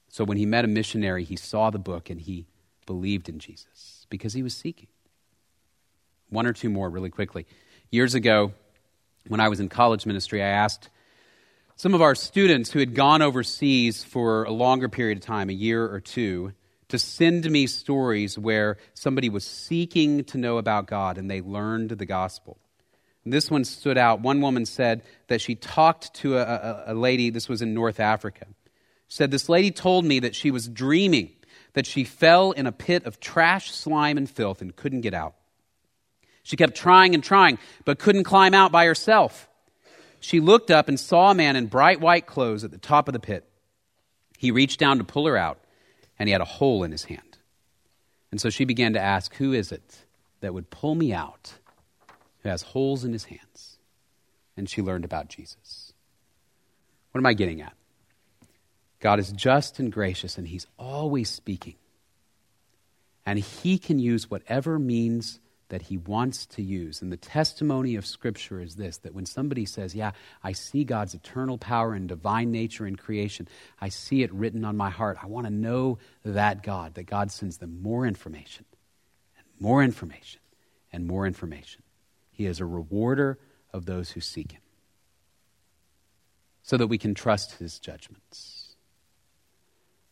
So 0.09 0.25
when 0.25 0.37
he 0.37 0.45
met 0.45 0.65
a 0.65 0.69
missionary, 0.69 1.23
he 1.23 1.37
saw 1.37 1.71
the 1.71 1.79
book 1.79 2.11
and 2.11 2.21
he 2.21 2.47
believed 2.85 3.29
in 3.29 3.39
Jesus 3.39 4.07
because 4.11 4.33
he 4.33 4.43
was 4.43 4.55
seeking. 4.55 4.89
One 6.31 6.47
or 6.47 6.53
two 6.53 6.69
more, 6.69 6.91
really 6.91 7.09
quickly. 7.09 7.47
Years 7.93 8.15
ago, 8.15 8.53
when 9.29 9.39
I 9.39 9.49
was 9.51 9.61
in 9.61 9.69
college 9.69 10.05
ministry, 10.05 10.43
I 10.43 10.49
asked 10.49 10.91
some 11.77 11.95
of 11.95 12.03
our 12.03 12.17
students 12.17 12.73
who 12.73 12.81
had 12.81 12.97
gone 12.97 13.23
overseas 13.23 14.03
for 14.03 14.43
a 14.45 14.53
longer 14.53 14.89
period 14.89 15.19
of 15.19 15.25
time, 15.25 15.49
a 15.49 15.53
year 15.53 15.85
or 15.85 16.01
two, 16.01 16.55
to 16.89 16.99
send 16.99 17.49
me 17.49 17.69
stories 17.69 18.37
where 18.37 18.79
somebody 18.95 19.29
was 19.29 19.45
seeking 19.45 20.25
to 20.25 20.39
know 20.39 20.59
about 20.59 20.89
God 20.89 21.19
and 21.19 21.31
they 21.31 21.41
learned 21.41 21.91
the 21.91 22.07
gospel. 22.07 22.59
This 23.33 23.51
one 23.51 23.65
stood 23.65 23.99
out. 23.99 24.21
One 24.21 24.41
woman 24.41 24.67
said 24.67 25.03
that 25.27 25.41
she 25.41 25.57
talked 25.57 26.15
to 26.15 26.39
a, 26.39 26.43
a, 26.43 26.85
a 26.89 26.95
lady, 26.95 27.31
this 27.31 27.49
was 27.49 27.61
in 27.61 27.75
North 27.75 27.99
Africa. 27.99 28.47
Said, 29.09 29.31
This 29.31 29.49
lady 29.49 29.71
told 29.71 30.05
me 30.05 30.21
that 30.21 30.35
she 30.35 30.51
was 30.51 30.69
dreaming 30.69 31.31
that 31.77 31.87
she 31.87 32.05
fell 32.05 32.53
in 32.53 32.67
a 32.67 32.73
pit 32.73 33.05
of 33.05 33.21
trash, 33.21 33.71
slime, 33.71 34.17
and 34.17 34.31
filth 34.31 34.63
and 34.63 34.75
couldn't 34.75 35.03
get 35.03 35.13
out. 35.13 35.35
She 36.43 36.57
kept 36.57 36.75
trying 36.75 37.15
and 37.15 37.23
trying, 37.23 37.59
but 37.85 37.99
couldn't 37.99 38.25
climb 38.25 38.55
out 38.55 38.73
by 38.73 38.87
herself. 38.87 39.47
She 40.21 40.41
looked 40.41 40.71
up 40.71 40.89
and 40.89 40.99
saw 40.99 41.33
a 41.33 41.35
man 41.35 41.55
in 41.55 41.67
bright 41.67 42.01
white 42.01 42.27
clothes 42.27 42.65
at 42.65 42.71
the 42.71 42.79
top 42.79 43.09
of 43.09 43.13
the 43.13 43.21
pit. 43.21 43.47
He 44.39 44.51
reached 44.51 44.81
down 44.81 44.99
to 44.99 45.05
pull 45.05 45.27
her 45.27 45.37
out, 45.37 45.59
and 46.19 46.29
he 46.29 46.33
had 46.33 46.41
a 46.41 46.47
hole 46.47 46.83
in 46.83 46.93
his 46.93 47.05
hand. 47.05 47.37
And 48.31 48.41
so 48.41 48.49
she 48.49 48.65
began 48.65 48.95
to 48.95 49.01
ask, 49.01 49.35
Who 49.35 49.53
is 49.53 49.71
it 49.71 50.07
that 50.41 50.55
would 50.55 50.71
pull 50.71 50.95
me 50.95 51.13
out? 51.13 51.55
Who 52.47 52.51
has 52.51 52.63
holes 52.63 53.05
in 53.05 53.13
his 53.13 53.25
hands. 53.25 53.79
And 54.57 54.69
she 54.69 54.81
learned 54.81 55.05
about 55.05 55.29
Jesus. 55.29 55.93
What 57.11 57.19
am 57.19 57.27
I 57.27 57.35
getting 57.35 57.61
at? 57.61 57.75
God 59.01 59.19
is 59.19 59.33
just 59.33 59.79
and 59.79 59.93
gracious, 59.93 60.39
and 60.39 60.49
He's 60.49 60.67
always 60.79 61.29
speaking. 61.29 61.75
And 63.27 63.39
He 63.39 63.79
can 63.79 63.99
use 63.99 64.31
whatever 64.31 64.79
means 64.79 65.41
that 65.69 65.83
He 65.83 65.99
wants 65.99 66.47
to 66.47 66.63
use. 66.63 67.03
And 67.03 67.13
the 67.13 67.17
testimony 67.17 67.97
of 67.97 68.07
Scripture 68.07 68.61
is 68.61 68.77
this 68.77 68.99
that 68.99 69.15
when 69.15 69.27
somebody 69.27 69.67
says, 69.67 69.95
Yeah, 69.95 70.13
I 70.43 70.53
see 70.53 70.85
God's 70.85 71.15
eternal 71.15 71.59
power 71.59 71.93
and 71.93 72.09
divine 72.09 72.53
nature 72.53 72.87
in 72.87 72.97
creation, 72.97 73.49
I 73.81 73.91
see 73.91 74.23
it 74.23 74.33
written 74.33 74.65
on 74.65 74.77
my 74.77 74.91
heart. 74.91 75.19
I 75.23 75.27
want 75.27 75.47
to 75.47 75.53
know 75.53 75.99
that 76.25 76.63
God, 76.63 76.95
that 76.95 77.07
God 77.07 77.31
sends 77.31 77.59
them 77.59 77.83
more 77.83 78.07
information, 78.07 78.65
and 79.37 79.47
more 79.61 79.83
information, 79.83 80.41
and 80.93 81.07
more 81.07 81.27
information. 81.27 81.83
He 82.37 82.45
is 82.45 82.61
a 82.61 82.67
rewarder 82.67 83.39
of 83.73 83.87
those 83.87 84.11
who 84.11 84.21
seek 84.21 84.53
him. 84.53 84.61
So 86.63 86.77
that 86.77 86.89
we 86.89 86.99
can 86.99 87.15
trust 87.15 87.53
his 87.53 87.79
judgments. 87.79 88.75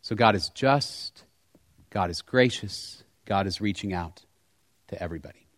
So 0.01 0.17
God 0.17 0.35
is 0.35 0.49
just, 0.49 1.25
God 1.91 2.09
is 2.09 2.23
gracious, 2.23 3.05
God 3.27 3.47
is 3.47 3.61
reaching 3.61 3.93
out 3.93 4.23
to 4.89 5.03
everybody. 5.03 5.49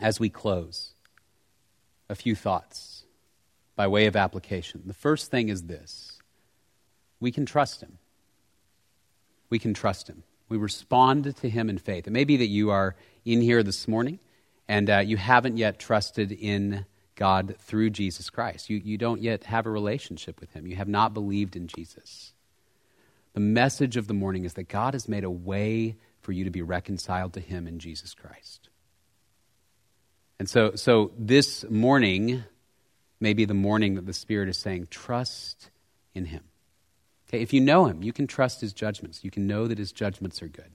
As 0.00 0.18
we 0.18 0.30
close, 0.30 0.94
a 2.08 2.14
few 2.14 2.34
thoughts 2.34 3.04
by 3.76 3.86
way 3.86 4.06
of 4.06 4.16
application. 4.16 4.84
The 4.86 4.94
first 4.94 5.30
thing 5.30 5.50
is 5.50 5.64
this 5.64 6.18
we 7.20 7.30
can 7.30 7.44
trust 7.44 7.82
him. 7.82 7.98
We 9.50 9.58
can 9.58 9.74
trust 9.74 10.08
him. 10.08 10.22
We 10.48 10.56
respond 10.56 11.36
to 11.36 11.50
him 11.50 11.68
in 11.68 11.76
faith. 11.76 12.06
It 12.06 12.12
may 12.12 12.24
be 12.24 12.38
that 12.38 12.46
you 12.46 12.70
are 12.70 12.96
in 13.26 13.42
here 13.42 13.62
this 13.62 13.86
morning 13.86 14.18
and 14.72 14.88
uh, 14.88 14.98
you 15.00 15.18
haven't 15.18 15.58
yet 15.58 15.78
trusted 15.78 16.32
in 16.32 16.86
God 17.14 17.56
through 17.58 17.90
Jesus 17.90 18.30
Christ. 18.30 18.70
You, 18.70 18.80
you 18.82 18.96
don't 18.96 19.20
yet 19.20 19.44
have 19.44 19.66
a 19.66 19.70
relationship 19.70 20.40
with 20.40 20.50
Him. 20.54 20.66
You 20.66 20.76
have 20.76 20.88
not 20.88 21.12
believed 21.12 21.56
in 21.56 21.66
Jesus. 21.66 22.32
The 23.34 23.40
message 23.40 23.98
of 23.98 24.06
the 24.06 24.14
morning 24.14 24.46
is 24.46 24.54
that 24.54 24.70
God 24.70 24.94
has 24.94 25.10
made 25.10 25.24
a 25.24 25.30
way 25.30 25.98
for 26.22 26.32
you 26.32 26.44
to 26.44 26.50
be 26.50 26.62
reconciled 26.62 27.34
to 27.34 27.40
Him 27.40 27.68
in 27.68 27.80
Jesus 27.80 28.14
Christ. 28.14 28.70
And 30.38 30.48
so, 30.48 30.74
so 30.74 31.12
this 31.18 31.68
morning 31.68 32.42
may 33.20 33.34
be 33.34 33.44
the 33.44 33.52
morning 33.52 33.96
that 33.96 34.06
the 34.06 34.14
Spirit 34.14 34.48
is 34.48 34.56
saying, 34.56 34.86
trust 34.88 35.68
in 36.14 36.24
Him. 36.24 36.44
Okay, 37.28 37.42
if 37.42 37.52
you 37.52 37.60
know 37.60 37.84
Him, 37.84 38.02
you 38.02 38.14
can 38.14 38.26
trust 38.26 38.62
His 38.62 38.72
judgments. 38.72 39.22
You 39.22 39.30
can 39.30 39.46
know 39.46 39.66
that 39.66 39.76
His 39.76 39.92
judgments 39.92 40.40
are 40.40 40.48
good, 40.48 40.72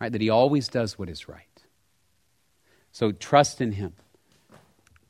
right? 0.00 0.10
That 0.10 0.20
He 0.20 0.28
always 0.28 0.66
does 0.66 0.98
what 0.98 1.08
is 1.08 1.28
right. 1.28 1.47
So 2.98 3.12
trust 3.12 3.60
in 3.60 3.70
Him. 3.70 3.92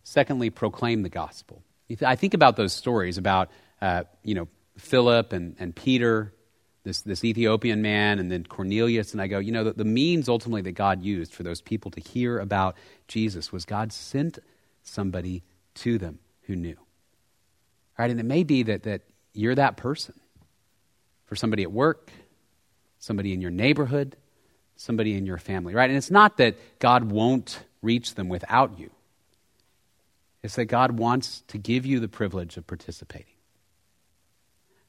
Secondly, 0.03 0.51
proclaim 0.51 1.01
the 1.01 1.09
gospel. 1.09 1.63
I 2.05 2.17
think 2.17 2.35
about 2.35 2.55
those 2.57 2.75
stories 2.75 3.17
about, 3.17 3.49
uh, 3.81 4.05
you 4.23 4.35
know, 4.35 4.47
Philip 4.77 5.33
and, 5.33 5.57
and 5.59 5.75
Peter, 5.75 6.35
this, 6.85 7.01
this 7.01 7.25
Ethiopian 7.25 7.81
man, 7.81 8.19
and 8.19 8.31
then 8.31 8.45
Cornelius, 8.45 9.13
and 9.13 9.23
I 9.23 9.27
go, 9.27 9.39
you 9.39 9.53
know, 9.53 9.65
the, 9.65 9.73
the 9.73 9.87
means 9.87 10.29
ultimately 10.29 10.61
that 10.61 10.73
God 10.73 11.03
used 11.03 11.33
for 11.33 11.45
those 11.45 11.63
people 11.63 11.91
to 11.93 12.01
hear 12.03 12.39
about 12.39 12.77
Jesus 13.07 13.53
was 13.53 13.65
God 13.65 13.91
sent 13.91 14.39
somebody 14.83 15.43
to 15.77 15.97
them 15.97 16.19
who 16.43 16.57
knew. 16.57 16.77
Right? 17.99 18.11
And 18.11 18.21
it 18.21 18.27
may 18.27 18.43
be 18.43 18.65
that, 18.65 18.83
that 18.83 19.01
you're 19.33 19.55
that 19.55 19.79
person 19.79 20.13
for 21.25 21.37
somebody 21.37 21.63
at 21.63 21.73
work, 21.73 22.11
somebody 22.99 23.33
in 23.33 23.41
your 23.41 23.51
neighborhood, 23.51 24.15
somebody 24.77 25.17
in 25.17 25.25
your 25.25 25.39
family, 25.39 25.75
right? 25.75 25.89
And 25.89 25.97
it's 25.97 26.11
not 26.11 26.37
that 26.37 26.59
God 26.81 27.11
won't 27.11 27.59
reach 27.83 28.15
them 28.15 28.29
without 28.29 28.79
you, 28.79 28.91
it's 30.43 30.57
that 30.57 30.67
God 30.67 30.99
wants 30.99 31.43
to 31.49 31.59
give 31.59 31.85
you 31.85 32.01
the 32.01 32.09
privilege 32.09 32.57
of 32.57 32.67
participating, 32.67 33.27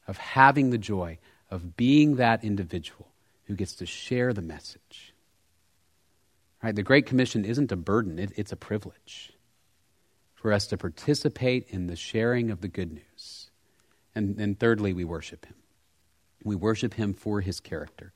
of 0.07 0.17
having 0.17 0.69
the 0.69 0.77
joy 0.77 1.17
of 1.49 1.75
being 1.75 2.17
that 2.17 2.43
individual 2.43 3.07
who 3.45 3.55
gets 3.55 3.75
to 3.75 3.85
share 3.85 4.33
the 4.33 4.41
message. 4.41 5.13
Right? 6.61 6.75
The 6.75 6.83
Great 6.83 7.05
Commission 7.05 7.45
isn't 7.45 7.71
a 7.71 7.75
burden, 7.75 8.19
it, 8.19 8.31
it's 8.35 8.51
a 8.51 8.57
privilege 8.57 9.33
for 10.35 10.53
us 10.53 10.67
to 10.67 10.77
participate 10.77 11.67
in 11.69 11.87
the 11.87 11.95
sharing 11.95 12.51
of 12.51 12.61
the 12.61 12.67
good 12.67 12.93
news. 12.93 13.49
And, 14.15 14.37
then, 14.37 14.55
thirdly, 14.55 14.93
we 14.93 15.03
worship 15.03 15.45
Him. 15.45 15.55
We 16.43 16.55
worship 16.55 16.93
Him 16.93 17.13
for 17.13 17.41
His 17.41 17.59
character. 17.59 18.13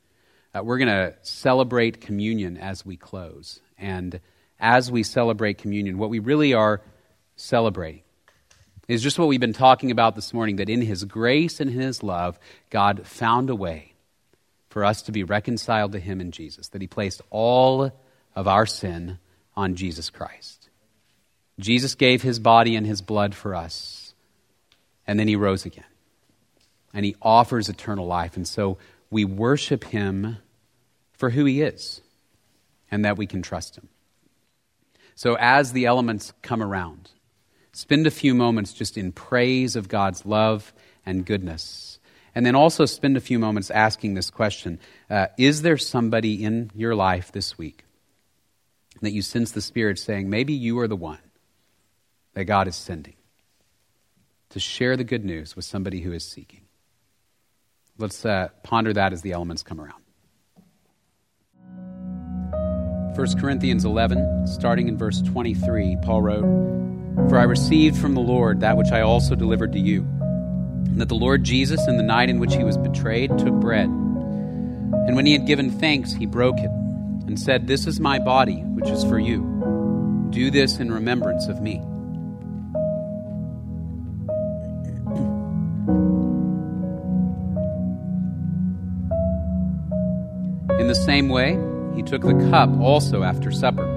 Uh, 0.55 0.63
we're 0.63 0.77
going 0.77 0.89
to 0.89 1.15
celebrate 1.21 1.99
communion 1.99 2.57
as 2.57 2.85
we 2.85 2.95
close. 2.95 3.59
And 3.77 4.19
as 4.63 4.89
we 4.89 5.03
celebrate 5.03 5.57
communion, 5.57 5.97
what 5.97 6.09
we 6.09 6.19
really 6.19 6.53
are 6.53 6.81
celebrating 7.35 8.01
is 8.87 9.03
just 9.03 9.19
what 9.19 9.27
we've 9.27 9.39
been 9.39 9.53
talking 9.53 9.91
about 9.91 10.15
this 10.15 10.33
morning 10.33 10.55
that 10.55 10.69
in 10.69 10.81
His 10.81 11.03
grace 11.03 11.59
and 11.59 11.69
His 11.69 12.01
love, 12.01 12.39
God 12.69 13.05
found 13.05 13.49
a 13.49 13.55
way 13.55 13.93
for 14.69 14.85
us 14.85 15.03
to 15.03 15.11
be 15.11 15.23
reconciled 15.23 15.91
to 15.91 15.99
Him 15.99 16.21
in 16.21 16.31
Jesus, 16.31 16.69
that 16.69 16.81
He 16.81 16.87
placed 16.87 17.21
all 17.29 17.91
of 18.35 18.47
our 18.47 18.65
sin 18.65 19.19
on 19.55 19.75
Jesus 19.75 20.09
Christ. 20.09 20.69
Jesus 21.59 21.95
gave 21.95 22.21
His 22.21 22.39
body 22.39 22.75
and 22.75 22.87
His 22.87 23.01
blood 23.01 23.35
for 23.35 23.53
us, 23.53 24.13
and 25.05 25.19
then 25.19 25.27
He 25.27 25.35
rose 25.35 25.65
again. 25.65 25.83
And 26.93 27.05
He 27.05 27.15
offers 27.21 27.69
eternal 27.69 28.07
life. 28.07 28.37
And 28.37 28.47
so 28.47 28.77
we 29.09 29.25
worship 29.25 29.83
Him 29.83 30.37
for 31.13 31.29
who 31.29 31.43
He 31.45 31.61
is 31.61 32.01
and 32.89 33.03
that 33.05 33.17
we 33.17 33.27
can 33.27 33.41
trust 33.41 33.77
Him. 33.77 33.89
So 35.15 35.35
as 35.39 35.73
the 35.73 35.85
elements 35.85 36.33
come 36.41 36.61
around, 36.61 37.11
spend 37.71 38.07
a 38.07 38.11
few 38.11 38.33
moments 38.33 38.73
just 38.73 38.97
in 38.97 39.11
praise 39.11 39.75
of 39.75 39.87
God's 39.87 40.25
love 40.25 40.73
and 41.05 41.25
goodness. 41.25 41.99
And 42.35 42.45
then 42.45 42.55
also 42.55 42.85
spend 42.85 43.17
a 43.17 43.21
few 43.21 43.37
moments 43.37 43.69
asking 43.69 44.15
this 44.15 44.29
question 44.29 44.79
uh, 45.09 45.27
Is 45.37 45.61
there 45.61 45.77
somebody 45.77 46.43
in 46.43 46.71
your 46.73 46.95
life 46.95 47.31
this 47.31 47.57
week 47.57 47.83
that 49.01 49.11
you 49.11 49.21
sense 49.21 49.51
the 49.51 49.61
Spirit 49.61 49.99
saying, 49.99 50.29
maybe 50.29 50.53
you 50.53 50.79
are 50.79 50.87
the 50.87 50.95
one 50.95 51.19
that 52.33 52.45
God 52.45 52.67
is 52.67 52.75
sending 52.75 53.15
to 54.49 54.59
share 54.59 54.97
the 54.97 55.03
good 55.03 55.25
news 55.25 55.55
with 55.55 55.65
somebody 55.65 56.01
who 56.01 56.11
is 56.11 56.25
seeking? 56.25 56.61
Let's 57.97 58.25
uh, 58.25 58.49
ponder 58.63 58.93
that 58.93 59.13
as 59.13 59.21
the 59.21 59.33
elements 59.33 59.61
come 59.61 59.79
around. 59.79 60.02
1 63.15 63.39
Corinthians 63.39 63.85
11, 63.85 64.47
starting 64.47 64.87
in 64.87 64.97
verse 64.97 65.21
23, 65.21 65.97
Paul 66.01 66.23
wrote, 66.23 67.29
For 67.29 67.37
I 67.37 67.43
received 67.43 67.95
from 67.95 68.15
the 68.15 68.21
Lord 68.21 68.61
that 68.61 68.75
which 68.75 68.91
I 68.91 69.01
also 69.01 69.35
delivered 69.35 69.71
to 69.73 69.79
you, 69.79 70.01
and 70.01 70.99
that 70.99 71.09
the 71.09 71.15
Lord 71.15 71.43
Jesus, 71.43 71.87
in 71.87 71.97
the 71.97 72.03
night 72.03 72.29
in 72.29 72.39
which 72.39 72.55
he 72.55 72.63
was 72.63 72.75
betrayed, 72.75 73.37
took 73.37 73.53
bread. 73.53 73.85
And 73.85 75.15
when 75.15 75.27
he 75.27 75.33
had 75.33 75.45
given 75.45 75.69
thanks, 75.69 76.11
he 76.11 76.25
broke 76.25 76.57
it, 76.57 76.71
and 77.27 77.39
said, 77.39 77.67
This 77.67 77.85
is 77.85 77.99
my 77.99 78.17
body, 78.17 78.61
which 78.61 78.89
is 78.89 79.03
for 79.03 79.19
you. 79.19 80.27
Do 80.31 80.49
this 80.49 80.79
in 80.79 80.91
remembrance 80.91 81.45
of 81.47 81.61
me. 81.61 81.75
In 90.79 90.87
the 90.87 90.95
same 90.95 91.29
way, 91.29 91.59
he 91.95 92.01
took 92.01 92.21
the 92.21 92.49
cup 92.49 92.69
also 92.79 93.23
after 93.23 93.51
supper, 93.51 93.87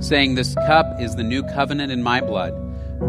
saying, 0.00 0.34
This 0.34 0.54
cup 0.66 1.00
is 1.00 1.14
the 1.14 1.22
new 1.22 1.42
covenant 1.42 1.92
in 1.92 2.02
my 2.02 2.20
blood. 2.20 2.52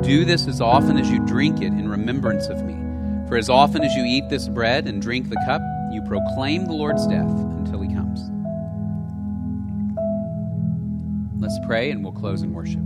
Do 0.03 0.25
this 0.25 0.47
as 0.47 0.61
often 0.61 0.97
as 0.97 1.09
you 1.09 1.19
drink 1.25 1.61
it 1.61 1.67
in 1.67 1.89
remembrance 1.89 2.47
of 2.47 2.63
me. 2.63 2.73
For 3.27 3.37
as 3.37 3.49
often 3.49 3.83
as 3.83 3.93
you 3.95 4.03
eat 4.03 4.29
this 4.29 4.47
bread 4.47 4.87
and 4.87 5.01
drink 5.01 5.29
the 5.29 5.41
cup, 5.45 5.61
you 5.91 6.01
proclaim 6.03 6.65
the 6.65 6.73
Lord's 6.73 7.07
death 7.07 7.29
until 7.29 7.81
he 7.81 7.87
comes. 7.87 8.21
Let's 11.41 11.59
pray 11.65 11.91
and 11.91 12.03
we'll 12.03 12.13
close 12.13 12.41
in 12.41 12.53
worship. 12.53 12.83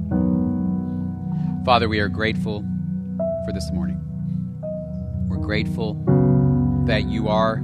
Father, 1.65 1.89
we 1.89 1.99
are 1.99 2.09
grateful 2.09 2.61
for 3.45 3.51
this 3.53 3.71
morning. 3.71 4.01
We're 5.27 5.37
grateful 5.37 5.95
that 6.87 7.09
you 7.09 7.27
are 7.27 7.61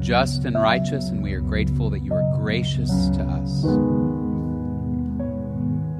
just 0.00 0.44
and 0.44 0.60
righteous, 0.60 1.10
and 1.10 1.22
we 1.22 1.32
are 1.34 1.40
grateful 1.40 1.90
that 1.90 2.00
you 2.00 2.14
are 2.14 2.38
gracious 2.38 2.90
to 3.10 3.22
us. 3.22 3.62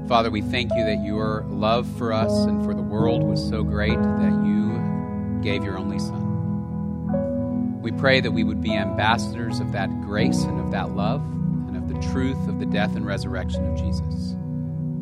Father, 0.07 0.29
we 0.29 0.41
thank 0.41 0.73
you 0.73 0.83
that 0.83 1.03
your 1.05 1.45
love 1.47 1.87
for 1.97 2.11
us 2.11 2.45
and 2.45 2.65
for 2.65 2.73
the 2.73 2.81
world 2.81 3.23
was 3.23 3.47
so 3.47 3.63
great 3.63 3.97
that 3.97 4.43
you 4.45 5.39
gave 5.41 5.63
your 5.63 5.77
only 5.77 5.99
Son. 5.99 7.81
We 7.81 7.91
pray 7.91 8.19
that 8.19 8.31
we 8.31 8.43
would 8.43 8.61
be 8.61 8.75
ambassadors 8.75 9.59
of 9.59 9.71
that 9.71 9.89
grace 10.01 10.43
and 10.43 10.59
of 10.59 10.71
that 10.71 10.95
love 10.95 11.21
and 11.67 11.77
of 11.77 11.87
the 11.87 11.99
truth 12.11 12.47
of 12.47 12.59
the 12.59 12.65
death 12.65 12.95
and 12.95 13.05
resurrection 13.05 13.65
of 13.71 13.79
Jesus. 13.79 14.35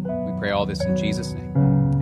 We 0.04 0.40
pray 0.40 0.52
all 0.52 0.66
this 0.66 0.84
in 0.86 0.96
Jesus' 0.96 1.34
name. 1.34 1.99